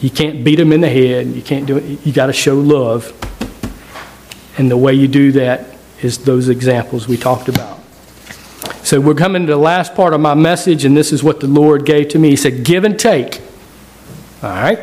You 0.01 0.09
can't 0.09 0.43
beat 0.43 0.57
them 0.57 0.71
in 0.71 0.81
the 0.81 0.89
head. 0.89 1.27
You 1.27 1.41
can't 1.41 1.65
do 1.65 1.77
it. 1.77 2.05
You 2.05 2.11
got 2.11 2.27
to 2.27 2.33
show 2.33 2.55
love. 2.55 3.11
And 4.57 4.69
the 4.69 4.77
way 4.77 4.93
you 4.93 5.07
do 5.07 5.31
that 5.31 5.65
is 6.01 6.19
those 6.19 6.49
examples 6.49 7.07
we 7.07 7.17
talked 7.17 7.47
about. 7.47 7.79
So 8.85 9.01
we're 9.01 9.15
coming 9.15 9.47
to 9.47 9.51
the 9.51 9.57
last 9.57 9.95
part 9.95 10.13
of 10.13 10.21
my 10.21 10.35
message, 10.35 10.85
and 10.85 10.95
this 10.95 11.11
is 11.11 11.23
what 11.23 11.39
the 11.39 11.47
Lord 11.47 11.87
gave 11.87 12.09
to 12.09 12.19
me. 12.19 12.29
He 12.29 12.35
said, 12.35 12.63
Give 12.63 12.83
and 12.83 12.99
take. 12.99 13.41
All 14.43 14.51
right? 14.51 14.77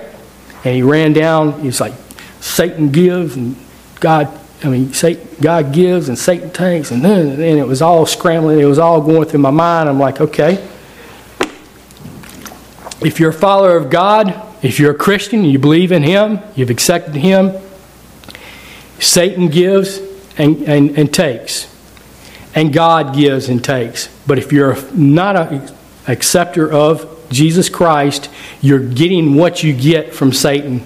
And 0.64 0.74
he 0.74 0.82
ran 0.82 1.12
down, 1.12 1.60
he's 1.60 1.80
like, 1.80 1.92
Satan 2.40 2.90
gives, 2.90 3.36
and 3.36 3.54
God, 4.00 4.28
I 4.64 4.68
mean, 4.68 4.92
Satan, 4.92 5.28
God 5.40 5.72
gives, 5.72 6.08
and 6.08 6.18
Satan 6.18 6.50
takes, 6.50 6.90
and 6.90 7.04
then 7.04 7.30
and 7.30 7.40
it 7.40 7.66
was 7.66 7.80
all 7.80 8.04
scrambling. 8.04 8.58
It 8.58 8.64
was 8.64 8.80
all 8.80 9.00
going 9.00 9.28
through 9.28 9.38
my 9.38 9.50
mind. 9.50 9.88
I'm 9.88 10.00
like, 10.00 10.20
okay. 10.20 10.54
If 13.00 13.20
you're 13.20 13.30
a 13.30 13.32
follower 13.32 13.76
of 13.76 13.88
God, 13.88 14.34
if 14.64 14.80
you're 14.80 14.92
a 14.92 14.98
Christian, 14.98 15.44
you 15.44 15.60
believe 15.60 15.92
in 15.92 16.02
Him, 16.02 16.40
you've 16.56 16.70
accepted 16.70 17.14
Him, 17.14 17.52
Satan 18.98 19.46
gives 19.46 19.98
and, 20.38 20.62
and, 20.62 20.98
and 20.98 21.14
takes, 21.14 21.71
and 22.54 22.72
God 22.72 23.14
gives 23.14 23.48
and 23.48 23.62
takes. 23.62 24.08
But 24.26 24.38
if 24.38 24.52
you're 24.52 24.76
not 24.92 25.36
an 25.36 25.70
acceptor 26.06 26.70
of 26.70 27.08
Jesus 27.30 27.68
Christ, 27.68 28.30
you're 28.60 28.80
getting 28.80 29.34
what 29.34 29.62
you 29.62 29.72
get 29.72 30.14
from 30.14 30.32
Satan 30.32 30.82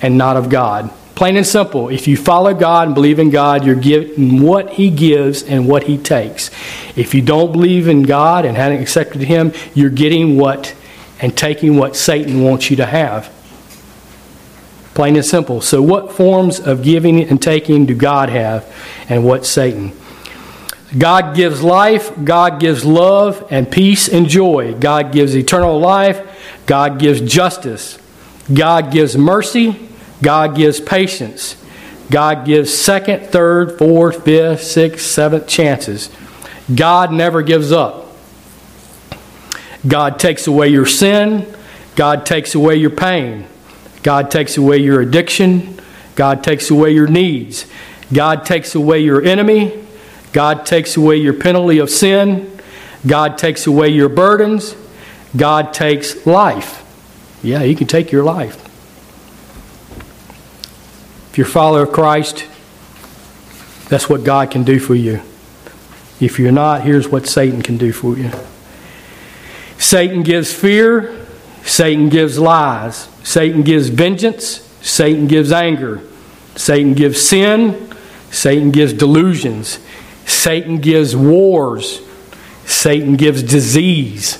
and 0.00 0.16
not 0.16 0.36
of 0.36 0.48
God. 0.48 0.90
Plain 1.14 1.36
and 1.36 1.46
simple. 1.46 1.90
If 1.90 2.08
you 2.08 2.16
follow 2.16 2.54
God 2.54 2.88
and 2.88 2.94
believe 2.94 3.20
in 3.20 3.30
God, 3.30 3.64
you're 3.64 3.76
getting 3.76 4.42
what 4.42 4.70
He 4.70 4.90
gives 4.90 5.44
and 5.44 5.68
what 5.68 5.84
He 5.84 5.96
takes. 5.96 6.50
If 6.96 7.14
you 7.14 7.22
don't 7.22 7.52
believe 7.52 7.86
in 7.86 8.02
God 8.02 8.44
and 8.44 8.56
haven't 8.56 8.80
accepted 8.80 9.22
Him, 9.22 9.52
you're 9.74 9.90
getting 9.90 10.36
what 10.36 10.74
and 11.20 11.36
taking 11.36 11.76
what 11.76 11.94
Satan 11.94 12.42
wants 12.42 12.68
you 12.68 12.76
to 12.76 12.86
have. 12.86 13.32
Plain 14.94 15.16
and 15.16 15.24
simple. 15.24 15.60
So, 15.60 15.82
what 15.82 16.12
forms 16.12 16.58
of 16.58 16.82
giving 16.82 17.22
and 17.22 17.40
taking 17.40 17.86
do 17.86 17.94
God 17.94 18.28
have, 18.28 18.64
and 19.08 19.24
what 19.24 19.46
Satan? 19.46 19.92
God 20.96 21.34
gives 21.34 21.62
life, 21.62 22.12
God 22.24 22.60
gives 22.60 22.84
love 22.84 23.46
and 23.50 23.70
peace 23.70 24.08
and 24.08 24.28
joy. 24.28 24.74
God 24.74 25.12
gives 25.12 25.36
eternal 25.36 25.78
life, 25.78 26.20
God 26.66 26.98
gives 26.98 27.20
justice, 27.20 27.98
God 28.52 28.92
gives 28.92 29.16
mercy, 29.16 29.88
God 30.22 30.56
gives 30.56 30.80
patience. 30.80 31.56
God 32.10 32.44
gives 32.44 32.76
second, 32.76 33.26
third, 33.26 33.78
fourth, 33.78 34.24
fifth, 34.24 34.62
sixth, 34.62 35.06
seventh 35.06 35.48
chances. 35.48 36.10
God 36.72 37.12
never 37.12 37.42
gives 37.42 37.72
up. 37.72 38.08
God 39.86 40.18
takes 40.18 40.46
away 40.46 40.68
your 40.68 40.86
sin. 40.86 41.52
God 41.96 42.26
takes 42.26 42.54
away 42.54 42.76
your 42.76 42.90
pain. 42.90 43.46
God 44.02 44.30
takes 44.30 44.56
away 44.56 44.78
your 44.78 45.00
addiction. 45.00 45.78
God 46.14 46.44
takes 46.44 46.70
away 46.70 46.92
your 46.92 47.06
needs. 47.06 47.66
God 48.12 48.44
takes 48.44 48.74
away 48.74 49.00
your 49.00 49.22
enemy. 49.22 49.83
God 50.34 50.66
takes 50.66 50.96
away 50.96 51.16
your 51.18 51.32
penalty 51.32 51.78
of 51.78 51.88
sin. 51.88 52.50
God 53.06 53.38
takes 53.38 53.68
away 53.68 53.90
your 53.90 54.08
burdens. 54.08 54.74
God 55.36 55.72
takes 55.72 56.26
life. 56.26 56.82
Yeah, 57.42 57.62
He 57.62 57.76
can 57.76 57.86
take 57.86 58.10
your 58.10 58.24
life. 58.24 58.60
If 61.30 61.38
you're 61.38 61.46
a 61.46 61.50
follower 61.50 61.84
of 61.84 61.92
Christ, 61.92 62.46
that's 63.88 64.08
what 64.08 64.24
God 64.24 64.50
can 64.50 64.64
do 64.64 64.80
for 64.80 64.96
you. 64.96 65.22
If 66.20 66.40
you're 66.40 66.52
not, 66.52 66.82
here's 66.82 67.08
what 67.08 67.26
Satan 67.26 67.62
can 67.62 67.76
do 67.76 67.92
for 67.92 68.18
you. 68.18 68.32
Satan 69.78 70.24
gives 70.24 70.52
fear, 70.52 71.26
Satan 71.62 72.08
gives 72.08 72.40
lies, 72.40 73.08
Satan 73.22 73.62
gives 73.62 73.88
vengeance, 73.88 74.62
Satan 74.80 75.28
gives 75.28 75.52
anger, 75.52 76.02
Satan 76.56 76.94
gives 76.94 77.20
sin, 77.22 77.94
Satan 78.30 78.72
gives 78.72 78.92
delusions, 78.92 79.78
Satan 80.26 80.78
gives 80.78 81.14
wars, 81.14 82.00
Satan 82.64 83.16
gives 83.16 83.42
disease, 83.42 84.38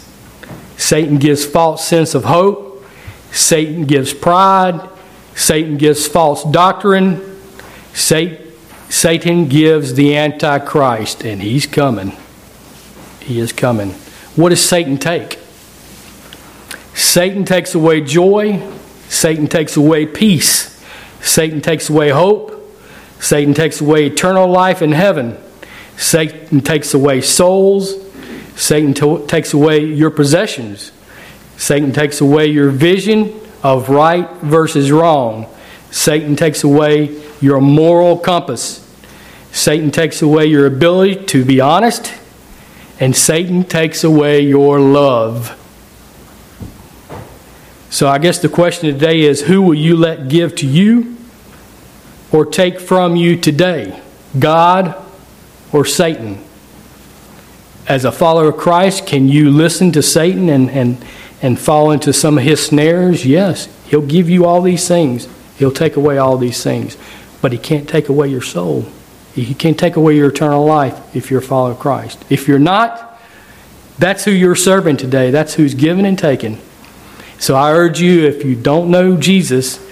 Satan 0.76 1.18
gives 1.18 1.44
false 1.44 1.86
sense 1.86 2.14
of 2.14 2.24
hope, 2.24 2.84
Satan 3.30 3.84
gives 3.84 4.12
pride, 4.14 4.88
Satan 5.34 5.76
gives 5.76 6.06
false 6.06 6.44
doctrine, 6.44 7.40
Satan 7.92 9.48
gives 9.48 9.94
the 9.94 10.16
Antichrist, 10.16 11.24
and 11.24 11.42
he's 11.42 11.66
coming. 11.66 12.12
He 13.20 13.40
is 13.40 13.52
coming. 13.52 13.90
What 14.36 14.50
does 14.50 14.64
Satan 14.64 14.98
take? 14.98 15.38
Satan 16.94 17.44
takes 17.44 17.74
away 17.74 18.00
joy. 18.02 18.62
Satan 19.08 19.46
takes 19.46 19.76
away 19.76 20.06
peace. 20.06 20.80
Satan 21.20 21.60
takes 21.60 21.88
away 21.88 22.10
hope. 22.10 22.52
Satan 23.20 23.54
takes 23.54 23.80
away 23.80 24.06
eternal 24.06 24.48
life 24.48 24.82
in 24.82 24.92
heaven. 24.92 25.38
Satan 25.96 26.60
takes 26.60 26.94
away 26.94 27.20
souls. 27.20 27.94
Satan 28.56 28.94
takes 29.26 29.52
away 29.52 29.84
your 29.84 30.10
possessions. 30.10 30.92
Satan 31.56 31.92
takes 31.92 32.20
away 32.20 32.46
your 32.46 32.70
vision 32.70 33.32
of 33.62 33.88
right 33.88 34.30
versus 34.36 34.90
wrong. 34.90 35.46
Satan 35.90 36.36
takes 36.36 36.64
away 36.64 37.22
your 37.40 37.60
moral 37.60 38.18
compass. 38.18 38.80
Satan 39.52 39.90
takes 39.90 40.20
away 40.20 40.46
your 40.46 40.66
ability 40.66 41.24
to 41.26 41.44
be 41.44 41.60
honest 41.60 42.12
and 43.00 43.14
Satan 43.14 43.64
takes 43.64 44.04
away 44.04 44.40
your 44.40 44.80
love. 44.80 45.60
So 47.90 48.08
I 48.08 48.18
guess 48.18 48.38
the 48.38 48.48
question 48.48 48.92
today 48.92 49.20
is 49.20 49.42
who 49.42 49.62
will 49.62 49.74
you 49.74 49.96
let 49.96 50.28
give 50.28 50.54
to 50.56 50.66
you 50.66 51.16
or 52.32 52.44
take 52.44 52.80
from 52.80 53.14
you 53.14 53.36
today? 53.36 54.00
God 54.38 54.96
or 55.74 55.84
Satan? 55.84 56.38
As 57.86 58.06
a 58.06 58.12
follower 58.12 58.48
of 58.48 58.56
Christ, 58.56 59.06
can 59.06 59.28
you 59.28 59.50
listen 59.50 59.92
to 59.92 60.02
Satan 60.02 60.48
and, 60.48 60.70
and, 60.70 61.04
and 61.42 61.58
fall 61.58 61.90
into 61.90 62.14
some 62.14 62.38
of 62.38 62.44
his 62.44 62.64
snares? 62.64 63.26
Yes. 63.26 63.68
He'll 63.86 64.06
give 64.06 64.30
you 64.30 64.46
all 64.46 64.62
these 64.62 64.88
things, 64.88 65.28
he'll 65.58 65.70
take 65.70 65.96
away 65.96 66.16
all 66.16 66.38
these 66.38 66.62
things, 66.62 66.96
but 67.42 67.52
he 67.52 67.58
can't 67.58 67.86
take 67.86 68.08
away 68.08 68.28
your 68.28 68.40
soul. 68.40 68.86
He 69.34 69.52
can't 69.52 69.78
take 69.78 69.96
away 69.96 70.16
your 70.16 70.28
eternal 70.28 70.64
life 70.64 71.14
if 71.14 71.28
you're 71.30 71.40
a 71.40 71.42
follower 71.42 71.72
of 71.72 71.80
Christ. 71.80 72.24
If 72.30 72.46
you're 72.46 72.60
not, 72.60 73.20
that's 73.98 74.24
who 74.24 74.30
you're 74.30 74.54
serving 74.54 74.96
today. 74.96 75.32
That's 75.32 75.54
who's 75.54 75.74
given 75.74 76.04
and 76.04 76.16
taken. 76.16 76.60
So 77.38 77.56
I 77.56 77.72
urge 77.72 78.00
you, 78.00 78.26
if 78.26 78.44
you 78.44 78.54
don't 78.54 78.90
know 78.90 79.16
Jesus, 79.16 79.83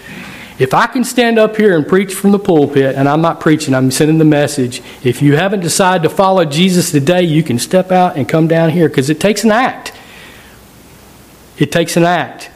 if 0.59 0.74
I 0.74 0.86
can 0.86 1.05
stand 1.05 1.38
up 1.38 1.57
here 1.57 1.76
and 1.76 1.86
preach 1.86 2.14
from 2.14 2.32
the 2.32 2.38
pulpit, 2.38 2.94
and 2.96 3.09
I'm 3.09 3.22
not 3.22 3.40
preaching, 3.40 3.74
I'm 3.74 3.90
sending 3.90 4.18
the 4.18 4.24
message. 4.24 4.82
If 5.03 5.22
you 5.22 5.36
haven't 5.36 5.61
decided 5.61 6.03
to 6.05 6.14
follow 6.14 6.44
Jesus 6.44 6.90
today, 6.90 7.22
you 7.22 7.42
can 7.42 7.59
step 7.59 7.90
out 7.90 8.16
and 8.16 8.28
come 8.28 8.48
down 8.48 8.70
here 8.70 8.88
because 8.88 9.11
it 9.11 9.20
takes 9.20 9.44
an 9.44 9.50
act. 9.50 9.92
It 11.59 11.72
takes 11.72 11.96
an 11.96 12.05
act. 12.05 12.50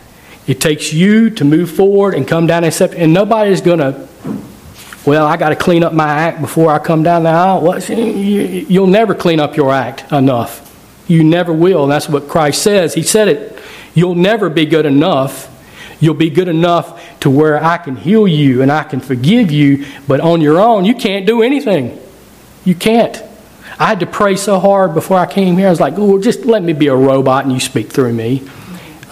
It 0.46 0.60
takes 0.60 0.92
you 0.92 1.30
to 1.30 1.44
move 1.44 1.70
forward 1.70 2.14
and 2.14 2.26
come 2.26 2.46
down 2.46 2.58
and 2.58 2.66
accept. 2.66 2.94
And 2.94 3.12
nobody's 3.12 3.60
going 3.60 3.80
to 3.80 4.08
well, 5.06 5.24
I 5.24 5.36
got 5.36 5.50
to 5.50 5.56
clean 5.56 5.84
up 5.84 5.92
my 5.92 6.08
act 6.08 6.40
before 6.40 6.72
I 6.72 6.80
come 6.80 7.04
down 7.04 7.22
the 7.22 7.30
aisle. 7.30 7.60
Well, 7.60 7.78
you- 7.80 8.66
you'll 8.68 8.88
never 8.88 9.14
clean 9.14 9.38
up 9.38 9.56
your 9.56 9.72
act 9.72 10.10
enough. 10.12 10.62
You 11.06 11.22
never 11.22 11.52
will. 11.52 11.84
And 11.84 11.92
that's 11.92 12.08
what 12.08 12.26
Christ 12.26 12.60
says. 12.60 12.94
He 12.94 13.02
said 13.02 13.28
it. 13.28 13.56
You'll 13.94 14.16
never 14.16 14.50
be 14.50 14.66
good 14.66 14.84
enough. 14.84 15.48
You'll 16.00 16.14
be 16.14 16.30
good 16.30 16.48
enough 16.48 17.20
to 17.20 17.30
where 17.30 17.62
I 17.62 17.78
can 17.78 17.96
heal 17.96 18.28
you 18.28 18.62
and 18.62 18.70
I 18.70 18.82
can 18.82 19.00
forgive 19.00 19.50
you, 19.50 19.86
but 20.06 20.20
on 20.20 20.40
your 20.40 20.60
own, 20.60 20.84
you 20.84 20.94
can't 20.94 21.26
do 21.26 21.42
anything. 21.42 21.98
You 22.64 22.74
can't. 22.74 23.22
I 23.78 23.86
had 23.86 24.00
to 24.00 24.06
pray 24.06 24.36
so 24.36 24.58
hard 24.58 24.94
before 24.94 25.18
I 25.18 25.26
came 25.26 25.56
here. 25.56 25.66
I 25.66 25.70
was 25.70 25.80
like, 25.80 25.94
oh, 25.96 26.20
just 26.20 26.44
let 26.44 26.62
me 26.62 26.72
be 26.72 26.86
a 26.86 26.96
robot 26.96 27.44
and 27.44 27.52
you 27.52 27.60
speak 27.60 27.90
through 27.90 28.12
me. 28.12 28.48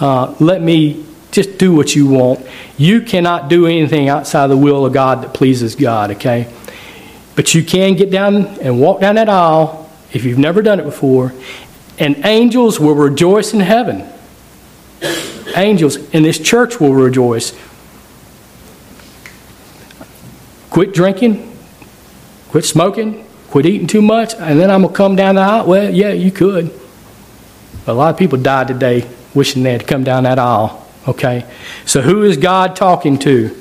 Uh, 0.00 0.34
let 0.40 0.60
me 0.62 1.04
just 1.30 1.58
do 1.58 1.74
what 1.74 1.94
you 1.94 2.06
want. 2.06 2.46
You 2.78 3.00
cannot 3.00 3.48
do 3.48 3.66
anything 3.66 4.08
outside 4.08 4.46
the 4.46 4.56
will 4.56 4.86
of 4.86 4.92
God 4.92 5.22
that 5.22 5.34
pleases 5.34 5.74
God, 5.74 6.12
okay? 6.12 6.52
But 7.36 7.54
you 7.54 7.64
can 7.64 7.94
get 7.94 8.10
down 8.10 8.46
and 8.60 8.80
walk 8.80 9.00
down 9.00 9.16
that 9.16 9.28
aisle 9.28 9.90
if 10.12 10.24
you've 10.24 10.38
never 10.38 10.62
done 10.62 10.78
it 10.78 10.84
before, 10.84 11.34
and 11.98 12.24
angels 12.24 12.78
will 12.78 12.94
rejoice 12.94 13.52
in 13.52 13.60
heaven. 13.60 14.08
Angels 15.56 15.96
in 16.10 16.22
this 16.22 16.38
church 16.38 16.80
will 16.80 16.94
rejoice. 16.94 17.52
Quit 20.70 20.92
drinking, 20.92 21.56
quit 22.48 22.64
smoking, 22.64 23.24
quit 23.50 23.66
eating 23.66 23.86
too 23.86 24.02
much, 24.02 24.34
and 24.34 24.58
then 24.58 24.70
I'm 24.70 24.82
going 24.82 24.92
to 24.92 24.96
come 24.96 25.16
down 25.16 25.36
the 25.36 25.42
aisle. 25.42 25.66
Well, 25.66 25.94
yeah, 25.94 26.10
you 26.10 26.32
could. 26.32 26.72
But 27.84 27.92
a 27.92 27.94
lot 27.94 28.12
of 28.12 28.18
people 28.18 28.38
died 28.38 28.68
today 28.68 29.08
wishing 29.34 29.62
they 29.62 29.72
had 29.72 29.86
come 29.86 30.04
down 30.04 30.24
that 30.24 30.38
aisle. 30.38 30.86
Okay? 31.06 31.46
So 31.84 32.00
who 32.00 32.22
is 32.22 32.36
God 32.36 32.74
talking 32.76 33.18
to? 33.20 33.60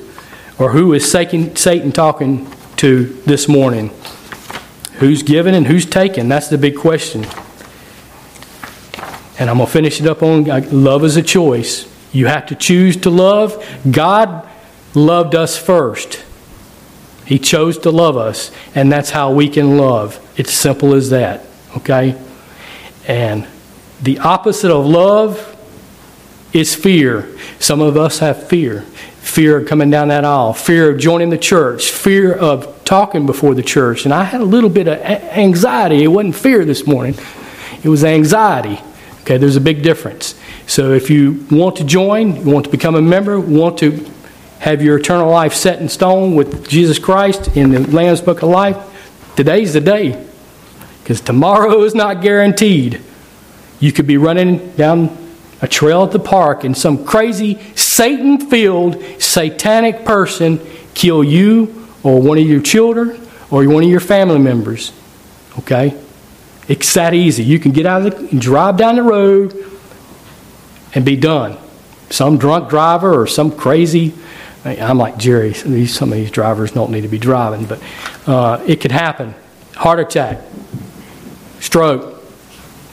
Or 0.59 0.71
who 0.71 0.93
is 0.93 1.09
Satan 1.09 1.91
talking 1.91 2.51
to 2.77 3.05
this 3.25 3.47
morning? 3.47 3.91
Who's 4.93 5.23
giving 5.23 5.55
and 5.55 5.67
who's 5.67 5.85
taking? 5.85 6.29
That's 6.29 6.47
the 6.47 6.57
big 6.57 6.77
question. 6.77 7.25
And 9.39 9.49
I'm 9.49 9.57
going 9.57 9.67
to 9.67 9.73
finish 9.73 9.99
it 9.99 10.07
up 10.07 10.21
on 10.21 10.45
love 10.83 11.03
is 11.03 11.17
a 11.17 11.23
choice. 11.23 11.91
You 12.11 12.27
have 12.27 12.45
to 12.47 12.55
choose 12.55 12.97
to 12.97 13.09
love. 13.09 13.65
God 13.89 14.47
loved 14.93 15.35
us 15.35 15.57
first. 15.57 16.23
He 17.25 17.39
chose 17.39 17.77
to 17.79 17.89
love 17.89 18.17
us, 18.17 18.51
and 18.75 18.91
that's 18.91 19.09
how 19.09 19.31
we 19.31 19.49
can 19.49 19.77
love. 19.77 20.19
It's 20.37 20.51
simple 20.51 20.93
as 20.93 21.09
that, 21.09 21.45
okay? 21.77 22.21
And 23.07 23.47
the 24.01 24.19
opposite 24.19 24.71
of 24.71 24.85
love 24.85 25.49
is 26.51 26.75
fear. 26.75 27.29
Some 27.59 27.81
of 27.81 27.97
us 27.97 28.19
have 28.19 28.47
fear. 28.47 28.81
Fear 29.21 29.59
of 29.59 29.67
coming 29.67 29.89
down 29.89 30.09
that 30.09 30.25
aisle, 30.25 30.53
fear 30.53 30.91
of 30.91 30.99
joining 30.99 31.29
the 31.29 31.37
church, 31.37 31.91
fear 31.91 32.33
of 32.33 32.83
talking 32.83 33.25
before 33.25 33.55
the 33.55 33.63
church. 33.63 34.03
And 34.03 34.13
I 34.13 34.25
had 34.25 34.41
a 34.41 34.45
little 34.45 34.69
bit 34.69 34.87
of 34.87 34.99
anxiety. 34.99 36.03
It 36.03 36.07
wasn't 36.07 36.35
fear 36.35 36.65
this 36.65 36.85
morning, 36.85 37.15
it 37.81 37.89
was 37.89 38.03
anxiety. 38.03 38.81
Okay, 39.23 39.37
there's 39.37 39.55
a 39.55 39.61
big 39.61 39.83
difference. 39.83 40.35
So 40.67 40.91
if 40.91 41.09
you 41.09 41.45
want 41.49 41.77
to 41.77 41.85
join, 41.85 42.35
you 42.35 42.51
want 42.51 42.65
to 42.65 42.71
become 42.71 42.95
a 42.95 43.01
member, 43.01 43.39
want 43.39 43.77
to 43.77 44.05
have 44.59 44.81
your 44.81 44.97
eternal 44.97 45.29
life 45.29 45.53
set 45.53 45.79
in 45.79 45.87
stone 45.87 46.35
with 46.35 46.67
Jesus 46.67 46.99
Christ 46.99 47.55
in 47.55 47.71
the 47.71 47.79
Lamb's 47.79 48.19
Book 48.19 48.41
of 48.43 48.49
Life, 48.49 48.77
today's 49.37 49.73
the 49.73 49.81
day. 49.81 50.25
Because 51.01 51.21
tomorrow 51.21 51.83
is 51.83 51.95
not 51.95 52.21
guaranteed. 52.21 53.01
You 53.79 53.93
could 53.93 54.07
be 54.07 54.17
running 54.17 54.71
down 54.75 55.17
a 55.61 55.67
trail 55.69 56.03
at 56.03 56.11
the 56.11 56.19
park 56.19 56.65
and 56.65 56.77
some 56.77 57.05
crazy 57.05 57.61
Satan 57.75 58.49
filled 58.49 59.01
satanic 59.21 60.03
person 60.03 60.59
kill 60.93 61.23
you 61.23 61.87
or 62.03 62.21
one 62.21 62.37
of 62.37 62.45
your 62.45 62.61
children 62.61 63.25
or 63.49 63.65
one 63.69 63.83
of 63.83 63.89
your 63.89 64.01
family 64.01 64.39
members. 64.39 64.91
Okay? 65.59 65.97
It's 66.67 66.93
that 66.93 67.13
easy. 67.13 67.43
You 67.43 67.59
can 67.59 67.71
get 67.71 67.85
out 67.85 68.05
of 68.05 68.29
the 68.29 68.39
drive 68.39 68.77
down 68.77 68.95
the 68.95 69.03
road 69.03 69.53
and 70.93 71.03
be 71.03 71.15
done. 71.15 71.57
Some 72.09 72.37
drunk 72.37 72.69
driver 72.69 73.19
or 73.19 73.27
some 73.27 73.51
crazy 73.51 74.13
I'm 74.65 74.97
like 74.97 75.17
Jerry. 75.17 75.53
Some 75.53 76.11
of 76.11 76.17
these 76.17 76.31
drivers 76.31 76.71
don't 76.71 76.91
need 76.91 77.01
to 77.01 77.07
be 77.09 77.19
driving, 77.19 77.65
but 77.65 77.81
uh, 78.25 78.63
it 78.65 78.79
could 78.79 78.91
happen. 78.91 79.35
Heart 79.75 79.99
attack, 79.99 80.39
stroke, 81.59 82.23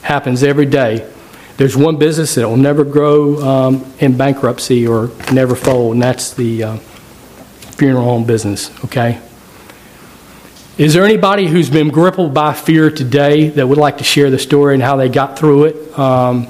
happens 0.01 0.43
every 0.43 0.65
day. 0.65 1.09
There's 1.57 1.77
one 1.77 1.97
business 1.97 2.35
that 2.35 2.47
will 2.47 2.57
never 2.57 2.83
grow 2.83 3.37
um, 3.37 3.93
in 3.99 4.17
bankruptcy 4.17 4.87
or 4.87 5.11
never 5.31 5.55
fold, 5.55 5.93
and 5.93 6.01
that's 6.01 6.33
the 6.33 6.63
uh, 6.63 6.77
funeral 7.77 8.03
home 8.03 8.25
business. 8.25 8.71
Okay. 8.85 9.21
Is 10.81 10.95
there 10.95 11.05
anybody 11.05 11.45
who's 11.45 11.69
been 11.69 11.89
grappled 11.89 12.33
by 12.33 12.53
fear 12.53 12.89
today 12.89 13.49
that 13.49 13.67
would 13.67 13.77
like 13.77 13.99
to 13.99 14.03
share 14.03 14.31
the 14.31 14.39
story 14.39 14.73
and 14.73 14.81
how 14.81 14.95
they 14.95 15.09
got 15.09 15.37
through 15.37 15.65
it? 15.65 15.99
Um, 15.99 16.47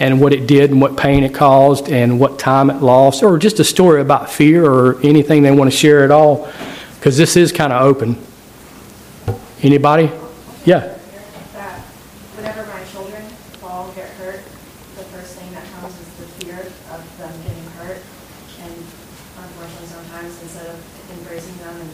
and 0.00 0.20
what 0.20 0.32
it 0.32 0.48
did 0.48 0.72
and 0.72 0.80
what 0.80 0.96
pain 0.96 1.22
it 1.22 1.32
caused 1.32 1.88
and 1.88 2.18
what 2.18 2.40
time 2.40 2.70
it 2.70 2.82
lost, 2.82 3.22
or 3.22 3.38
just 3.38 3.60
a 3.60 3.64
story 3.64 4.00
about 4.00 4.32
fear 4.32 4.68
or 4.68 5.00
anything 5.04 5.44
they 5.44 5.52
want 5.52 5.70
to 5.70 5.76
share 5.76 6.02
at 6.02 6.10
all, 6.10 6.50
because 6.96 7.16
this 7.16 7.36
is 7.36 7.52
kind 7.52 7.72
of 7.72 7.82
open. 7.82 8.18
Anybody? 9.62 10.10
Yeah. 10.64 10.80
that 11.52 11.78
whenever 12.34 12.66
my 12.66 12.82
children 12.90 13.22
fall, 13.62 13.92
get 13.94 14.08
hurt, 14.18 14.42
the 14.98 15.04
first 15.14 15.38
thing 15.38 15.52
that 15.52 15.62
comes 15.78 15.94
is 16.00 16.14
the 16.18 16.26
fear 16.42 16.58
of 16.90 17.18
them 17.18 17.30
getting 17.46 17.70
hurt. 17.78 18.02
And 18.58 18.74
unfortunately, 19.38 19.86
sometimes 19.86 20.42
instead 20.42 20.66
of 20.66 21.10
embracing 21.16 21.56
them 21.58 21.80
and 21.80 21.90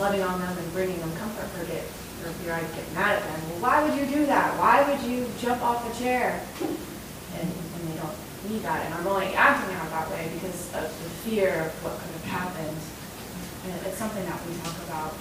loving 0.00 0.22
on 0.22 0.40
them 0.40 0.56
and 0.56 0.72
bringing 0.72 0.98
them 1.00 1.12
comfort, 1.16 1.46
forget, 1.58 1.84
or 2.24 2.32
fear 2.40 2.54
I 2.54 2.60
get 2.60 2.92
mad 2.94 3.18
at 3.18 3.22
them. 3.22 3.50
Well, 3.50 3.60
why 3.68 3.84
would 3.84 3.98
you 4.00 4.06
do 4.06 4.24
that? 4.26 4.58
Why 4.58 4.80
would 4.88 5.00
you 5.04 5.28
jump 5.38 5.62
off 5.62 5.84
a 5.84 6.02
chair? 6.02 6.40
And, 6.60 7.44
and 7.44 7.82
they 7.84 8.00
don't 8.00 8.16
need 8.48 8.59
that. 8.70 8.86
And 8.86 8.94
I'm 8.94 9.06
only 9.06 9.34
acting 9.34 9.74
out 9.76 9.90
that 9.90 10.10
way 10.10 10.30
because 10.34 10.72
of 10.74 10.86
the 10.86 11.10
fear 11.26 11.66
of 11.66 11.70
what 11.82 11.98
could 11.98 12.14
have 12.22 12.28
happened. 12.30 12.78
And 13.66 13.86
it's 13.86 13.98
something 13.98 14.24
that 14.24 14.38
we 14.46 14.54
talk 14.62 14.76
about, 14.86 15.14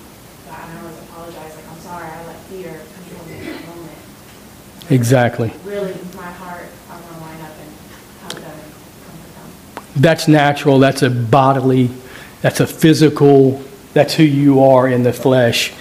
that 0.45 0.60
I 0.60 0.80
always 0.80 0.97
apologize, 1.10 1.56
like, 1.56 1.68
I'm 1.70 1.80
sorry, 1.80 2.08
I 2.08 2.26
let 2.28 2.38
fear 2.47 2.82
control 2.95 3.26
me 3.28 3.38
in 3.39 3.45
that 3.45 3.68
moment. 3.68 3.97
Exactly. 4.89 5.54
Really, 5.66 5.93
my 6.16 6.32
heart, 6.32 6.70
I 6.89 6.93
want 6.93 7.14
to 7.14 7.22
line 7.22 7.41
up 7.41 7.56
and 7.58 7.72
hug 8.24 8.38
them 8.41 8.58
and 8.58 8.72
comfort 9.06 9.34
them. 9.36 10.02
That's 10.02 10.28
natural. 10.28 10.80
That's 10.80 11.02
a 11.02 11.10
bodily, 11.10 11.89
that's 12.41 12.60
a 12.60 12.68
physical, 12.68 13.62
that's 13.93 14.14
who 14.14 14.24
you 14.24 14.64
are 14.64 14.88
in 14.88 15.04
the 15.04 15.14
flesh. 15.14 15.74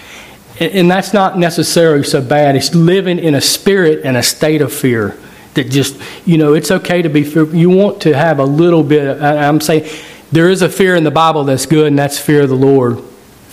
And, 0.58 0.72
and 0.72 0.90
that's 0.90 1.12
not 1.12 1.38
necessarily 1.38 2.02
so 2.04 2.20
bad. 2.20 2.56
It's 2.56 2.74
living 2.74 3.18
in 3.18 3.34
a 3.34 3.40
spirit 3.40 4.04
and 4.04 4.16
a 4.16 4.22
state 4.22 4.60
of 4.60 4.72
fear 4.72 5.16
that 5.58 5.70
just, 5.70 6.00
you 6.24 6.38
know, 6.38 6.54
it's 6.54 6.70
okay 6.70 7.02
to 7.02 7.08
be 7.08 7.24
fearful. 7.24 7.54
You 7.54 7.68
want 7.68 8.02
to 8.02 8.16
have 8.16 8.38
a 8.38 8.44
little 8.44 8.82
bit, 8.82 9.20
I'm 9.20 9.60
saying, 9.60 9.90
there 10.30 10.48
is 10.48 10.62
a 10.62 10.68
fear 10.68 10.94
in 10.94 11.04
the 11.04 11.10
Bible 11.10 11.44
that's 11.44 11.66
good, 11.66 11.88
and 11.88 11.98
that's 11.98 12.18
fear 12.18 12.42
of 12.42 12.48
the 12.48 12.56
Lord. 12.56 13.00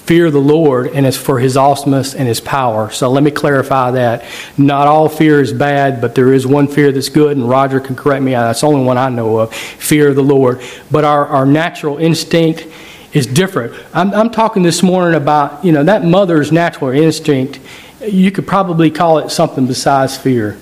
Fear 0.06 0.28
of 0.28 0.34
the 0.34 0.40
Lord, 0.40 0.88
and 0.88 1.06
it's 1.06 1.18
for 1.18 1.40
His 1.40 1.58
awesomeness 1.58 2.14
and 2.14 2.28
His 2.28 2.40
power. 2.40 2.92
So 2.92 3.10
let 3.10 3.24
me 3.24 3.32
clarify 3.32 3.92
that. 3.92 4.24
Not 4.58 4.88
all 4.88 5.10
fear 5.10 5.42
is 5.42 5.52
bad, 5.52 6.00
but 6.00 6.14
there 6.14 6.32
is 6.32 6.46
one 6.46 6.68
fear 6.68 6.92
that's 6.92 7.10
good, 7.10 7.36
and 7.36 7.50
Roger 7.50 7.80
can 7.80 7.96
correct 7.96 8.24
me. 8.24 8.34
That's 8.34 8.62
the 8.62 8.68
only 8.68 8.86
one 8.86 8.98
I 8.98 9.10
know 9.10 9.40
of 9.40 9.54
fear 9.54 10.10
of 10.10 10.16
the 10.16 10.24
Lord. 10.24 10.62
But 10.92 11.06
our, 11.06 11.26
our 11.26 11.46
natural 11.46 11.98
instinct 11.98 12.68
is 13.14 13.26
different. 13.26 13.74
I'm, 13.94 14.14
I'm 14.14 14.30
talking 14.30 14.62
this 14.62 14.84
morning 14.84 15.16
about, 15.16 15.66
you 15.66 15.72
know, 15.72 15.84
that 15.86 16.04
mother's 16.04 16.52
natural 16.52 16.92
instinct. 16.92 17.60
You 18.06 18.30
could 18.32 18.46
probably 18.46 18.92
call 18.92 19.20
it 19.20 19.30
something 19.32 19.66
besides 19.66 20.18
fear. 20.18 20.60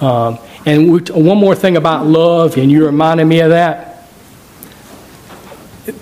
Um, 0.00 0.38
and 0.68 1.10
one 1.10 1.38
more 1.38 1.54
thing 1.54 1.76
about 1.76 2.06
love, 2.06 2.56
and 2.56 2.70
you 2.70 2.86
reminded 2.86 3.24
me 3.24 3.40
of 3.40 3.50
that 3.50 3.88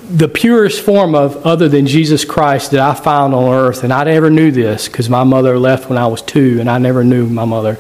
the 0.08 0.28
purest 0.28 0.80
form 0.80 1.14
of 1.14 1.46
other 1.46 1.68
than 1.68 1.86
Jesus 1.86 2.24
Christ 2.24 2.72
that 2.72 2.80
I 2.80 2.94
found 2.94 3.34
on 3.34 3.52
earth, 3.52 3.84
and 3.84 3.92
I 3.92 4.04
never 4.04 4.30
knew 4.30 4.50
this 4.50 4.88
because 4.88 5.08
my 5.08 5.24
mother 5.24 5.58
left 5.58 5.88
when 5.88 5.98
I 5.98 6.06
was 6.06 6.22
two, 6.22 6.58
and 6.60 6.70
I 6.70 6.78
never 6.78 7.04
knew 7.04 7.26
my 7.26 7.44
mother, 7.44 7.78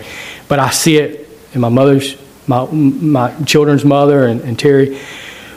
but 0.48 0.58
I 0.58 0.70
see 0.70 0.96
it 0.98 1.28
in 1.52 1.60
my 1.60 1.68
mother's, 1.68 2.16
my, 2.46 2.66
my 2.70 3.34
children's 3.44 3.84
mother, 3.84 4.26
and, 4.26 4.40
and 4.42 4.58
Terry. 4.58 4.98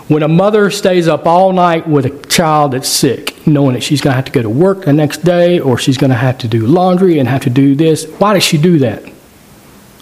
When 0.07 0.23
a 0.23 0.27
mother 0.27 0.71
stays 0.71 1.07
up 1.07 1.27
all 1.27 1.53
night 1.53 1.87
with 1.87 2.05
a 2.05 2.27
child 2.27 2.71
that's 2.71 2.89
sick, 2.89 3.45
knowing 3.45 3.73
that 3.73 3.83
she's 3.83 4.01
going 4.01 4.13
to 4.13 4.15
have 4.15 4.25
to 4.25 4.31
go 4.31 4.41
to 4.41 4.49
work 4.49 4.85
the 4.85 4.93
next 4.93 5.23
day, 5.23 5.59
or 5.59 5.77
she's 5.77 5.97
going 5.97 6.09
to 6.09 6.15
have 6.15 6.39
to 6.39 6.47
do 6.47 6.65
laundry 6.65 7.19
and 7.19 7.29
have 7.29 7.43
to 7.43 7.51
do 7.51 7.75
this, 7.75 8.05
why 8.17 8.33
does 8.33 8.43
she 8.43 8.57
do 8.57 8.79
that? 8.79 9.03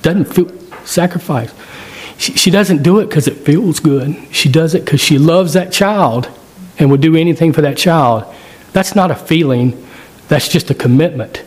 Doesn't 0.02 0.26
feel 0.26 0.57
sacrifice. 0.88 1.54
She, 2.18 2.34
she 2.34 2.50
doesn't 2.50 2.82
do 2.82 3.00
it 3.00 3.08
because 3.08 3.28
it 3.28 3.38
feels 3.38 3.80
good. 3.80 4.16
She 4.32 4.50
does 4.50 4.74
it 4.74 4.86
because 4.86 5.02
she 5.02 5.18
loves 5.18 5.54
that 5.54 5.72
child 5.72 6.30
and 6.80 6.90
would 6.92 7.02
do 7.02 7.16
anything 7.16 7.54
for 7.54 7.62
that 7.62 7.78
child. 7.78 8.34
That's 8.74 8.96
not 8.96 9.12
a 9.12 9.16
feeling, 9.16 9.86
that's 10.28 10.48
just 10.48 10.70
a 10.70 10.76
commitment. 10.76 11.44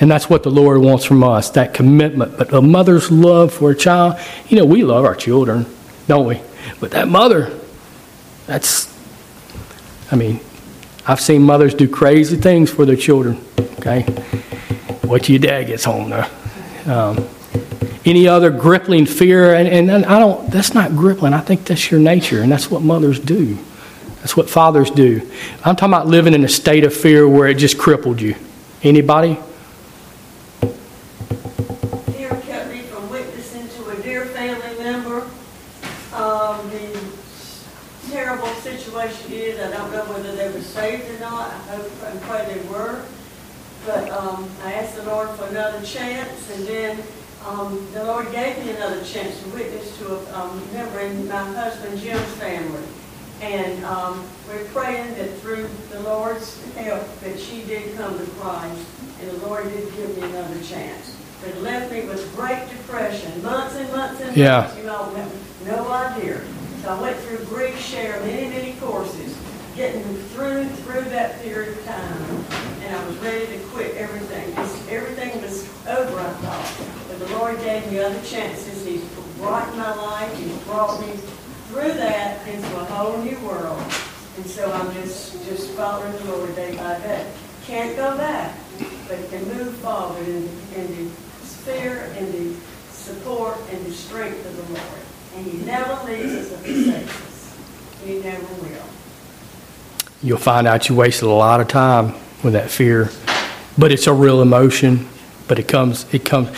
And 0.00 0.10
that's 0.10 0.28
what 0.28 0.42
the 0.42 0.50
Lord 0.50 0.80
wants 0.80 1.04
from 1.04 1.22
us 1.22 1.50
that 1.50 1.74
commitment. 1.74 2.36
But 2.36 2.52
a 2.52 2.60
mother's 2.60 3.10
love 3.10 3.52
for 3.52 3.70
a 3.70 3.74
child, 3.74 4.18
you 4.48 4.58
know, 4.58 4.64
we 4.64 4.82
love 4.82 5.04
our 5.04 5.14
children, 5.14 5.66
don't 6.08 6.26
we? 6.26 6.40
But 6.80 6.90
that 6.92 7.08
mother, 7.08 7.58
that's, 8.46 8.92
I 10.10 10.16
mean, 10.16 10.40
I've 11.06 11.20
seen 11.20 11.42
mothers 11.42 11.74
do 11.74 11.88
crazy 11.88 12.36
things 12.36 12.70
for 12.70 12.86
their 12.86 12.96
children, 12.96 13.44
okay? 13.78 14.04
Till 15.02 15.36
your 15.36 15.38
dad 15.38 15.64
gets 15.66 15.84
home, 15.84 16.10
though. 16.10 16.26
Um, 16.86 17.28
any 18.04 18.28
other 18.28 18.50
gripping 18.50 19.06
fear, 19.06 19.54
and, 19.54 19.66
and 19.90 20.04
I 20.04 20.18
don't, 20.18 20.50
that's 20.50 20.74
not 20.74 20.90
gripping. 20.90 21.32
I 21.32 21.40
think 21.40 21.64
that's 21.64 21.90
your 21.90 22.00
nature, 22.00 22.42
and 22.42 22.52
that's 22.52 22.70
what 22.70 22.82
mothers 22.82 23.18
do. 23.18 23.58
That's 24.18 24.36
what 24.36 24.48
fathers 24.48 24.90
do. 24.90 25.20
I'm 25.64 25.76
talking 25.76 25.92
about 25.92 26.06
living 26.06 26.34
in 26.34 26.44
a 26.44 26.48
state 26.48 26.84
of 26.84 26.94
fear 26.94 27.28
where 27.28 27.48
it 27.48 27.54
just 27.54 27.78
crippled 27.78 28.20
you. 28.20 28.34
Anybody? 28.82 29.38
Fear 32.12 32.30
kept 32.46 32.70
me 32.70 32.80
from 32.82 33.08
witnessing 33.10 33.68
to 33.68 33.90
a 33.90 34.02
dear 34.02 34.26
family 34.26 34.82
member. 34.82 35.26
Um, 36.12 36.70
the 36.70 37.00
terrible 38.10 38.48
situation 38.62 39.32
is, 39.32 39.58
I 39.60 39.70
don't 39.72 39.90
know 39.92 40.04
whether 40.12 40.34
they 40.36 40.48
were 40.50 40.60
saved 40.60 41.10
or 41.10 41.20
not, 41.20 41.50
I 41.50 41.76
hope 41.76 41.90
and 42.04 42.20
pray 42.22 42.44
they 42.54 42.68
were. 42.68 43.02
But, 43.86 44.10
um, 44.10 44.48
I 44.62 44.74
asked 44.74 44.96
the 44.96 45.04
Lord 45.04 45.30
for 45.30 45.46
another 45.46 45.82
chance, 45.84 46.50
and 46.50 46.66
then, 46.66 47.02
um, 47.46 47.86
the 47.92 48.04
Lord 48.04 48.30
gave 48.32 48.58
me 48.64 48.70
another 48.70 49.02
chance 49.04 49.42
to 49.42 49.48
witness 49.50 49.96
to 49.98 50.14
a, 50.16 50.34
um, 50.38 50.62
member 50.72 51.00
in 51.00 51.28
my 51.28 51.44
husband 51.54 51.98
Jim's 52.00 52.22
family. 52.34 52.82
And, 53.40 53.84
um, 53.84 54.24
we're 54.48 54.64
praying 54.66 55.14
that 55.16 55.38
through 55.40 55.68
the 55.90 56.00
Lord's 56.00 56.62
help, 56.74 57.02
that 57.20 57.38
she 57.38 57.62
did 57.64 57.96
come 57.96 58.18
to 58.18 58.24
Christ, 58.40 58.86
and 59.20 59.30
the 59.30 59.46
Lord 59.46 59.64
did 59.70 59.94
give 59.96 60.16
me 60.16 60.22
another 60.28 60.60
chance. 60.62 61.16
But 61.40 61.50
it 61.50 61.62
left 61.62 61.92
me 61.92 62.02
with 62.02 62.34
great 62.36 62.68
depression, 62.70 63.42
months 63.42 63.74
and 63.76 63.90
months 63.92 64.20
and 64.22 64.36
Yeah. 64.36 64.60
months, 64.60 64.76
you 64.78 64.84
know, 64.84 65.04
have 65.16 65.32
no 65.66 65.88
idea. 65.92 66.40
So 66.82 66.90
I 66.90 67.00
went 67.00 67.16
through 67.20 67.38
GriefShare, 67.38 68.20
many, 68.24 68.48
many 68.48 68.72
courses, 68.80 69.34
getting 69.76 70.02
through, 70.34 70.66
through 70.84 71.02
that 71.10 71.42
period 71.42 71.76
of 71.76 71.84
time. 71.84 72.44
And 72.84 72.94
I 72.96 73.06
was 73.06 73.16
ready 73.18 73.46
to 73.46 73.58
quit 73.72 73.94
everything. 73.96 74.50
It's- 74.52 74.80
Everything 74.90 75.40
was 75.42 75.64
over, 75.88 76.20
I 76.20 76.30
thought. 76.44 77.03
The 77.18 77.28
Lord 77.36 77.58
gave 77.60 77.90
me 77.90 78.00
other 78.00 78.20
chances. 78.22 78.84
He's 78.84 79.04
brought 79.38 79.74
my 79.76 79.94
life, 79.94 80.36
He's 80.36 80.56
brought 80.64 81.00
me 81.00 81.12
through 81.68 81.94
that 81.94 82.46
into 82.48 82.80
a 82.80 82.84
whole 82.84 83.16
new 83.22 83.38
world. 83.40 83.80
And 84.36 84.46
so 84.46 84.70
I'm 84.72 84.92
just, 84.94 85.44
just 85.46 85.70
following 85.70 86.12
the 86.12 86.24
Lord 86.24 86.54
day 86.56 86.76
by 86.76 86.98
day. 86.98 87.30
Can't 87.66 87.96
go 87.96 88.16
back, 88.16 88.58
but 89.08 89.30
can 89.30 89.46
move 89.56 89.76
forward 89.76 90.26
in, 90.26 90.48
in 90.74 91.08
the 91.08 91.10
sphere 91.44 92.12
and 92.16 92.32
the 92.32 92.54
support 92.90 93.56
and 93.70 93.86
the 93.86 93.92
strength 93.92 94.44
of 94.46 94.56
the 94.56 94.74
Lord. 94.74 95.00
And 95.36 95.46
He 95.46 95.58
never 95.64 96.10
leaves 96.10 96.32
us 96.34 96.52
or 96.52 96.56
forsakes 96.58 97.26
us. 97.26 97.56
He 98.04 98.18
never 98.20 98.54
will. 98.54 98.84
You'll 100.22 100.38
find 100.38 100.66
out 100.66 100.88
you 100.88 100.96
wasted 100.96 101.28
a 101.28 101.32
lot 101.32 101.60
of 101.60 101.68
time 101.68 102.14
with 102.42 102.54
that 102.54 102.70
fear. 102.70 103.10
But 103.76 103.92
it's 103.92 104.06
a 104.06 104.12
real 104.12 104.42
emotion, 104.42 105.08
but 105.48 105.58
it 105.58 105.68
comes, 105.68 106.12
it 106.12 106.24
comes. 106.24 106.48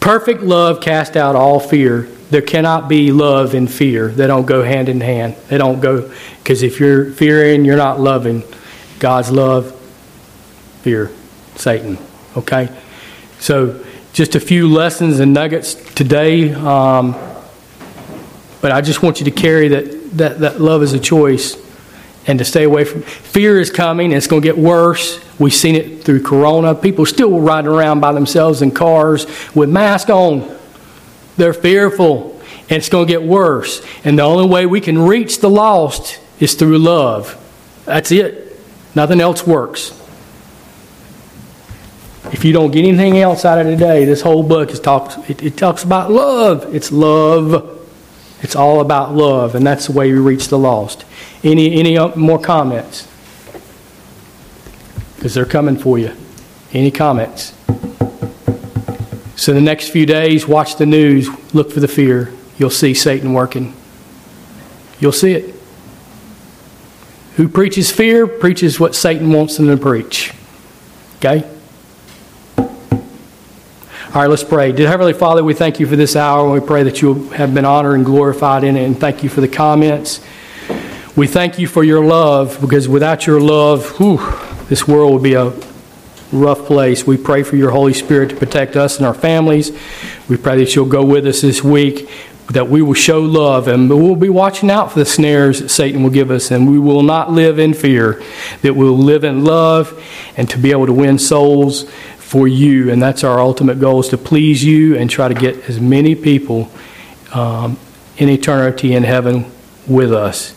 Perfect 0.00 0.42
love 0.42 0.80
cast 0.80 1.16
out 1.16 1.36
all 1.36 1.60
fear. 1.60 2.02
There 2.30 2.42
cannot 2.42 2.88
be 2.88 3.12
love 3.12 3.54
and 3.54 3.70
fear. 3.70 4.08
They 4.08 4.26
don't 4.26 4.46
go 4.46 4.62
hand 4.62 4.88
in 4.88 5.00
hand. 5.00 5.36
They 5.48 5.58
don't 5.58 5.80
go, 5.80 6.10
because 6.38 6.62
if 6.62 6.80
you're 6.80 7.10
fearing, 7.12 7.64
you're 7.64 7.76
not 7.76 8.00
loving. 8.00 8.42
God's 8.98 9.30
love, 9.30 9.74
fear, 10.82 11.10
Satan. 11.56 11.98
Okay? 12.36 12.68
So, 13.40 13.84
just 14.12 14.34
a 14.34 14.40
few 14.40 14.68
lessons 14.68 15.20
and 15.20 15.32
nuggets 15.32 15.74
today. 15.74 16.52
Um, 16.52 17.14
but 18.60 18.72
I 18.72 18.80
just 18.80 19.02
want 19.02 19.20
you 19.20 19.24
to 19.24 19.30
carry 19.30 19.68
that, 19.68 20.18
that, 20.18 20.38
that 20.40 20.60
love 20.60 20.82
is 20.82 20.92
a 20.92 20.98
choice 20.98 21.56
and 22.26 22.38
to 22.38 22.44
stay 22.44 22.64
away 22.64 22.84
from 22.84 23.02
fear 23.02 23.58
is 23.58 23.70
coming 23.70 24.12
it's 24.12 24.26
going 24.26 24.42
to 24.42 24.46
get 24.46 24.58
worse 24.58 25.24
we've 25.40 25.54
seen 25.54 25.74
it 25.74 26.04
through 26.04 26.22
corona. 26.22 26.74
People 26.74 27.04
still 27.06 27.40
riding 27.40 27.70
around 27.70 27.98
by 27.98 28.12
themselves 28.12 28.62
in 28.62 28.70
cars 28.70 29.26
with 29.54 29.68
masks 29.68 30.10
on. 30.10 30.56
They're 31.36 31.54
fearful 31.54 32.40
and 32.68 32.78
it's 32.78 32.88
going 32.88 33.08
to 33.08 33.12
get 33.12 33.22
worse. 33.22 33.84
And 34.04 34.18
the 34.18 34.22
only 34.22 34.48
way 34.48 34.66
we 34.66 34.80
can 34.80 34.98
reach 34.98 35.40
the 35.40 35.50
lost 35.50 36.20
is 36.38 36.54
through 36.54 36.78
love. 36.78 37.36
That's 37.86 38.12
it. 38.12 38.60
Nothing 38.94 39.20
else 39.20 39.46
works. 39.46 39.96
If 42.32 42.44
you 42.44 42.52
don't 42.52 42.70
get 42.70 42.84
anything 42.84 43.18
else 43.18 43.44
out 43.44 43.58
of 43.58 43.66
today 43.66 44.04
this 44.04 44.20
whole 44.20 44.42
book 44.42 44.70
is 44.70 44.78
talks 44.78 45.16
it, 45.28 45.42
it 45.42 45.56
talks 45.56 45.82
about 45.82 46.12
love. 46.12 46.74
It's 46.74 46.92
love. 46.92 47.78
It's 48.42 48.54
all 48.54 48.80
about 48.80 49.14
love 49.14 49.54
and 49.54 49.66
that's 49.66 49.86
the 49.86 49.92
way 49.92 50.12
we 50.12 50.18
reach 50.18 50.48
the 50.48 50.58
lost. 50.58 51.04
Any, 51.42 51.74
any 51.74 51.96
uh, 51.96 52.14
more 52.14 52.38
comments? 52.38 53.08
Because 55.20 55.34
they're 55.34 55.44
coming 55.44 55.76
for 55.76 55.98
you. 55.98 56.16
Any 56.72 56.90
comments? 56.90 57.52
So, 59.36 59.52
the 59.52 59.60
next 59.60 59.90
few 59.90 60.06
days, 60.06 60.48
watch 60.48 60.76
the 60.76 60.86
news, 60.86 61.28
look 61.52 61.70
for 61.70 61.80
the 61.80 61.88
fear. 61.88 62.32
You'll 62.56 62.70
see 62.70 62.94
Satan 62.94 63.34
working. 63.34 63.74
You'll 64.98 65.12
see 65.12 65.32
it. 65.32 65.54
Who 67.36 67.50
preaches 67.50 67.90
fear 67.90 68.26
preaches 68.26 68.80
what 68.80 68.94
Satan 68.94 69.30
wants 69.30 69.58
them 69.58 69.66
to 69.66 69.76
preach. 69.76 70.32
Okay? 71.18 71.46
All 72.56 74.22
right, 74.22 74.26
let's 74.26 74.42
pray. 74.42 74.72
Dear 74.72 74.88
Heavenly 74.88 75.12
Father, 75.12 75.44
we 75.44 75.52
thank 75.52 75.80
you 75.80 75.86
for 75.86 75.96
this 75.96 76.16
hour, 76.16 76.50
we 76.50 76.60
pray 76.60 76.82
that 76.84 77.02
you 77.02 77.28
have 77.32 77.52
been 77.52 77.66
honored 77.66 77.96
and 77.96 78.06
glorified 78.06 78.64
in 78.64 78.74
it, 78.74 78.86
and 78.86 78.98
thank 78.98 79.22
you 79.22 79.28
for 79.28 79.42
the 79.42 79.48
comments. 79.48 80.22
We 81.14 81.26
thank 81.26 81.58
you 81.58 81.66
for 81.66 81.84
your 81.84 82.02
love 82.02 82.58
because 82.62 82.88
without 82.88 83.26
your 83.26 83.38
love, 83.38 83.98
whew, 83.98 84.18
this 84.70 84.86
world 84.86 85.12
would 85.14 85.22
be 85.24 85.34
a 85.34 85.52
rough 86.30 86.64
place. 86.66 87.04
We 87.04 87.16
pray 87.16 87.42
for 87.42 87.56
your 87.56 87.72
Holy 87.72 87.92
Spirit 87.92 88.30
to 88.30 88.36
protect 88.36 88.76
us 88.76 88.98
and 88.98 89.04
our 89.04 89.12
families. 89.12 89.76
We 90.28 90.36
pray 90.36 90.58
that 90.58 90.76
you'll 90.76 90.86
go 90.86 91.04
with 91.04 91.26
us 91.26 91.40
this 91.40 91.64
week, 91.64 92.08
that 92.50 92.68
we 92.68 92.80
will 92.80 92.94
show 92.94 93.20
love, 93.20 93.66
and 93.66 93.90
we'll 93.90 94.14
be 94.14 94.28
watching 94.28 94.70
out 94.70 94.92
for 94.92 95.00
the 95.00 95.04
snares 95.04 95.58
that 95.58 95.70
Satan 95.70 96.04
will 96.04 96.10
give 96.10 96.30
us, 96.30 96.52
and 96.52 96.70
we 96.70 96.78
will 96.78 97.02
not 97.02 97.32
live 97.32 97.58
in 97.58 97.74
fear, 97.74 98.22
that 98.62 98.74
we'll 98.74 98.96
live 98.96 99.24
in 99.24 99.44
love 99.44 100.00
and 100.36 100.48
to 100.50 100.56
be 100.56 100.70
able 100.70 100.86
to 100.86 100.92
win 100.92 101.18
souls 101.18 101.90
for 102.18 102.46
you. 102.46 102.92
And 102.92 103.02
that's 103.02 103.24
our 103.24 103.40
ultimate 103.40 103.80
goal 103.80 103.98
is 103.98 104.08
to 104.10 104.18
please 104.18 104.62
you 104.62 104.96
and 104.96 105.10
try 105.10 105.26
to 105.26 105.34
get 105.34 105.68
as 105.68 105.80
many 105.80 106.14
people 106.14 106.70
um, 107.32 107.76
in 108.18 108.28
eternity 108.28 108.94
in 108.94 109.02
heaven 109.02 109.50
with 109.88 110.12
us. 110.12 110.54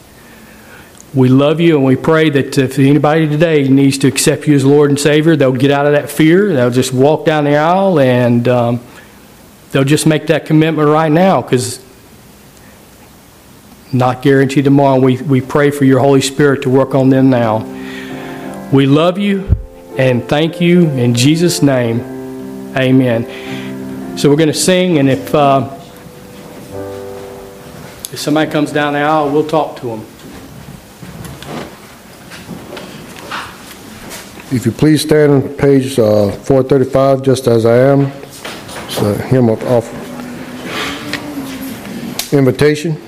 We 1.13 1.29
love 1.29 1.59
you 1.59 1.75
and 1.75 1.85
we 1.85 1.95
pray 1.95 2.31
that 2.31 2.57
if 2.57 2.79
anybody 2.79 3.27
today 3.27 3.67
needs 3.67 3.99
to 3.99 4.07
accept 4.07 4.47
you 4.47 4.55
as 4.55 4.65
Lord 4.65 4.89
and 4.89 4.99
Savior, 4.99 5.35
they'll 5.35 5.51
get 5.51 5.69
out 5.69 5.85
of 5.85 5.91
that 5.91 6.09
fear. 6.09 6.53
They'll 6.53 6.71
just 6.71 6.91
walk 6.91 7.23
down 7.25 7.43
the 7.43 7.55
aisle 7.55 7.99
and 7.99 8.47
um, 8.47 8.79
they'll 9.71 9.83
just 9.83 10.07
make 10.07 10.25
that 10.27 10.47
commitment 10.47 10.89
right 10.89 11.11
now 11.11 11.43
because 11.43 11.83
not 13.93 14.23
guaranteed 14.23 14.63
tomorrow. 14.63 14.99
We, 14.99 15.21
we 15.21 15.39
pray 15.39 15.69
for 15.69 15.85
your 15.85 15.99
Holy 15.99 16.21
Spirit 16.21 16.63
to 16.63 16.69
work 16.71 16.95
on 16.95 17.09
them 17.09 17.29
now. 17.29 17.59
We 18.73 18.87
love 18.87 19.19
you 19.19 19.55
and 19.99 20.27
thank 20.27 20.59
you 20.59 20.89
in 20.89 21.13
Jesus' 21.13 21.61
name. 21.61 21.99
Amen. 22.75 24.17
So 24.17 24.31
we're 24.31 24.35
going 24.35 24.47
to 24.47 24.53
sing, 24.53 24.97
and 24.97 25.09
if, 25.09 25.35
uh, 25.35 25.69
if 28.11 28.17
somebody 28.17 28.49
comes 28.49 28.71
down 28.71 28.93
the 28.93 28.99
aisle, 28.99 29.31
we'll 29.31 29.47
talk 29.47 29.79
to 29.81 29.87
them. 29.87 30.05
If 34.55 34.67
you 34.67 34.71
please 34.71 35.01
stand 35.01 35.31
on 35.31 35.41
page 35.55 35.97
uh, 35.97 36.29
435, 36.29 37.23
just 37.23 37.47
as 37.47 37.65
I 37.65 37.75
am. 37.75 38.01
It's 38.85 38.99
a 38.99 39.17
hymn 39.23 39.49
of 39.49 39.63
of 39.63 39.83
invitation. 42.31 43.02